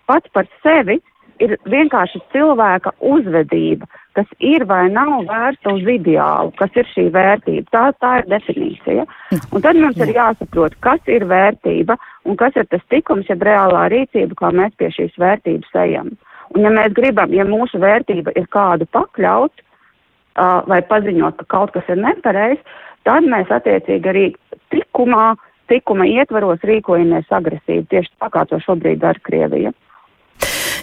pats 0.08 0.36
par 0.36 0.48
sevi 0.64 1.00
ir 1.44 1.58
vienkārši 1.70 2.22
cilvēka 2.34 2.94
uzvedība, 3.04 3.88
kas 4.18 4.30
ir 4.42 4.66
vai 4.66 4.88
nav 4.90 5.28
vērsta 5.30 5.76
uz 5.78 5.86
ideālu, 5.94 6.54
kas 6.58 6.74
ir 6.80 6.88
šī 6.90 7.08
vērtība. 7.14 7.70
Tā, 7.74 7.84
tā 8.02 8.14
ir 8.22 8.30
definīcija. 8.32 9.06
Un 9.54 9.66
tad 9.66 9.78
mums 9.78 10.00
ir 10.02 10.14
jāsaprot, 10.16 10.78
kas 10.82 11.12
ir 11.12 11.28
vērtība 11.30 12.00
un 12.26 12.40
kas 12.40 12.58
ir 12.58 12.66
tas 12.72 12.82
tikums, 12.94 13.30
jeb 13.30 13.46
reālā 13.46 13.86
rīcība, 13.94 14.40
kā 14.40 14.52
mēs 14.58 14.74
pie 14.82 14.90
šīs 14.96 15.16
vērtības 15.22 15.78
ejam. 15.86 16.12
Un 16.56 16.66
ja 16.66 16.74
mēs 16.74 16.96
gribam, 16.98 17.34
ja 17.36 17.46
mūsu 17.48 17.80
vērtība 17.84 18.34
ir 18.40 18.48
kādu 18.54 18.88
pakļaut 18.96 19.54
uh, 19.62 20.64
vai 20.70 20.82
paziņot, 20.90 21.38
ka 21.42 21.50
kaut 21.54 21.76
kas 21.76 21.90
ir 21.92 22.00
nepareizs, 22.02 22.64
tad 23.08 23.28
mēs 23.28 23.52
attiecīgi 23.54 24.12
arī 24.12 24.26
tikumā, 24.74 25.36
tikuma 25.72 26.08
ietvaros 26.10 26.64
rīkojamies 26.68 27.30
agresīvi, 27.30 27.86
tieši 27.92 28.16
tā 28.18 28.32
kā 28.34 28.48
to 28.50 28.60
šobrīd 28.64 29.04
dara 29.04 29.22
Krievija. 29.28 29.76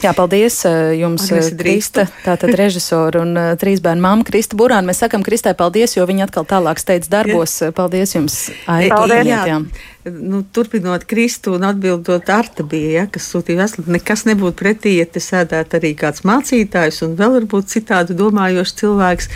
Jā, 0.05 0.13
paldies 0.13 0.59
eh, 0.69 0.99
jums, 1.01 1.25
eh, 1.33 1.47
Krista, 1.57 2.05
tātad 2.27 2.53
režisora 2.61 3.23
un 3.25 3.33
uh, 3.41 3.55
trīs 3.61 3.81
bērnu 3.85 4.05
mamma 4.05 4.27
Krista 4.29 4.59
Burāna. 4.59 4.91
Mēs 4.91 5.01
sakam 5.01 5.25
Kristai 5.25 5.55
paldies, 5.57 5.97
jo 5.97 6.05
viņa 6.05 6.29
atkal 6.29 6.45
tālāk 6.51 6.83
steidz 6.83 7.09
darbos. 7.09 7.57
Paldies 7.77 8.13
jums. 8.13 8.39
Ai, 8.69 8.91
paldies. 8.93 9.25
Jā. 9.31 9.43
jā 9.49 9.94
nu, 10.05 10.43
turpinot 10.53 11.05
Kristu 11.05 11.55
un 11.55 11.63
atbildot 11.65 12.29
Arta 12.29 12.65
bija, 12.69 12.91
ja, 12.99 13.05
kas 13.11 13.27
sūtīja 13.33 13.63
veselu, 13.63 13.87
nekas 13.97 14.25
nebūtu 14.29 14.59
pretī, 14.61 14.99
ja 14.99 15.07
te 15.09 15.23
sēdētu 15.23 15.79
arī 15.79 15.95
kāds 15.97 16.25
mācītājs 16.29 17.01
un 17.07 17.15
vēl 17.19 17.39
varbūt 17.39 17.73
citādi 17.73 18.17
domājošs 18.19 18.77
cilvēks. 18.83 19.31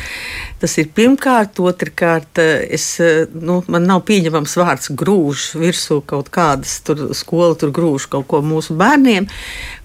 Tas 0.60 0.74
ir 0.82 0.90
pirmkārt, 0.92 1.60
otrkārt, 1.62 2.40
es, 2.68 2.86
nu, 3.32 3.62
man 3.70 3.88
nav 3.88 4.02
pieņemams 4.08 4.58
vārds 4.60 4.92
grūž 4.98 5.52
virsū 5.60 6.02
kaut 6.06 6.28
kādas 6.34 6.80
tur 6.84 7.08
skola, 7.16 7.56
tur 7.56 7.72
grūž 7.72 8.10
kaut 8.12 8.28
ko 8.28 8.42
mūsu 8.44 8.76
bērniem. 8.78 9.28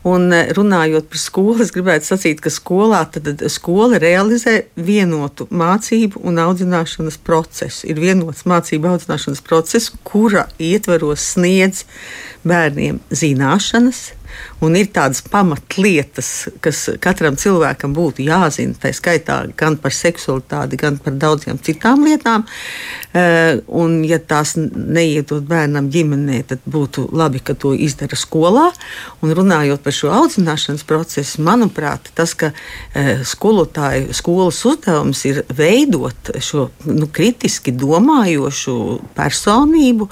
Un 0.03 0.33
runājot 0.57 1.05
par 1.07 1.19
skolu, 1.21 1.61
es 1.63 1.71
gribētu 1.71 2.09
sacīt, 2.09 2.41
ka 2.43 2.51
skolā 2.51 3.05
tad 3.13 3.45
skola 3.47 4.01
realizē 4.03 4.65
vienotu 4.75 5.47
mācību 5.47 6.25
un 6.27 6.41
audzināšanas 6.43 7.21
procesu. 7.23 7.87
Ir 7.87 8.01
vienots 8.03 8.43
mācību 8.49 8.89
audzināšanas 8.91 9.39
process, 9.45 9.93
kura 10.03 10.49
ir 10.59 10.72
ietvaros 10.73 11.33
sniedz 11.35 11.85
bērniem 12.43 12.99
zināšanas, 13.13 14.09
un 14.63 14.75
ir 14.79 14.89
tādas 14.93 15.21
pamatlietas, 15.27 16.29
kas 16.63 16.85
katram 17.03 17.35
cilvēkam 17.39 17.93
būtu 17.95 18.25
jāzina, 18.25 18.75
tā 18.79 18.93
skaitā 18.95 19.39
gan 19.59 19.77
par 19.81 19.93
seksualitāti, 19.95 20.79
gan 20.79 20.97
par 21.03 21.17
daudzām 21.19 21.59
citām 21.63 22.05
lietām. 22.07 22.45
Eh, 23.13 23.59
un, 23.67 23.99
ja 24.07 24.19
tās 24.19 24.55
neiedod 24.57 25.45
bērnam 25.49 25.89
ģimenē, 25.93 26.41
tad 26.49 26.63
būtu 26.65 27.09
labi, 27.15 27.43
ka 27.43 27.55
to 27.59 27.73
izdara 27.75 28.17
skolā. 28.19 28.69
Un 29.23 29.35
runājot 29.37 29.83
par 29.83 29.95
šo 29.95 30.13
audzināšanas 30.15 30.87
procesu, 30.89 31.43
manuprāt, 31.45 32.11
tas, 32.17 32.35
ka 32.37 32.53
eh, 32.53 33.21
skolotāju 33.27 34.15
skolas 34.15 34.63
uzdevums 34.69 35.23
ir 35.29 35.43
veidot 35.53 36.33
šo 36.43 36.69
nu, 36.89 37.09
kritiski 37.11 37.75
domājošu 37.75 38.77
personību, 39.17 40.09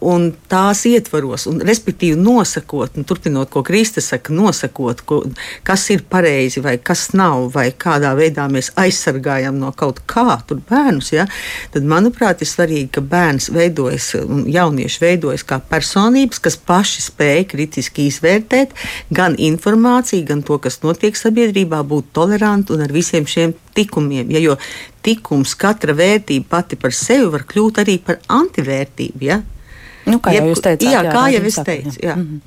un 0.00 0.28
tās 0.50 0.82
ietvaros, 0.88 1.46
un 1.50 1.60
respektīvi 1.66 2.18
nosakot, 2.18 2.96
un 2.98 3.06
turpinot, 3.08 3.50
ko 3.52 3.62
Krista 3.66 4.02
saka, 4.04 4.32
nosakot, 4.34 5.02
ko, 5.06 5.20
kas 5.66 5.84
ir 5.94 6.04
pareizi 6.10 6.62
vai 6.64 6.76
kas 6.82 7.10
nav, 7.18 7.48
vai 7.54 7.68
kādā 7.72 8.12
veidā 8.18 8.48
mēs 8.52 8.72
aizsargājam 8.80 9.58
no 9.60 9.72
kaut 9.76 10.02
kā 10.10 10.38
tur 10.48 10.62
bērnus, 10.68 11.12
ja, 11.14 11.26
tad, 11.74 11.86
manuprāt, 11.88 12.42
ir 12.42 12.50
svarīgi, 12.50 12.88
ka 12.96 13.04
bērns 13.12 13.50
veidojas, 13.54 14.12
un 14.22 14.46
jaunieši 14.50 15.04
veidojas 15.04 15.46
kā 15.46 15.60
personības, 15.72 16.42
kas 16.42 16.58
paši 16.58 17.06
spēj 17.06 17.44
kritiski 17.52 18.08
izvērtēt 18.10 18.74
gan 19.14 19.36
informāciju, 19.38 20.26
gan 20.28 20.42
to, 20.46 20.58
kas 20.62 20.80
notiek 20.86 21.18
sabiedrībā, 21.18 21.82
būt 21.86 22.12
toleranti 22.16 22.74
un 22.74 22.86
ar 22.86 22.94
visiem 22.94 23.28
šiem 23.28 23.54
tikumiem. 23.74 24.30
Ja, 24.34 24.42
jo 24.42 24.58
tikums, 25.02 25.56
katra 25.58 25.96
vērtība 25.98 26.48
pati 26.48 26.78
par 26.80 26.94
sevi 26.96 27.30
var 27.32 27.46
kļūt 27.48 27.82
arī 27.82 27.98
par 28.06 28.20
antivērtību. 28.28 29.26
Ja? 29.28 29.42
Nu, 30.08 30.18
kā 30.22 30.32
jau 30.34 30.48
jūs 30.48 30.62
teicāt, 30.62 30.82
jā, 30.82 31.02
jā, 31.06 31.12
kā 31.14 31.22
jau 31.30 31.40
es 31.46 31.56
teicu. 31.62 31.92
Jā. 32.02 32.14
Mm 32.16 32.40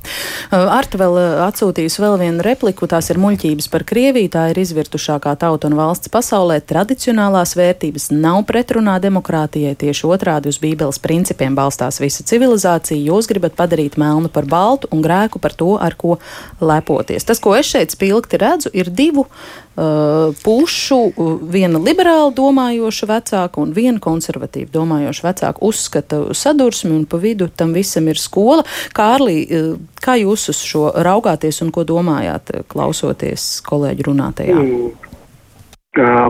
-hmm. 0.51 0.71
Arta 0.75 0.97
vēl 0.99 1.15
atsūtījusi 1.45 2.01
vēl 2.03 2.17
vienu 2.19 2.43
repliku, 2.43 2.87
tās 2.87 3.09
ir 3.09 3.17
muļķības 3.17 3.69
par 3.71 3.83
Krieviju, 3.83 4.29
tā 4.29 4.49
ir 4.51 4.59
izvirtušākā 4.59 5.35
tauta 5.39 5.67
un 5.67 5.75
valsts 5.75 6.09
pasaulē. 6.09 6.59
Tradicionālās 6.61 7.55
vērtības 7.55 8.11
nav 8.11 8.43
pretrunā 8.43 8.99
demokrātijai, 8.99 9.75
tieši 9.75 10.07
otrādi 10.07 10.47
uz 10.47 10.59
Bībeles 10.59 10.99
principiem 10.99 11.55
balstās 11.55 11.99
visa 11.99 12.23
civilizācija. 12.23 13.11
Jūs 13.11 13.27
gribat 13.27 13.55
padarīt 13.55 13.97
melnu 13.97 14.29
par 14.29 14.45
baltu 14.45 14.87
un 14.91 15.01
grēku 15.01 15.39
par 15.39 15.53
to, 15.53 15.77
ar 15.79 15.95
ko 15.95 16.17
lepoties. 16.59 17.23
Tas, 17.23 17.39
ko 17.39 17.55
es 17.55 17.65
šeit 17.65 17.91
spilgti 17.91 18.37
redzu, 18.37 18.69
ir 18.73 18.89
divu 18.89 19.27
pušu, 19.75 20.99
uh, 21.11 21.31
viena 21.51 21.79
liberāli 21.81 22.33
domājoša 22.35 23.09
vecāka 23.09 23.59
un 23.59 23.73
viena 23.75 23.99
konservatīvi 23.99 24.71
domājoša 24.71 25.25
vecāka 25.27 25.63
uzskata 25.65 26.21
sadursmi, 26.33 26.93
un 26.95 27.05
pa 27.09 27.19
vidu 27.19 27.49
tam 27.49 27.73
visam 27.75 28.07
ir 28.07 28.19
skola. 28.21 28.63
Kārlī, 28.95 29.37
uh, 29.45 29.73
kā 29.99 30.15
jūs 30.21 30.49
uz 30.53 30.61
šo 30.63 30.89
raugāties 30.95 31.61
un 31.65 31.73
ko 31.75 31.83
domājāt, 31.87 32.53
klausoties 32.71 33.59
kolēģi 33.67 34.07
runātajā? 34.07 34.55
Mm. 34.55 34.93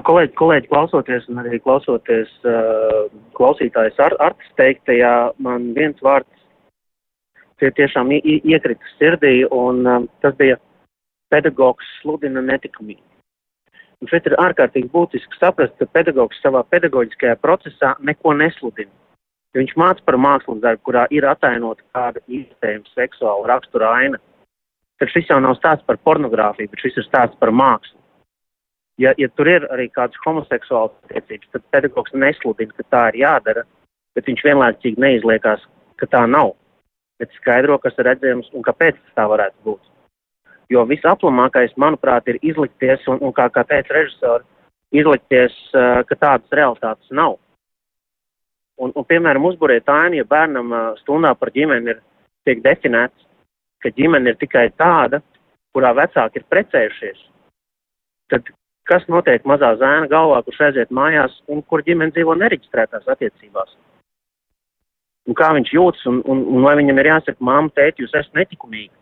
Kolēģi, 0.05 0.33
kolēģi 0.37 0.67
klausoties 0.69 1.23
un 1.31 1.39
arī 1.41 1.57
klausoties 1.57 2.29
uh, 2.45 3.07
klausītājs 3.33 3.97
ar, 3.97 4.13
artis 4.21 4.51
teiktajā, 4.59 5.13
man 5.41 5.71
viens 5.73 5.97
vārds 6.05 6.29
tie 7.57 7.71
tiešām 7.73 8.11
iekrita 8.13 8.93
sirdī, 8.99 9.39
un 9.49 9.81
um, 9.89 10.07
tas 10.21 10.35
bija 10.37 10.59
pedagogs 11.33 11.87
sludina 12.01 12.43
netikumību. 12.45 13.14
Un 14.03 14.11
šeit 14.11 14.27
ir 14.27 14.35
ārkārtīgi 14.41 14.91
būtiski 14.91 15.39
saprast, 15.39 15.75
ka 15.79 15.87
pedagogs 15.95 16.39
savā 16.43 16.65
pedagoģiskajā 16.73 17.37
procesā 17.41 17.95
neko 18.03 18.35
nesludina. 18.35 18.91
Ja 19.55 19.61
viņš 19.61 19.75
māca 19.79 20.03
par 20.03 20.17
mākslas 20.19 20.59
darbu, 20.63 20.81
kurā 20.89 21.05
ir 21.15 21.27
atainota 21.31 21.83
kāda 21.95 22.19
iespējama 22.27 22.91
seksuāla 22.91 23.47
rakstura 23.53 23.93
aina, 24.01 24.19
tad 24.99 25.11
šis 25.13 25.31
jau 25.31 25.39
nav 25.43 25.55
stāsts 25.59 25.87
par 25.87 25.99
pornogrāfiju, 26.03 26.73
bet 26.73 26.83
šis 26.83 26.99
ir 26.99 27.07
stāsts 27.07 27.39
par 27.39 27.53
mākslu. 27.55 27.95
Ja, 28.99 29.13
ja 29.19 29.27
tur 29.35 29.47
ir 29.51 29.65
arī 29.71 29.87
kādas 29.91 30.19
homoseksuālas 30.25 30.93
attiecības, 31.07 31.49
tad 31.55 31.63
pedagogs 31.71 32.13
nesludina, 32.15 32.75
ka 32.75 32.83
tā 32.91 33.07
ir 33.11 33.21
jādara, 33.23 33.65
bet 34.15 34.27
viņš 34.27 34.43
vienlaicīgi 34.43 35.01
neizliekās, 35.03 35.63
ka 35.99 36.07
tā 36.11 36.23
nav. 36.27 36.53
Bet 37.19 37.31
skaidro, 37.39 37.79
kas 37.79 37.95
ir 37.99 38.07
redzams 38.09 38.51
un 38.51 38.63
kāpēc 38.63 38.99
tas 38.99 39.19
tā 39.19 39.27
varētu 39.31 39.67
būt. 39.67 39.83
Jo 40.73 40.85
visaplamākais, 40.89 41.75
manuprāt, 41.77 42.27
ir 42.31 42.39
izlikties, 42.41 43.03
un, 43.11 43.19
un 43.21 43.33
kā, 43.37 43.45
kā 43.53 43.61
teica 43.69 43.93
režisori, 43.93 44.45
izlikties, 44.95 45.53
uh, 45.75 46.01
ka 46.09 46.17
tādas 46.17 46.57
realitātes 46.57 47.11
nav. 47.13 47.37
Un, 48.81 48.91
un 48.91 49.05
piemēram, 49.07 49.45
uzbūrēt 49.51 49.87
ainu, 49.91 50.19
ja 50.19 50.27
bērnam 50.27 50.73
uh, 50.73 50.87
stundā 51.03 51.35
par 51.37 51.53
ģimeni 51.55 51.93
ir 51.93 52.01
tiek 52.47 52.63
definēts, 52.65 53.27
ka 53.83 53.93
ģimene 53.93 54.33
ir 54.33 54.41
tikai 54.41 54.67
tāda, 54.79 55.21
kurā 55.75 55.93
vecāki 55.95 56.41
ir 56.41 56.47
precējušies, 56.49 57.23
tad 58.33 58.49
kas 58.89 59.05
notiek 59.11 59.45
mazā 59.49 59.73
zēna 59.79 60.09
galvā, 60.09 60.41
kurš 60.45 60.61
aiziet 60.69 60.93
mājās 60.93 61.35
un 61.51 61.61
kur 61.69 61.83
ģimene 61.85 62.13
dzīvo 62.15 62.35
nereģistrētās 62.41 63.07
attiecībās? 63.11 63.73
Un 65.25 65.37
kā 65.37 65.49
viņš 65.57 65.71
jūtas, 65.73 66.05
un, 66.09 66.21
un, 66.29 66.43
un 66.53 66.67
vai 66.67 66.75
viņam 66.77 67.01
ir 67.01 67.09
jāsaka, 67.09 67.41
māma, 67.41 67.71
tēti, 67.73 68.05
jūs 68.05 68.13
esat 68.13 68.37
netikumīgi? 68.37 68.93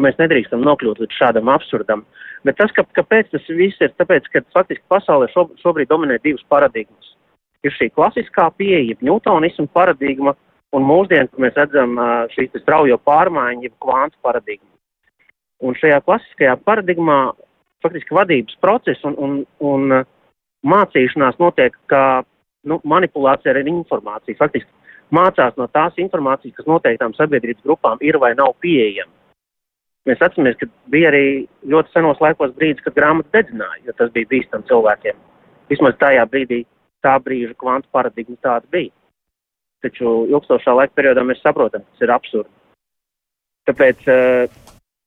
Mēs 0.00 0.16
nedrīkstam 0.18 0.64
nokļūt 0.66 1.04
līdz 1.04 1.18
šādam 1.18 1.50
absurdam. 1.52 2.02
Bet 2.44 2.58
tas, 2.58 2.72
ka, 2.74 2.82
kāpēc 2.98 3.30
tas 3.30 3.44
viss 3.48 3.80
ir, 3.84 3.92
tāpēc, 4.00 4.26
ka 4.32 4.42
faktiski 4.56 4.82
pasaulē 4.90 5.28
šo, 5.30 5.46
šobrīd 5.62 5.90
dominē 5.92 6.18
divas 6.24 6.42
paradigmas. 6.50 7.14
Ir 7.64 7.72
šī 7.72 7.88
klasiskā 7.94 8.48
pieeja, 8.58 8.98
Newtonisma 9.06 9.70
paradigma, 9.72 10.34
un 10.74 10.84
mūsdienu, 10.88 11.30
kur 11.30 11.44
mēs 11.46 11.56
redzam 11.56 11.96
šīs 12.34 12.58
straujo 12.60 12.98
pārmaiņu, 13.06 13.68
jeb 13.68 13.76
kvantu 13.80 14.18
paradigmu. 14.26 14.68
Un 15.64 15.78
šajā 15.78 16.02
klasiskajā 16.04 16.58
paradigmā 16.66 17.18
faktiski 17.84 18.16
vadības 18.16 18.58
process 18.60 19.06
un, 19.06 19.16
un, 19.16 19.40
un 19.62 19.98
mācīšanās 20.66 21.38
notiek 21.40 21.76
kā 21.92 22.24
nu, 22.68 22.80
manipulācija 22.84 23.54
ar 23.54 23.62
informāciju. 23.62 24.40
Faktiski 24.40 24.70
mācās 25.14 25.54
no 25.60 25.68
tās 25.72 25.96
informācijas, 26.02 26.56
kas 26.58 26.68
noteiktām 26.68 27.14
sabiedrības 27.16 27.62
grupām 27.64 28.02
ir 28.02 28.18
vai 28.20 28.34
nav 28.38 28.56
pieejama. 28.64 29.12
Mēs 30.04 30.20
atceramies, 30.20 30.58
ka 30.60 30.68
bija 30.92 31.08
arī 31.08 31.26
ļoti 31.72 31.94
senos 31.94 32.18
laikos 32.20 32.52
brīdis, 32.58 32.84
kad 32.84 32.96
grāmatas 32.98 33.32
dedzināja, 33.32 33.80
jo 33.86 33.94
tas 33.96 34.10
bija 34.12 34.28
bīstami 34.34 34.68
cilvēkiem. 34.68 35.22
Vismaz 35.72 35.96
tajā 36.00 36.26
brīdī 36.28 36.60
tā 37.04 37.14
brīža 37.24 37.56
kvantu 37.60 37.88
paradigma 37.92 38.36
tāda 38.44 38.68
bija. 38.74 38.92
Taču 39.84 40.12
ilgstošā 40.28 40.74
laika 40.76 40.96
periodā 40.96 41.24
mēs 41.24 41.40
saprotam, 41.44 41.84
ka 41.84 41.96
tas 41.96 42.04
ir 42.04 42.12
absurdi. 42.12 42.52
Tāpēc 43.68 44.04
uh, 44.12 44.60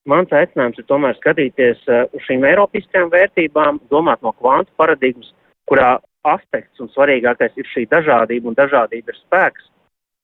mans 0.09 0.33
aicinājums 0.33 0.81
ir 0.81 0.87
tomēr 0.89 1.17
skatīties 1.19 1.83
uh, 1.89 2.05
uz 2.17 2.25
šīm 2.25 2.45
eiropiskajām 2.49 3.13
vērtībām, 3.13 3.81
domāt 3.93 4.25
no 4.25 4.33
kvantu 4.37 4.73
paradigmas, 4.81 5.29
kurā 5.69 5.97
aspekts 6.25 6.81
un 6.81 6.89
svarīgākais 6.93 7.57
ir 7.57 7.69
šī 7.69 7.85
dažādība, 7.91 8.49
un 8.49 8.57
dažādība 8.57 9.13
ir 9.13 9.19
spēks, 9.21 9.69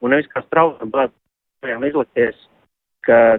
un 0.02 0.16
nevis 0.16 0.30
kā 0.34 0.42
straujam 0.48 0.90
bāzēm 0.94 1.86
izlikties, 1.90 2.42
ka 3.06 3.38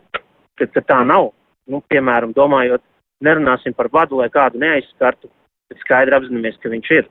ka, 0.58 0.68
ka 0.74 0.82
tā 0.84 1.00
nav. 1.06 1.32
Nu, 1.70 1.80
piemēram, 1.88 2.34
domājot, 2.36 2.82
nerunāsim 3.24 3.74
par 3.76 3.88
vadu, 3.92 4.18
lai 4.20 4.28
kādu 4.32 4.60
neaizskartu, 4.60 5.30
bet 5.70 5.80
skaidri 5.80 6.16
apzināmies, 6.16 6.58
ka 6.60 6.72
viņš 6.72 6.90
ir. 6.98 7.08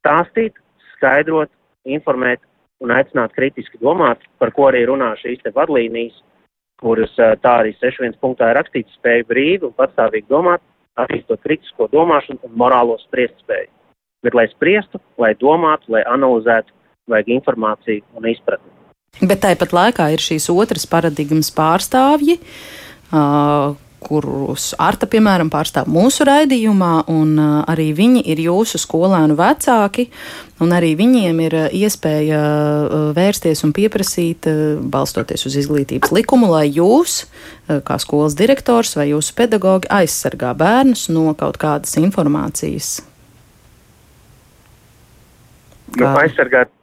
Stāstīt, 0.00 0.58
skaidrot, 0.96 1.52
informēt 1.84 2.42
un 2.82 2.92
aicināt 2.94 3.34
kritiski 3.36 3.78
domāt, 3.80 4.22
par 4.38 4.52
ko 4.56 4.68
arī 4.70 4.84
runā 4.88 5.12
šīs 5.20 5.42
te 5.44 5.52
vadlīnijas, 5.54 6.16
kuras 6.82 7.12
tā 7.16 7.52
arī 7.62 7.74
6.1. 7.78 8.18
punktā 8.20 8.50
ir 8.50 8.58
rakstīts 8.58 8.98
spēju 8.98 9.28
brīvi 9.30 9.68
un 9.68 9.76
patstāvīgi 9.78 10.28
domāt, 10.28 10.62
attīstot 11.00 11.42
kritisko 11.42 11.88
domāšanu 11.92 12.42
un 12.46 12.56
morālo 12.58 12.98
spriest 13.02 13.38
spēju. 13.42 13.70
Bet, 14.24 14.34
lai 14.34 14.46
spriestu, 14.50 15.00
lai 15.20 15.34
domātu, 15.40 15.92
lai 15.94 16.02
analizētu, 16.08 16.72
vajag 17.12 17.34
informāciju 17.38 18.04
un 18.16 18.28
izpratni. 18.30 18.83
Bet 19.22 19.44
tāpat 19.44 19.74
laikā 19.74 20.10
ir 20.14 20.22
šīs 20.22 20.50
otras 20.50 20.88
paradigmas 20.90 21.52
pārstāvji. 21.54 22.40
Uh, 23.14 23.76
kurus 24.04 24.72
Arta, 24.80 25.08
piemēram, 25.10 25.48
pārstāv 25.52 25.88
mūsu 25.92 26.26
raidījumā, 26.28 27.06
un 27.12 27.38
uh, 27.40 27.54
arī 27.70 27.88
viņi 27.96 28.24
ir 28.34 28.42
jūsu 28.44 28.80
skolēnu 28.82 29.36
vecāki, 29.38 30.08
un 30.60 30.74
arī 30.76 30.92
viņiem 30.98 31.40
ir 31.46 31.56
iespēja 31.70 32.42
uh, 32.42 33.06
vērsties 33.16 33.64
un 33.64 33.72
pieprasīt, 33.76 34.50
uh, 34.50 34.76
balstoties 34.82 35.46
uz 35.48 35.56
izglītības 35.62 36.12
likumu, 36.16 36.50
lai 36.52 36.66
jūs, 36.68 37.22
uh, 37.24 37.80
kā 37.86 37.98
skolas 38.02 38.36
direktors 38.38 38.94
vai 38.98 39.10
jūsu 39.14 39.36
pedagogi, 39.38 39.90
aizsargā 39.94 40.52
bērnus 40.58 41.08
no 41.14 41.30
kaut 41.38 41.58
kādas 41.62 41.96
informācijas. 42.00 42.98
Nu, 45.94 46.00
kā... 46.02 46.10
Nu, 46.10 46.24
aizsargāt 46.26 46.73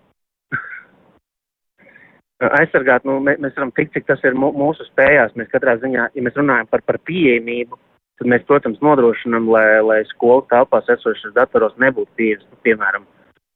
aizsargāt, 2.49 3.05
nu, 3.07 3.19
mēs, 3.23 3.55
varam 3.55 3.71
tikt, 3.77 3.93
cik 3.95 4.07
tas 4.09 4.21
ir 4.27 4.37
mūsu 4.37 4.85
spējās. 4.89 5.35
Mēs 5.39 5.51
katrā 5.53 5.77
ziņā, 5.81 6.11
ja 6.15 6.25
mēs 6.25 6.37
runājam 6.39 6.69
par, 6.71 6.83
par 6.87 6.99
pieejamību, 7.07 7.79
tad 8.21 8.31
mēs, 8.33 8.45
protams, 8.49 8.81
nodrošinam, 8.85 9.49
lai, 9.53 9.81
lai 9.85 9.99
skolu 10.13 10.45
telpās 10.51 10.89
esošas 10.93 11.35
datoros 11.37 11.77
nebūtu 11.81 12.11
pieejams, 12.19 12.47
nu, 12.49 12.61
piemēram, 12.67 13.05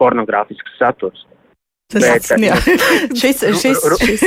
pornogrāfisks 0.01 0.77
saturs. 0.79 1.25
Tas 1.93 2.31
jā. 2.41 2.55
šis, 3.21 3.43
šis, 3.61 3.83
šis, 4.01 4.23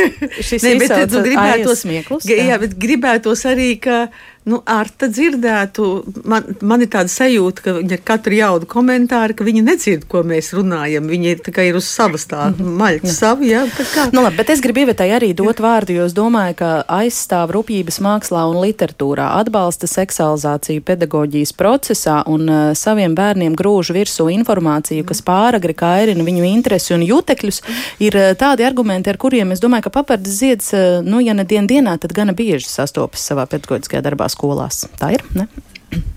šis 0.46 0.62
ne, 0.62 0.74
bet, 0.78 0.92
gribētos, 1.10 1.80
smieklus, 1.82 2.28
jā. 2.30 2.54
bet 2.62 2.76
gribētos 2.78 3.42
arī, 3.50 3.72
ka 3.82 4.04
nu, 4.48 4.60
Arta 4.68 5.08
dzirdētu, 5.12 5.86
man, 6.28 6.46
man 6.64 6.84
ir 6.84 6.90
tāda 6.92 7.10
sajūta, 7.12 7.64
ka 7.64 7.74
viņa 7.78 7.98
katru 8.06 8.38
jaudu 8.38 8.68
komentāru, 8.70 9.36
ka 9.36 9.46
viņa 9.46 9.62
nedzird, 9.66 10.06
ko 10.10 10.22
mēs 10.26 10.50
runājam. 10.56 11.08
Viņa 11.08 11.34
ir 11.34 11.42
tikai 11.44 11.68
ir 11.70 11.78
uz 11.78 11.88
savas 11.88 12.26
tā 12.30 12.48
-hmm. 12.50 12.76
maļķa 12.80 13.14
savu, 13.14 13.46
jā, 13.48 13.64
tā 13.76 13.86
kā. 13.92 14.08
Nu, 14.12 14.22
labi, 14.24 14.40
bet 14.40 14.52
es 14.54 14.62
gribu 14.64 14.84
ievētai 14.84 15.08
arī 15.16 15.30
dot 15.36 15.60
vārdu, 15.60 15.96
jo 15.98 16.06
es 16.08 16.14
domāju, 16.16 16.54
ka 16.58 16.70
aizstāv 16.98 17.52
rūpības 17.56 18.00
mākslā 18.04 18.44
un 18.50 18.60
literatūrā, 18.64 19.28
atbalsta 19.40 19.86
seksualizāciju 19.90 20.82
pedagoģijas 20.82 21.52
procesā 21.52 22.22
un 22.26 22.48
uh, 22.48 22.74
saviem 22.74 23.14
bērniem 23.14 23.56
grūž 23.58 23.92
virsū 23.96 24.28
informāciju, 24.32 25.04
kas 25.04 25.22
pāragri 25.22 25.74
kairina 25.74 26.24
viņu 26.24 26.44
interesi 26.44 26.94
un 26.94 27.04
jutekļus, 27.06 27.62
ir 28.00 28.16
uh, 28.16 28.32
tādi 28.38 28.64
argumenti, 28.64 29.10
ar 29.10 29.16
kuriem 29.16 29.52
es 29.52 29.60
domāju, 29.60 29.88
ka 29.88 29.94
papardas 30.00 30.40
zieds, 30.40 30.72
uh, 30.72 31.00
nu, 31.04 31.20
ja 31.20 31.34
ne 31.34 31.44
dien 31.44 31.66
dienā, 31.66 31.98
tad 31.98 32.12
gana 32.16 32.32
bieži 32.32 32.68
sastopas 32.68 33.24
savā 33.30 33.46
pedagoģiskajā 33.50 34.02
darbā 34.04 34.28
skolās. 34.38 34.86
Tā 34.98 35.12
ir? 35.18 35.26
Ne? 35.34 35.50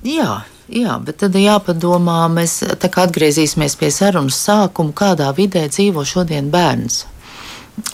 Jā. 0.05 0.43
Jā, 0.71 0.93
bet 1.03 1.17
tad 1.19 1.33
jāpadomā, 1.35 2.29
mēs 2.31 2.61
atgriezīsimies 2.63 3.73
pie 3.75 3.89
sarunas 3.91 4.37
sākuma, 4.39 4.93
kādā 4.95 5.27
vidē 5.35 5.65
dzīvo 5.67 6.05
šodien 6.07 6.47
bērns. 6.53 7.01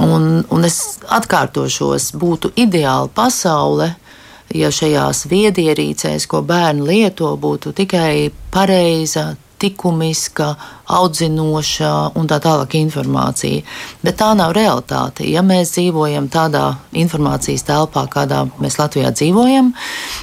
Un, 0.03 0.43
un 0.53 0.67
es 0.67 0.99
atkārtošos, 1.09 2.11
būtu 2.21 2.51
ideāla 2.53 3.09
pasaule, 3.09 3.95
ja 4.53 4.69
šajās 4.69 5.25
viedierīcēs, 5.31 6.27
ko 6.29 6.43
bērni 6.45 6.85
lieto, 6.85 7.31
būtu 7.41 7.73
tikai 7.81 8.29
pareiza, 8.53 9.31
likumiska, 9.61 10.55
audzinoša 10.87 11.91
un 12.15 12.27
tā 12.29 12.37
tālāk 12.43 12.77
informācija. 12.79 13.63
Bet 14.03 14.19
tā 14.21 14.29
nav 14.37 14.53
realitāte. 14.55 15.25
Ja 15.27 15.43
mēs 15.45 15.73
dzīvojam 15.75 16.29
tādā 16.31 16.77
informācijas 16.95 17.65
telpā, 17.67 18.05
kādā 18.11 18.45
mēs 18.61 18.79
Latvijā 18.79 19.11
dzīvojam, 19.15 19.73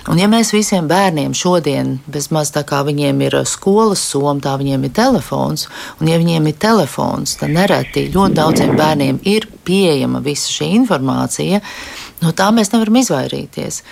un 0.08 0.22
ja 0.22 0.30
mēs 0.30 0.54
visiem 0.54 0.88
bērniem 0.88 1.34
šodien, 1.36 1.98
bezmaz 2.06 2.54
tā 2.54 2.64
kā 2.68 2.82
viņiem 2.86 3.20
ir 3.26 3.38
skolas 3.48 4.04
soma, 4.14 4.38
tā 4.40 4.56
viņiem 4.60 4.88
ir 4.88 4.94
telefons, 4.96 5.68
un 6.00 6.12
ja 6.12 6.18
viņiem 6.20 6.48
ir 6.48 6.58
telefons, 6.62 7.36
tad 7.40 7.52
nereti 7.54 8.08
ļoti 8.14 8.40
daudziem 8.40 8.76
bērniem 8.78 9.20
ir 9.28 9.48
pieejama 9.64 10.22
visa 10.24 10.50
šī 10.52 10.72
informācija, 10.80 11.60
no 12.22 12.32
tā 12.32 12.50
mēs 12.54 12.72
nevaram 12.72 13.02
izvairīties. 13.02 13.82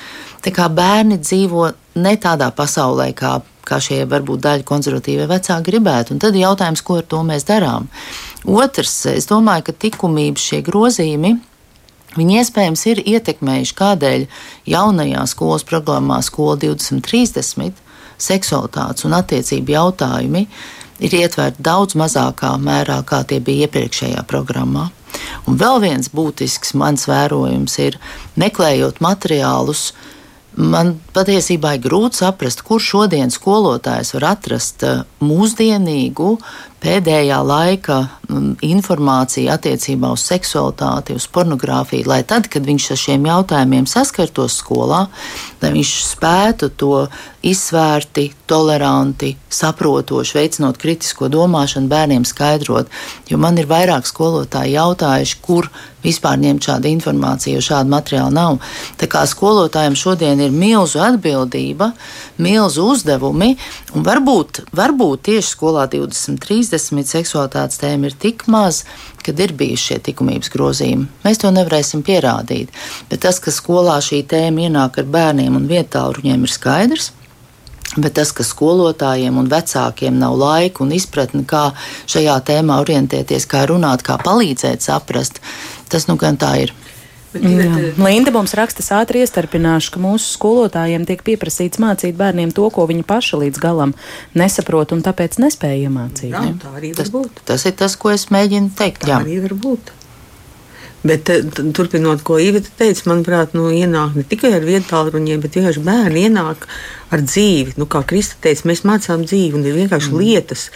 Tā 0.42 0.50
kā 0.54 0.66
bērni 0.72 1.20
dzīvo 1.22 1.68
ne 1.94 2.16
tādā 2.16 2.50
pasaulē, 2.54 3.10
kā, 3.16 3.38
kā 3.68 3.78
šie 3.82 4.02
varbūt 4.10 4.42
daļa 4.44 4.66
konservatīvie 4.68 5.28
vecāki 5.30 5.70
gribētu. 5.70 6.14
Un 6.14 6.22
tad 6.22 6.36
ir 6.36 6.46
jautājums, 6.46 6.82
ko 6.84 7.00
ar 7.00 7.08
to 7.08 7.22
mēs 7.26 7.46
darām. 7.48 7.88
Otrs, 8.48 8.94
es 9.12 9.28
domāju, 9.30 9.68
ka 9.68 9.78
likumības 9.86 10.50
šie 10.50 10.62
grozījumi. 10.66 11.36
Viņi 12.12 12.38
iespējams 12.42 12.82
ir 12.90 13.00
ietekmējuši, 13.08 13.74
kādēļ 13.78 14.26
jaunajā 14.68 15.22
skolas 15.30 15.64
programmā, 15.64 16.18
Skola 16.20 16.58
2030, 16.60 17.78
seksualitātes 18.20 19.06
un 19.08 19.16
attiecību 19.16 19.72
jautājumi 19.72 20.42
ir 21.02 21.14
ietverti 21.22 21.64
daudz 21.64 21.96
mazākā 21.98 22.52
mērā, 22.60 23.00
kā 23.08 23.22
tie 23.24 23.40
bija 23.40 23.66
iepriekšējā 23.66 24.26
programmā. 24.28 24.90
Un 25.48 25.56
vēl 25.60 25.80
viens 25.82 26.10
būtisks 26.12 26.74
mans 26.78 27.08
vērojums 27.08 27.78
ir, 27.82 27.98
meklējot 28.38 29.00
materiālus, 29.04 29.90
Man 30.56 30.98
patiesībā 31.16 31.76
ir 31.78 31.84
grūti 31.86 32.20
saprast, 32.20 32.60
kur 32.66 32.82
šodien 32.82 33.32
skolotājs 33.32 34.12
var 34.18 34.26
atrast 34.34 34.84
eh, 34.84 35.00
mūsdienīgu, 35.24 36.34
pēdējā 36.82 37.38
laika 37.46 37.98
mm, 38.28 38.56
informāciju 38.66 39.52
attiecībā 39.54 40.10
uz 40.16 40.24
seksualitāti, 40.26 41.16
uz 41.18 41.28
pornogrāfiju, 41.30 42.08
lai 42.10 42.22
tad, 42.28 42.48
kad 42.52 42.66
viņš 42.66 42.88
ar 42.94 43.00
šiem 43.04 43.28
jautājumiem 43.30 43.86
saskartos 43.90 44.58
skolā, 44.62 45.04
lai 45.62 45.72
viņš 45.76 45.92
spētu 46.08 46.72
to 46.78 46.96
izsvērti, 47.42 48.28
toleranti, 48.46 49.32
saprotoši, 49.50 50.36
veicinot 50.38 50.78
kritisko 50.78 51.30
domāšanu, 51.32 51.90
bērniem 51.90 52.26
skaidrot. 52.28 52.90
Jo 53.30 53.38
man 53.42 53.58
ir 53.58 53.66
vairāk 53.70 54.06
skolotāji 54.06 54.76
jautājuši, 54.76 55.40
kur 55.42 55.68
vispār 56.02 56.38
ņemt 56.42 56.66
šādu 56.66 56.90
informāciju, 56.90 57.58
jo 57.58 57.64
šāda 57.66 57.90
materiāla 57.90 58.30
nav. 58.34 58.58
Tā 58.98 59.08
kā 59.10 59.22
skolotājiem 59.28 59.96
šodien 59.98 60.42
ir 60.42 60.54
milzu 60.54 61.02
atbildība, 61.02 61.92
milzu 62.42 62.86
uzdevumi, 62.94 63.54
un 63.96 64.06
varbūt, 64.06 64.64
varbūt 64.76 65.26
tieši 65.30 65.54
skolā 65.54 65.86
23 65.90 66.71
50 66.72 67.12
seksualitātes 67.12 67.80
tēma 67.82 68.08
ir 68.08 68.18
tik 68.18 68.46
maz, 68.52 68.82
kad 69.22 69.40
ir 69.40 69.54
bijuši 69.58 69.88
šie 69.90 69.98
likumības 70.08 70.52
grozījumi. 70.52 71.08
Mēs 71.24 71.42
to 71.42 71.52
nevarēsim 71.54 72.04
pierādīt. 72.06 72.72
Bet 73.10 73.24
tas, 73.26 73.40
ka 73.42 73.54
skolā 73.54 73.98
šī 74.02 74.22
tēma 74.28 74.66
ienāk 74.66 75.02
ar 75.02 75.10
bērniem 75.16 75.58
un 75.60 75.68
vietāluņiem, 75.70 76.46
ir 76.46 76.52
skaidrs. 76.52 77.12
Bet 77.92 78.14
tas, 78.16 78.30
ka 78.32 78.44
skolotājiem 78.46 79.36
un 79.36 79.50
vecākiem 79.52 80.16
nav 80.16 80.38
laika 80.40 80.80
un 80.80 80.94
izpratne, 80.96 81.44
kā 81.44 81.74
šajā 82.08 82.38
tēmā 82.48 82.78
orientēties, 82.80 83.44
kā 83.50 83.66
runāt, 83.68 84.04
kā 84.06 84.16
palīdzēt 84.22 84.80
saprast, 84.80 85.42
tas 85.92 86.08
nu 86.08 86.16
gan 86.16 86.40
tā 86.40 86.54
ir. 86.64 86.72
Bet, 87.32 87.96
Linda 87.96 88.32
mums 88.34 88.52
raksta 88.58 88.84
ātri 88.98 89.22
iestarpināšu, 89.24 89.94
ka 89.94 90.02
mūsu 90.02 90.34
skolotājiem 90.34 91.06
tiek 91.08 91.22
pieprasīts 91.24 91.80
mācīt 91.80 92.18
bērniem 92.18 92.52
to, 92.52 92.68
ko 92.74 92.84
viņi 92.90 93.06
paši 93.08 93.40
līdz 93.46 93.62
galam 93.62 93.96
nesaprot 94.36 94.92
un 94.92 95.00
tāpēc 95.06 95.40
nespēja 95.40 95.88
iemācīt. 95.88 96.30
Jā, 96.34 96.44
tā 96.60 96.76
arī 96.76 96.92
tas, 96.98 97.08
būt. 97.14 97.42
Tas 97.48 97.64
ir 97.68 97.76
tas, 97.78 97.96
ko 97.96 98.12
es 98.12 98.28
mēģinu 98.34 98.74
teikt. 98.76 99.06
Tā 99.06 99.14
jā. 99.14 99.20
arī 99.24 99.40
var 99.46 99.56
būt. 99.64 99.92
Bet, 101.02 101.30
eh, 101.34 101.42
turpinot, 101.74 102.22
ko 102.22 102.38
Iveta 102.38 102.70
teica, 102.78 103.08
manuprāt, 103.10 103.56
nu, 103.58 103.70
ienāk 103.74 104.14
ne 104.14 104.22
tikai 104.22 104.52
ar 104.60 104.66
vietāluņiem, 104.66 105.40
bet 105.42 105.58
vienkārši 105.58 105.82
bērni 105.82 106.28
ienāk 106.28 106.68
ar 107.12 107.22
dzīvi. 107.24 107.76
Nu, 107.80 107.86
kā 107.90 108.02
Krista 108.08 108.38
teica, 108.42 108.66
mēs 108.70 108.84
mācām 108.88 109.24
dzīvi 109.26 109.58
un 109.58 109.66
ir 109.66 109.76
vienkārši 109.76 110.10
mm. 110.12 110.20
lietas, 110.22 110.68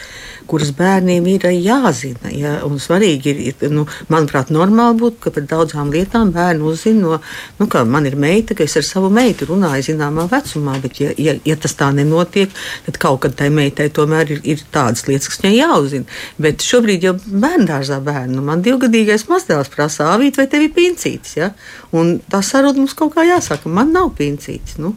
kuras 0.47 0.71
bērniem 0.77 1.27
ir 1.31 1.47
jāzina. 1.51 2.31
Ja? 2.35 2.53
Un 2.67 2.81
svarīgi 2.83 3.33
ir, 3.33 3.41
ir 3.49 3.73
nu, 3.73 3.87
manuprāt, 4.13 4.53
normāli 4.55 5.01
būtu, 5.01 5.21
ka 5.25 5.33
par 5.35 5.47
daudzām 5.51 5.93
lietām 5.95 6.33
bērni 6.35 6.67
uzzina 6.67 7.03
no, 7.03 7.21
nu, 7.59 7.69
kā 7.71 7.83
man 7.89 8.07
ir 8.09 8.19
meita, 8.21 8.57
ka 8.57 8.67
es 8.67 8.77
ar 8.79 8.87
savu 8.87 9.11
meitu 9.13 9.49
runāju 9.51 9.89
zināmā 9.91 10.27
vecumā, 10.31 10.77
bet 10.83 11.01
ja, 11.03 11.15
ja, 11.21 11.37
ja 11.47 11.57
tas 11.61 11.77
tā 11.79 11.91
nenotiek, 11.97 12.53
tad 12.87 13.01
kaut 13.03 13.23
kad 13.25 13.37
tai 13.39 13.51
meitai 13.55 13.89
tomēr 13.95 14.37
ir, 14.37 14.45
ir 14.45 14.67
tādas 14.75 15.07
lietas, 15.09 15.31
kas 15.33 15.43
viņai 15.43 15.57
jāuzzina. 15.57 16.21
Bet 16.43 16.65
šobrīd 16.67 17.09
jau 17.09 17.17
bērndārzā 17.17 17.99
bērnu, 18.05 18.39
nu, 18.39 18.47
man 18.47 18.65
divgadīgais 18.67 19.27
mazdēls 19.31 19.73
prasa, 19.73 20.13
avīt 20.15 20.39
vai 20.41 20.49
tev 20.53 20.69
ir 20.69 20.77
pincītis, 20.77 21.39
ja? 21.41 21.51
un 21.97 22.19
tā 22.31 22.43
saruna 22.45 22.83
mums 22.83 22.97
kaut 22.99 23.17
kā 23.17 23.27
jāsaka, 23.27 23.73
man 23.73 23.93
nav 23.97 24.13
pincītis. 24.19 24.79
Nu? 24.83 24.95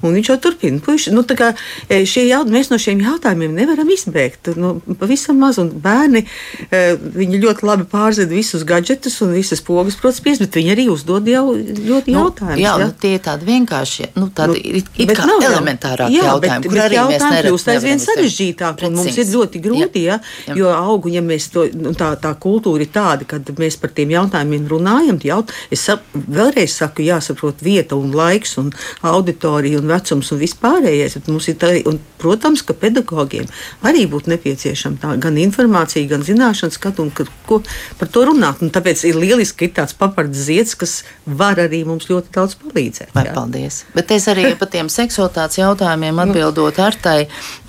Un 0.00 0.16
viņš 0.16 0.32
jau 0.32 0.38
turpina. 0.40 0.80
Puiši, 0.84 1.12
nu, 1.14 1.24
kā, 1.24 1.52
e, 1.88 2.02
jaut, 2.04 2.48
mēs 2.52 2.70
no 2.72 2.78
šiem 2.80 3.02
jautājumiem 3.04 3.54
nevaram 3.58 3.88
izbēgt. 3.92 4.52
Nu, 4.60 4.76
pavisam 5.00 5.40
maz, 5.40 5.58
un 5.60 5.70
bērni 5.82 6.24
e, 6.70 6.96
ļoti 7.34 7.66
labi 7.66 7.86
pārzina 7.90 8.30
visus 8.30 8.64
gadgetus 8.68 9.20
un 9.24 9.34
visas 9.36 9.62
pogas, 9.64 9.98
protams, 10.00 10.40
bet 10.40 10.56
viņi 10.56 10.72
arī 10.74 10.86
uzdod 10.92 11.28
jau 11.28 11.52
ļoti 11.54 12.14
nu, 12.14 12.24
jautājumus. 12.24 12.62
Jā, 12.62 12.74
ja? 12.80 12.86
nu, 12.88 12.96
tie 13.02 13.12
ir 13.18 13.24
tādi 13.24 13.48
vienkārši, 13.48 14.08
nu, 14.16 14.28
tādi 14.36 14.56
nu, 14.56 14.80
it, 14.80 15.12
kā 15.16 15.26
nav, 15.28 15.44
elementārāki 15.50 16.16
jā, 16.16 16.26
jautājumi, 16.30 16.62
bet, 16.62 16.68
kur 16.68 16.76
bet 16.76 16.84
arī 16.86 16.98
jautājumi 16.98 17.42
kļūst 17.46 17.70
aizvien 17.74 18.02
sarežģītāk, 18.04 18.84
un 18.88 18.98
mums 19.00 19.20
ir 19.20 19.30
ļoti 19.34 19.62
grūti, 19.64 20.04
jā, 20.06 20.18
ja, 20.48 20.56
jo 20.58 20.72
augu, 20.74 21.12
ja 21.12 21.22
mēs 21.24 21.50
to, 21.54 21.66
nu, 21.76 21.92
tā, 21.98 22.12
tā 22.22 22.32
kultūra 22.40 22.86
ir 22.86 22.92
tāda, 22.94 23.28
kad 23.28 23.52
mēs 23.60 23.78
par 23.80 23.94
tiem 23.96 24.14
jautājumiem 24.14 24.68
runājam, 24.70 25.20
jaut, 25.28 25.54
es 25.72 25.84
sap, 25.88 26.06
vēlreiz 26.14 26.76
saku, 26.80 27.04
jāsaprot 27.06 27.64
vieta 27.64 27.98
un 27.98 28.14
laiks 28.16 28.56
un 28.60 28.72
auditorija 29.06 29.80
un 29.80 29.89
vecums 29.90 30.30
un 30.34 30.40
vispārējais. 30.40 31.18
Tā, 31.60 31.72
un, 31.90 32.00
protams, 32.20 32.62
ka 32.66 32.76
pedagogiem 32.76 33.48
arī 33.86 34.06
būtu 34.10 34.32
nepieciešama 34.32 35.00
tā, 35.02 35.14
gan 35.22 35.38
informācija, 35.40 36.08
gan 36.10 36.24
zināšanas, 36.26 36.78
skatu, 36.78 37.06
un, 37.06 37.12
ka, 37.14 37.26
ko 37.48 37.60
par 38.00 38.10
to 38.12 38.24
runāt. 38.28 38.62
Un 38.64 38.72
tāpēc 38.74 39.04
ir 39.08 39.18
lieliski, 39.20 39.58
ka 39.60 39.68
ir 39.68 39.74
tāds 39.80 39.96
papards 39.98 40.46
zieds, 40.48 40.76
kas 40.78 41.00
var 41.26 41.60
arī 41.62 41.82
mums 41.88 42.10
ļoti 42.10 42.34
daudz 42.34 42.58
palīdzēt. 42.60 43.14
Vai, 43.16 43.26
paldies. 43.34 43.84
Bet 43.96 44.12
es 44.14 44.28
arī 44.30 44.52
par 44.60 44.70
tiem 44.72 44.90
seksualitātes 44.92 45.60
jautājumiem 45.60 46.22
atbildot 46.26 46.80
ar 46.82 46.98
tai. 47.00 47.18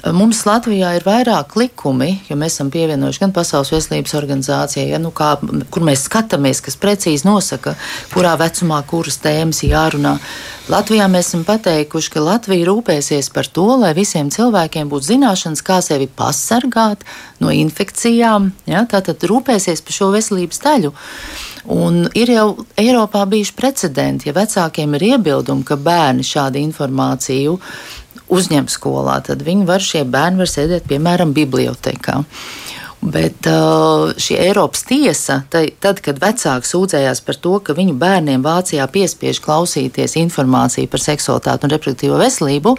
Mums 0.01 0.39
Latvijā 0.47 0.95
ir 0.97 1.03
vairāk 1.05 1.53
likumi, 1.59 2.15
jo 2.25 2.35
mēs 2.39 2.55
esam 2.55 2.71
pievienojuši 2.73 3.21
gan 3.21 3.33
Pasaules 3.35 3.69
veselības 3.69 4.15
organizācijai, 4.17 4.87
ja, 4.95 4.99
nu 5.01 5.11
kā, 5.13 5.35
kur 5.69 5.85
mēs 5.85 6.07
skatāmies, 6.07 6.63
kas 6.65 6.79
precīzi 6.81 7.27
nosaka, 7.27 7.75
kurā 8.13 8.33
vecumā 8.41 8.79
kuras 8.89 9.19
tēmas 9.21 9.61
jārunā. 9.61 10.15
Latvijā 10.71 11.05
mēs 11.11 11.29
esam 11.29 11.43
pateikuši, 11.45 12.10
ka 12.11 12.23
Latvija 12.23 12.67
rūpēsies 12.67 13.31
par 13.33 13.47
to, 13.47 13.67
lai 13.81 13.93
visiem 13.97 14.29
cilvēkiem 14.33 14.89
būtu 14.91 15.13
zināšanas, 15.13 15.63
kā 15.65 15.79
sevi 15.85 16.07
pasargāt 16.07 17.05
no 17.43 17.53
infekcijām. 17.55 18.51
Ja? 18.69 18.83
Tātad 18.89 19.23
rūpēsies 19.27 19.83
par 19.85 19.97
šo 19.97 20.11
veselības 20.15 20.61
daļu. 20.65 20.93
Un 21.71 22.03
ir 22.17 22.33
jau 22.33 22.47
Eiropā 22.79 23.23
bijuši 23.29 23.55
precedenti, 23.57 24.29
ja 24.29 24.35
vecākiem 24.35 24.97
ir 24.97 25.07
iebildumi, 25.13 25.65
ka 25.67 25.77
bērni 25.77 26.25
šādu 26.25 26.61
informāciju 26.61 27.57
uzņem 28.31 28.67
skolā, 28.71 29.19
tad 29.27 29.43
viņi 29.45 29.67
var, 29.67 29.83
šie 29.83 30.05
bērni 30.07 30.41
var 30.41 30.49
sēdēt, 30.49 30.87
piemēram, 30.89 31.35
bibliotekā. 31.35 32.21
Bet 33.01 33.47
uh, 33.49 34.11
šī 34.13 34.35
Eiropas 34.37 34.83
tiesa, 34.85 35.39
tad, 35.49 35.99
kad 36.05 36.19
vecāki 36.21 36.67
sūdzējās 36.69 37.23
par 37.25 37.37
to, 37.41 37.55
ka 37.65 37.73
viņu 37.73 37.95
bērniem 37.97 38.43
Vācijā 38.45 38.85
piespiež 38.93 39.39
klausīties 39.41 40.13
informāciju 40.21 40.85
par 40.91 41.01
seksualitāti 41.01 41.65
un 41.65 41.73
reproduktīvo 41.73 42.19
veselību, 42.21 42.75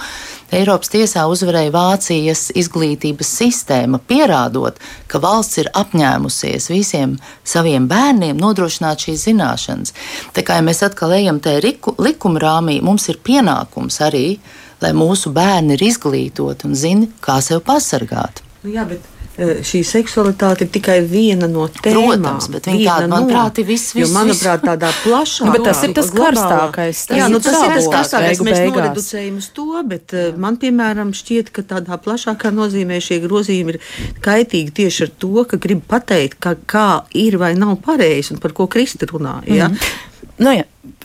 Eiropas 0.55 0.93
tiesā 0.93 1.25
uzvarēja 1.27 1.73
Vācijas 1.75 2.45
izglītības 2.55 3.33
sistēma, 3.41 3.99
pierādot, 3.99 4.79
ka 5.11 5.19
valsts 5.19 5.59
ir 5.65 5.73
apņēmusies 5.83 6.71
visiem 6.71 7.17
saviem 7.43 7.89
bērniem 7.91 8.39
nodrošināt 8.39 9.03
šīs 9.09 9.25
zināšanas. 9.27 9.97
Tā 10.37 10.45
kā 10.47 10.61
ja 10.61 10.67
mēs 10.69 10.85
atkal 10.87 11.17
ejam 11.19 11.43
tajā 11.43 11.75
likuma 11.99 12.45
rāmī, 12.45 12.79
mums 12.79 13.09
ir 13.11 13.19
pienākums 13.27 13.99
arī, 14.07 14.37
lai 14.85 14.95
mūsu 14.95 15.35
bērni 15.35 15.75
ir 15.75 15.83
izglītoti 15.89 16.71
un 16.71 16.79
zina, 16.79 17.11
kā 17.19 17.41
sevi 17.43 17.65
pasargāt. 17.67 18.45
Nu 18.63 18.71
jā, 18.71 18.87
bet 18.87 19.12
šī 19.39 19.81
seksualitāte 19.87 20.67
ir 20.67 20.71
tikai 20.75 20.99
viena 21.09 21.49
no 21.49 21.65
tēmām. 21.73 22.21
Protams, 22.21 22.49
bet 22.53 22.69
viņa 22.69 22.85
tāda, 22.85 23.09
manuprāt, 23.09 23.61
ir 23.63 23.67
viss, 23.71 23.95
viss. 23.97 24.05
Jo, 24.05 24.11
manuprāt, 24.13 24.65
tādā 24.67 24.91
plašā. 25.05 25.47
nu, 25.49 25.55
bet 25.57 25.65
tas 25.71 25.81
ir 25.87 25.95
tas 25.97 26.13
karstākais. 26.13 27.01
Tas 27.09 27.21
jā, 27.21 27.31
nu, 27.33 27.41
tas 27.41 27.57
ir 27.57 27.75
tas 27.79 27.89
karstākais. 27.95 28.45
Mēs 28.45 28.61
noreducējam 28.69 29.41
uz 29.41 29.49
to, 29.57 29.67
bet 29.89 30.13
jā. 30.13 30.29
Eh, 30.29 30.39
man, 30.45 30.61
piemēram, 30.61 31.15
šķiet, 31.17 31.53
ka 31.57 31.65
tādā 31.75 31.97
plašākā 32.05 32.53
nozīmē 32.53 33.01
šie 33.01 33.23
grozījumi 33.25 33.77
ir 33.77 33.81
kaitīgi 34.25 34.77
tieši 34.83 35.09
ar 35.09 35.17
to, 35.25 35.35
ka 35.49 35.61
grib 35.63 35.85
pateikt, 35.89 36.37
ka 36.43 36.57
kā 36.69 36.89
ir 37.17 37.41
vai 37.41 37.55
nav 37.57 37.79
pareizi 37.85 38.37
un 38.37 38.43
par 38.43 38.53
ko 38.57 38.69
Krista 38.69 39.09
runā. 39.09 39.41
Ja? 39.49 39.69
Mm 39.69 39.75
-hmm. 39.75 40.12
Nu, 40.43 40.51
ja, 40.57 40.65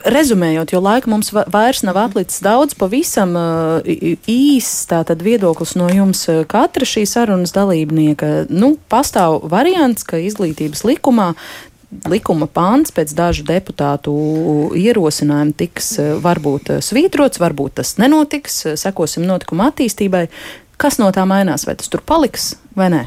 rezumējot, 0.09 0.71
jo 0.73 0.81
laika 0.81 1.11
mums 1.11 1.29
vairs 1.35 1.83
nav 1.85 1.99
atlicis 2.01 2.41
daudz, 2.41 2.73
pavisam 2.79 3.35
uh, 3.37 3.85
īss 3.85 4.87
tātad 4.89 5.21
viedoklis 5.25 5.75
no 5.77 5.89
jums 5.93 6.25
katra 6.49 6.87
šī 6.87 7.05
sarunas 7.09 7.53
dalībnieka. 7.53 8.47
Nu, 8.49 8.75
pastāv 8.89 9.43
variants, 9.51 10.07
ka 10.07 10.17
izglītības 10.23 10.85
likumā 10.87 11.33
likuma 12.07 12.47
pāns 12.51 12.91
pēc 12.91 13.13
dažu 13.15 13.45
deputātu 13.47 14.13
ierosinājumu 14.75 15.55
tiks 15.57 15.93
varbūt 16.23 16.77
svītrots, 16.83 17.39
varbūt 17.39 17.77
tas 17.79 17.95
nenotiks, 18.01 18.63
sekosim 18.79 19.27
notikuma 19.27 19.69
attīstībai. 19.71 20.27
Kas 20.77 20.99
no 21.01 21.09
tā 21.15 21.23
mainās? 21.29 21.65
Vai 21.65 21.77
tas 21.79 21.89
tur 21.89 22.03
paliks 22.05 22.55
vai 22.77 22.91
nē? 22.93 23.05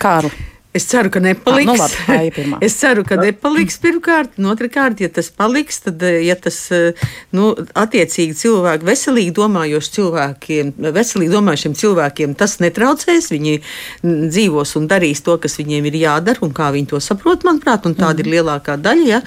Kārli. 0.00 0.49
Es 0.72 0.84
ceru, 0.86 1.10
ka 1.10 1.18
nepaliks. 1.18 1.66
Ah, 1.82 1.90
nu 2.06 2.14
labi, 2.14 2.56
es 2.66 2.76
ceru, 2.78 3.02
ka 3.02 3.16
nepaliks 3.18 3.80
pirmkārt. 3.82 4.36
Otrakārt, 4.38 5.00
ja 5.02 5.08
tas 5.10 5.26
paliks, 5.34 5.80
tad 5.82 6.02
eh, 6.06 6.20
ja 6.28 6.36
tas 6.38 6.60
eh, 6.70 7.08
nu, 7.34 7.48
attiecīgi 7.58 8.36
cilvēki, 8.38 8.86
veselīgi 8.86 9.32
domājošiem 9.34 9.96
cilvēkiem, 9.96 10.70
veselīgi 10.94 11.32
domājošiem 11.32 11.74
cilvēkiem 11.80 12.36
tas 12.38 12.54
netraucēs. 12.62 13.32
Viņi 13.34 13.56
dzīvos 14.04 14.76
un 14.78 14.86
darīs 14.90 15.24
to, 15.26 15.34
kas 15.42 15.58
viņiem 15.58 15.88
ir 15.90 15.98
jādara 16.04 16.46
un 16.46 16.54
kā 16.54 16.70
viņi 16.76 16.92
to 16.94 17.02
saprot, 17.02 17.42
manuprāt, 17.48 17.90
un 17.90 17.98
tāda 17.98 18.20
mm. 18.20 18.22
ir 18.22 18.32
lielākā 18.36 18.78
daļa. 18.78 19.08
Ja? 19.10 19.20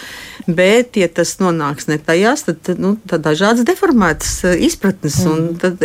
Bet, 0.48 0.96
ja 1.00 1.12
tas 1.12 1.36
nonāks 1.44 1.90
ne 1.92 2.00
tajās, 2.00 2.46
tad, 2.48 2.72
nu, 2.80 2.94
dažādas 3.12 3.68
deformētas 3.68 4.32
eh, 4.48 4.64
izpratnes, 4.70 5.20
mm. 5.26 5.36
un 5.36 5.60
tad, 5.60 5.84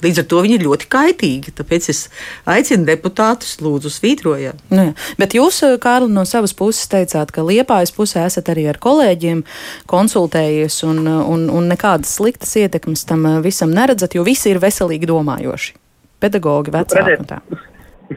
līdz 0.00 0.24
ar 0.24 0.30
to 0.32 0.40
viņi 0.48 0.58
ir 0.62 0.66
ļoti 0.70 0.90
kaitīgi. 0.96 1.56
Tāpēc 1.60 1.92
es 1.92 2.06
aicinu 2.48 2.88
deputātus, 2.88 3.58
lūdzu, 3.60 3.92
svītrojiet. 3.92 4.64
Nu, 4.72 4.93
Bet 5.20 5.36
jūs, 5.36 5.60
eh, 5.66 5.76
Kārli, 5.82 6.12
no 6.14 6.24
savas 6.28 6.54
puses 6.56 6.88
teicāt, 6.90 7.32
ka 7.34 7.44
Liepājas 7.46 7.94
pusē 7.94 8.24
esat 8.28 8.50
arī 8.52 8.66
ar 8.70 8.80
kolēģiem 8.82 9.44
konsultējies 9.90 10.80
un, 10.88 11.04
un, 11.06 11.46
un 11.50 11.70
nekādas 11.70 12.16
sliktas 12.18 12.56
ietekmes 12.60 13.06
tam 13.08 13.26
eh, 13.26 13.38
visam 13.44 13.74
neredzat, 13.74 14.16
jo 14.16 14.24
visi 14.26 14.52
ir 14.52 14.62
veselīgi 14.62 15.10
domājoši. 15.10 15.76
Pedagogi, 16.24 16.72
vecāki 16.74 17.20
un 17.20 17.28
tā. 17.28 17.40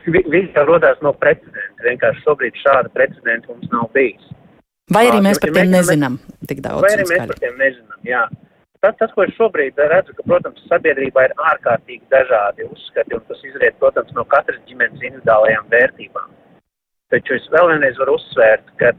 Viss 0.07 0.55
jau 0.55 0.65
rodās 0.67 0.99
no 1.03 1.13
precedenta. 1.17 1.83
Vienkārši 1.85 2.23
šobrīd 2.25 2.57
šāda 2.63 2.91
precedenta 2.93 3.53
mums 3.53 3.69
nav 3.71 3.87
bijis. 3.95 4.33
Vai 4.93 5.07
arī 5.09 5.19
mēs 5.23 5.39
par 5.43 5.51
tiem 5.55 5.71
nezinām 5.71 6.19
tik 6.47 6.61
daudz? 6.63 6.85
Vai 6.85 6.93
arī 6.95 7.07
mēs 7.09 7.25
par 7.31 7.39
tiem 7.41 7.57
nezinām, 7.59 7.99
jā. 8.07 8.23
Tas, 8.83 8.93
tas, 8.99 9.11
ko 9.15 9.25
es 9.25 9.33
šobrīd 9.35 9.79
redzu, 9.89 10.13
ka, 10.15 10.23
protams, 10.29 10.61
sabiedrībā 10.69 11.25
ir 11.27 11.33
ārkārtīgi 11.51 12.05
dažādi 12.13 12.67
uzskati, 12.69 13.17
un 13.17 13.23
tas 13.27 13.41
izriet, 13.49 13.75
protams, 13.81 14.13
no 14.15 14.23
katras 14.29 14.59
ģimenes 14.69 15.01
individuālajām 15.01 15.65
vērtībām. 15.73 16.36
Taču 17.13 17.37
es 17.37 17.45
vēl 17.53 17.69
vienreiz 17.71 17.99
varu 18.01 18.17
uzsvērt, 18.17 18.71
ka 18.81 18.91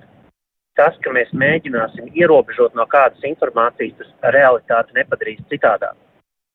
tas, 0.78 0.96
ka 1.04 1.12
mēs 1.12 1.32
mēģināsim 1.36 2.09
ierobežot 2.16 2.76
no 2.78 2.86
kādas 2.88 3.24
informācijas, 3.26 3.98
tas 3.98 4.32
realitāti 4.36 4.96
nepadarīs 4.96 5.42
citādāk. 5.52 5.96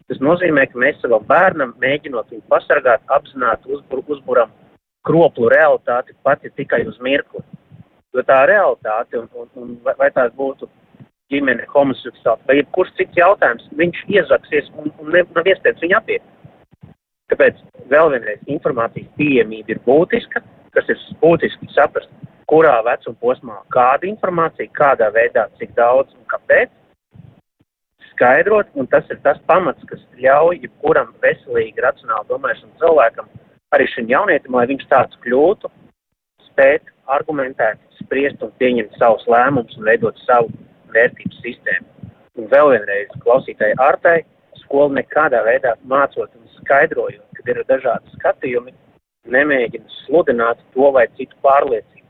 Tas 0.10 0.20
nozīmē, 0.20 0.66
ka 0.72 0.80
mēs 0.82 0.98
savam 1.02 1.24
bērnam 1.30 1.76
mēģinot 1.82 2.32
viņu 2.34 2.44
pasargāt, 2.52 3.04
apzināti 3.14 3.70
uzbur, 3.72 4.02
uzburam 4.16 4.52
kroplu 5.08 5.52
realitāti 5.54 6.16
pat 6.24 6.44
ja 6.44 6.52
tikai 6.58 6.82
uz 6.90 6.98
mirkli. 7.04 7.44
Jo 8.14 8.24
tā 8.26 8.44
realitāte, 8.50 9.20
un, 9.20 9.30
un, 9.38 9.48
un 9.62 9.78
vai, 9.86 9.94
vai 10.00 10.10
tās 10.14 10.34
būtu 10.38 10.68
ģimene, 11.34 11.66
homoseksuāli 11.74 12.50
vai 12.50 12.58
jebkurš 12.60 12.92
cits 12.98 13.18
jautājums, 13.18 13.70
viņš 13.80 14.04
iezaksies 14.18 14.70
un, 14.78 14.92
un 15.02 15.14
ne, 15.16 15.24
nav 15.38 15.50
iespējams 15.50 15.86
viņu 15.86 15.98
apiet. 15.98 16.28
Tāpēc 17.32 17.62
vēl 17.90 18.12
vienreiz 18.14 18.52
informācijas 18.52 19.10
pieejamība 19.18 19.74
ir 19.74 19.82
būtiska, 19.88 20.44
kas 20.74 20.90
ir 20.90 21.02
būtiski 21.22 21.70
saprast, 21.74 22.12
kurā 22.50 22.76
vecuma 22.86 23.20
posmā 23.22 23.60
kāda 23.74 24.10
informācija, 24.10 24.72
kādā 24.78 25.10
veidā, 25.16 25.48
cik 25.60 25.76
daudz 25.78 26.14
un 26.18 26.26
kāpēc. 26.32 26.72
Skaidrot, 28.14 28.70
un 28.78 28.88
tas 28.88 29.08
ir 29.10 29.18
tas 29.26 29.40
pamats, 29.50 29.86
kas 29.90 30.02
ļauj 30.22 30.60
jebkuram 30.62 31.16
veselīgi, 31.24 31.82
racionāli 31.82 32.30
domājušam 32.30 32.76
cilvēkam, 32.82 33.32
arī 33.74 33.88
šim 33.90 34.12
jaunietim, 34.12 34.54
lai 34.54 34.68
viņš 34.70 34.86
tāds 34.92 35.18
kļūtu, 35.26 35.72
spēt 36.52 36.92
argumentēt, 37.10 37.82
spriest 38.04 38.44
un 38.46 38.54
pieņemt 38.62 38.94
savus 39.02 39.26
lēmumus 39.30 39.80
un 39.80 39.90
veidot 39.90 40.20
savu 40.28 40.54
vērtību 40.94 41.42
sistēmu. 41.42 42.12
Un 42.38 42.50
vēl 42.54 42.70
vienreiz 42.76 43.10
klausītāji 43.26 43.78
ārtai, 43.82 44.20
skola 44.62 45.00
nekādā 45.00 45.42
veidā 45.46 45.74
mācot 45.90 46.30
un 46.38 46.48
skaidrojot, 46.60 47.26
kad 47.38 47.50
ir 47.50 47.62
dažādi 47.70 48.14
skatījumi, 48.18 48.74
nemēģina 49.32 49.98
sludināt 50.04 50.62
to 50.76 50.92
vai 50.96 51.06
citu 51.18 51.38
pārliecību. 51.46 52.08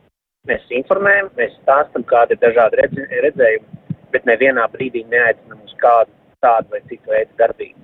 Mēs 0.49 0.66
informējam, 0.76 1.30
mēs 1.38 1.53
stāstam, 1.61 2.03
kādi 2.07 2.36
ir 2.36 2.41
dažādi 2.41 2.82
redz, 2.82 2.99
redzējumi, 3.28 3.80
bet 4.11 4.26
nevienā 4.28 4.66
brīdī 4.74 5.05
neaicinām 5.11 5.61
uz 5.64 5.76
kādu 5.80 6.11
tādu 6.43 6.74
vai 6.74 6.82
citu 6.89 7.14
veidu 7.14 7.39
darbību. 7.39 7.80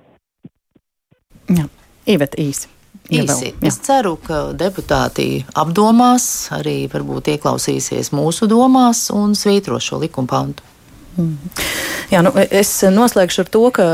Jā, 1.56 1.66
Ivet 2.10 2.36
īsi. 2.38 2.68
Īsi. 3.10 3.48
Jā. 3.50 3.56
Es 3.66 3.78
ceru, 3.82 4.16
ka 4.22 4.50
deputāti 4.54 5.40
apdomās, 5.58 6.50
arī 6.54 6.84
varbūt 6.90 7.32
ieklausīsies 7.32 8.12
mūsu 8.14 8.46
domās 8.50 9.08
un 9.14 9.34
svītro 9.38 9.80
šo 9.82 9.98
likuma 10.04 10.30
pantu. 10.30 10.66
Mm. 11.18 11.50
Jā, 12.10 12.24
nu, 12.26 12.32
es 12.34 12.72
noslēgšu 12.90 13.44
ar 13.44 13.48
to, 13.54 13.60
ka 13.70 13.84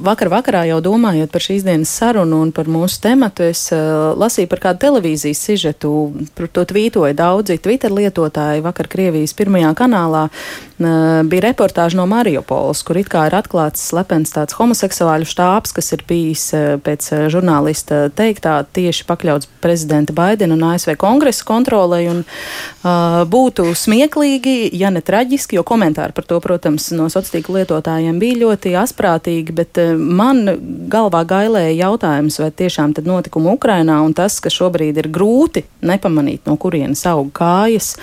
vakar 0.00 0.30
vakarā 0.32 0.62
jau 0.70 0.78
domājot 0.80 1.28
par 1.28 1.44
šīs 1.44 1.66
dienas 1.66 1.90
sarunu 1.92 2.38
un 2.46 2.52
par 2.56 2.70
mūsu 2.72 3.02
tematu, 3.04 3.44
es 3.52 3.66
uh, 3.74 4.14
lasīju 4.16 4.48
par 4.48 4.62
kādu 4.62 4.80
televīzijas 4.86 5.42
sižetu, 5.44 5.90
par 6.38 6.48
to 6.48 6.64
tvītoja 6.70 7.12
daudzi 7.18 7.58
Twitter 7.60 7.92
lietotāji. 7.92 8.64
Vakar 8.64 8.88
Krievijas 8.88 9.36
pirmajā 9.36 9.74
kanālā 9.76 10.22
uh, 10.30 10.86
bija 11.28 11.44
reportāža 11.50 12.00
no 12.00 12.06
Mariupoles, 12.08 12.80
kur 12.80 12.96
it 12.96 13.10
kā 13.12 13.26
ir 13.28 13.36
atklāts 13.36 13.84
slepens 13.90 14.32
tāds 14.32 14.56
homoseksuāļu 14.56 15.28
štābs, 15.28 15.76
kas 15.76 15.92
ir 15.92 16.06
bijis 16.08 16.46
uh, 16.56 16.78
pēc 16.80 17.10
žurnālista 17.28 18.06
teiktā 18.16 18.56
tieši 18.72 19.04
pakļauts 19.04 19.52
prezidenta 19.60 20.16
Baidena 20.16 20.56
un 20.56 20.64
ASV 20.70 20.96
kongresa 20.96 21.44
kontrolē. 21.52 22.00
Un, 22.08 22.24
uh, 22.24 23.20
būtu 23.28 23.68
smieklīgi, 23.76 24.72
ja 24.80 24.88
ne 24.88 25.04
traģiski, 25.04 25.60
jo 25.60 25.68
komentāri 25.68 26.16
par 26.16 26.24
to, 26.24 26.40
protams, 26.40 26.88
no 26.96 27.12
sociālā 27.12 27.49
tīkla 27.50 27.58
lietotājiem 27.58 28.18
bija 28.20 28.38
ļoti 28.44 28.74
asprātīgi, 28.78 29.52
bet 29.54 29.78
eh, 29.78 29.94
man 29.96 30.46
galvā 30.90 31.24
gailēja 31.24 31.88
jautājums, 31.88 32.38
vai 32.40 32.50
tiešām 32.50 32.94
tad 32.94 33.06
notikumi 33.06 33.50
Ukrainā 33.54 34.00
un 34.04 34.14
tas, 34.14 34.40
ka 34.40 34.50
šobrīd 34.50 34.98
ir 34.98 35.10
grūti 35.10 35.64
nepamanīt, 35.82 36.46
no 36.46 36.56
kurienes 36.56 37.04
aug 37.06 37.30
kājas 37.32 37.96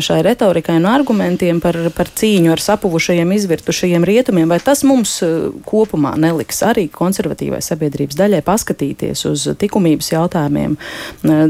šai 0.00 0.20
retorikai 0.22 0.76
un 0.78 0.86
argumentiem 0.86 1.58
par, 1.62 1.76
par 1.96 2.10
cīņu 2.14 2.52
ar 2.54 2.62
sapuvušajiem, 2.62 3.32
izvirtušajiem 3.34 4.04
rietumiem, 4.06 4.48
vai 4.50 4.60
tas 4.62 4.84
mums 4.86 5.18
kopumā 5.66 6.14
neliks 6.20 6.62
arī 6.66 6.86
konservatīvai 6.92 7.58
sabiedrības 7.64 8.18
daļai 8.18 8.42
paskatīties 8.46 9.24
uz 9.26 9.46
likumības 9.58 10.12
jautājumiem, 10.12 10.76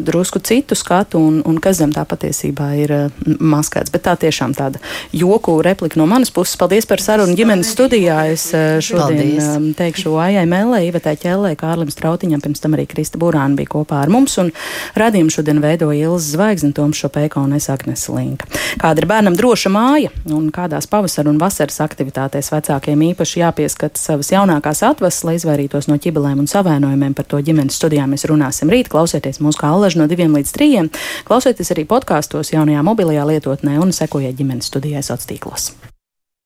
drusku 0.06 0.40
citu 0.40 0.78
skatu 0.78 1.20
un, 1.20 1.42
un 1.44 1.60
kas 1.60 1.80
zem 1.82 1.92
tā 1.92 2.06
patiesībā 2.08 2.70
ir 2.80 2.94
maskēts. 3.26 3.92
Bet 3.92 4.06
tā 4.08 4.16
tiešām 4.24 4.56
tāda 4.56 4.80
joku 5.12 5.58
replika 5.64 6.00
no 6.00 6.08
manas 6.08 6.32
puses. 6.32 6.56
Paldies 6.56 6.88
par 6.88 7.02
sarunu 7.04 7.36
ģimenes 7.36 7.74
studijā. 7.76 8.22
Es 8.32 8.48
šodien 8.86 9.36
Paldies. 9.36 9.76
teikšu 9.76 10.14
Aijai 10.22 10.46
Melē, 10.48 10.80
Ivetai 10.88 11.16
Ķellē, 11.20 11.52
Kārlim 11.60 11.92
Strautiņam, 11.92 12.40
pirms 12.44 12.64
tam 12.64 12.78
arī 12.78 12.86
Krista 12.88 13.20
Burāna 13.20 13.58
bija 13.58 13.74
kopā 13.76 14.00
ar 14.06 14.12
mums 14.12 14.38
un 14.40 14.52
radījumu 14.96 15.34
šodien 15.34 15.60
veidoja 15.64 16.08
Ilza 16.08 16.36
Zvaigzne, 16.36 16.72
Toms 16.76 17.02
Šopēka 17.02 17.42
un 17.42 17.56
es 17.58 17.68
Agnes 17.72 18.05
Slinka. 18.06 18.48
Kāda 18.80 19.02
ir 19.02 19.08
bērnam 19.10 19.36
droša 19.36 19.72
māja 19.74 20.12
un 20.32 20.48
kādās 20.54 20.88
pavasara 20.90 21.32
un 21.32 21.40
vasaras 21.42 21.80
aktivitātēs 21.84 22.52
vecākiem 22.54 23.04
īpaši 23.10 23.42
jāpieskata 23.42 24.00
savas 24.00 24.32
jaunākās 24.32 24.84
atvases, 24.86 25.24
lai 25.26 25.36
izvairītos 25.40 25.90
no 25.90 25.98
ķibelēm 26.00 26.40
un 26.44 26.50
savainojumiem. 26.50 27.16
Par 27.18 27.28
to 27.28 27.42
ģimenes 27.42 27.76
studijā 27.76 28.06
mēs 28.08 28.28
runāsim 28.30 28.72
rīt. 28.72 28.92
Klausieties 28.92 29.42
mūsu 29.44 29.60
kā 29.60 29.74
allaž 29.74 29.98
no 30.00 30.08
diviem 30.08 30.36
līdz 30.38 30.54
trījiem. 30.56 30.92
Klausieties 31.28 31.74
arī 31.74 31.86
podkāstos 31.90 32.54
jaunajā 32.54 32.86
mobilajā 32.86 33.26
lietotnē 33.34 33.80
un 33.82 33.92
sekojiet 33.96 34.38
ģimenes 34.38 34.70
studijai 34.72 35.02
sociālos 35.02 35.26
tīklos. 35.26 35.95